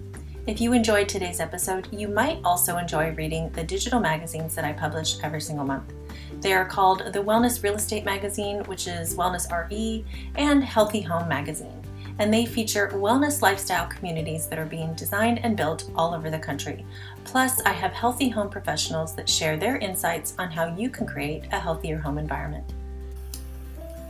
If 0.47 0.61
you 0.61 0.71
enjoyed 0.71 1.09
today's 1.09 1.41
episode, 1.41 1.89
you 1.91 2.07
might 2.07 2.39
also 2.45 2.77
enjoy 2.77 3.11
reading 3.15 3.49
the 3.49 3.65
digital 3.65 3.99
magazines 3.99 4.55
that 4.55 4.63
I 4.63 4.71
publish 4.71 5.17
every 5.23 5.41
single 5.41 5.65
month. 5.65 5.91
They 6.39 6.53
are 6.53 6.63
called 6.63 7.11
the 7.11 7.21
Wellness 7.21 7.61
Real 7.61 7.75
Estate 7.75 8.05
Magazine, 8.05 8.63
which 8.63 8.87
is 8.87 9.13
Wellness 9.13 9.51
RE, 9.51 10.05
and 10.35 10.63
Healthy 10.63 11.01
Home 11.01 11.27
Magazine 11.27 11.82
and 12.19 12.33
they 12.33 12.45
feature 12.45 12.89
wellness 12.93 13.41
lifestyle 13.41 13.87
communities 13.87 14.47
that 14.47 14.59
are 14.59 14.65
being 14.65 14.93
designed 14.93 15.39
and 15.43 15.57
built 15.57 15.89
all 15.95 16.13
over 16.13 16.29
the 16.29 16.39
country. 16.39 16.85
Plus, 17.23 17.61
I 17.61 17.71
have 17.71 17.93
healthy 17.93 18.29
home 18.29 18.49
professionals 18.49 19.15
that 19.15 19.29
share 19.29 19.57
their 19.57 19.77
insights 19.77 20.35
on 20.37 20.51
how 20.51 20.75
you 20.75 20.89
can 20.89 21.07
create 21.07 21.45
a 21.51 21.59
healthier 21.59 21.97
home 21.97 22.17
environment. 22.17 22.73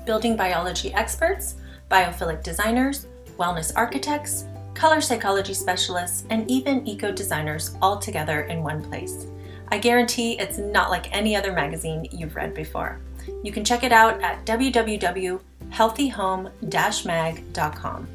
Building 0.06 0.36
biology 0.36 0.94
experts, 0.94 1.56
biophilic 1.90 2.44
designers, 2.44 3.08
wellness 3.38 3.72
architects, 3.76 4.46
color 4.74 5.00
psychology 5.00 5.54
specialists, 5.54 6.26
and 6.30 6.50
even 6.50 6.86
eco 6.88 7.12
designers 7.12 7.76
all 7.82 8.00
together 8.00 8.42
in 8.42 8.64
one 8.64 8.84
place. 8.84 9.28
I 9.70 9.78
guarantee 9.78 10.38
it's 10.40 10.58
not 10.58 10.90
like 10.90 11.16
any 11.16 11.36
other 11.36 11.54
magazine 11.54 12.08
you've 12.12 12.36
read 12.36 12.54
before. 12.54 13.00
You 13.44 13.52
can 13.52 13.64
check 13.64 13.84
it 13.84 13.92
out 13.92 14.22
at 14.22 14.46
www 14.46 15.40
healthyhome-mag.com. 15.74 18.08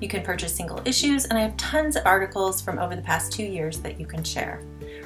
You 0.00 0.08
can 0.08 0.22
purchase 0.22 0.54
single 0.54 0.82
issues, 0.84 1.24
and 1.24 1.38
I 1.38 1.42
have 1.42 1.56
tons 1.56 1.96
of 1.96 2.04
articles 2.04 2.60
from 2.60 2.78
over 2.78 2.94
the 2.94 3.02
past 3.02 3.32
two 3.32 3.44
years 3.44 3.80
that 3.80 3.98
you 3.98 4.04
can 4.04 4.22
share. 4.22 4.60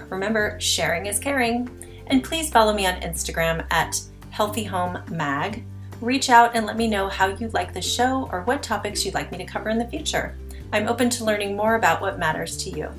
Remember, 0.08 0.58
sharing 0.58 1.06
is 1.06 1.20
caring. 1.20 1.70
And 2.08 2.24
please 2.24 2.50
follow 2.50 2.72
me 2.72 2.86
on 2.86 3.00
Instagram 3.02 3.64
at 3.70 4.00
healthyhomemag. 4.32 5.62
Reach 6.00 6.30
out 6.30 6.56
and 6.56 6.66
let 6.66 6.76
me 6.76 6.88
know 6.88 7.08
how 7.08 7.28
you 7.28 7.48
like 7.50 7.72
the 7.72 7.80
show 7.80 8.28
or 8.32 8.42
what 8.42 8.62
topics 8.62 9.04
you'd 9.04 9.14
like 9.14 9.30
me 9.30 9.38
to 9.38 9.44
cover 9.44 9.68
in 9.68 9.78
the 9.78 9.86
future. 9.86 10.34
I'm 10.72 10.88
open 10.88 11.08
to 11.10 11.24
learning 11.24 11.56
more 11.56 11.76
about 11.76 12.00
what 12.00 12.18
matters 12.18 12.56
to 12.64 12.70
you. 12.70 12.90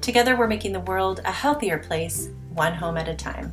Together, 0.00 0.36
we're 0.36 0.46
making 0.46 0.72
the 0.72 0.80
world 0.80 1.20
a 1.24 1.32
healthier 1.32 1.78
place, 1.78 2.28
one 2.50 2.74
home 2.74 2.96
at 2.96 3.08
a 3.08 3.14
time. 3.14 3.52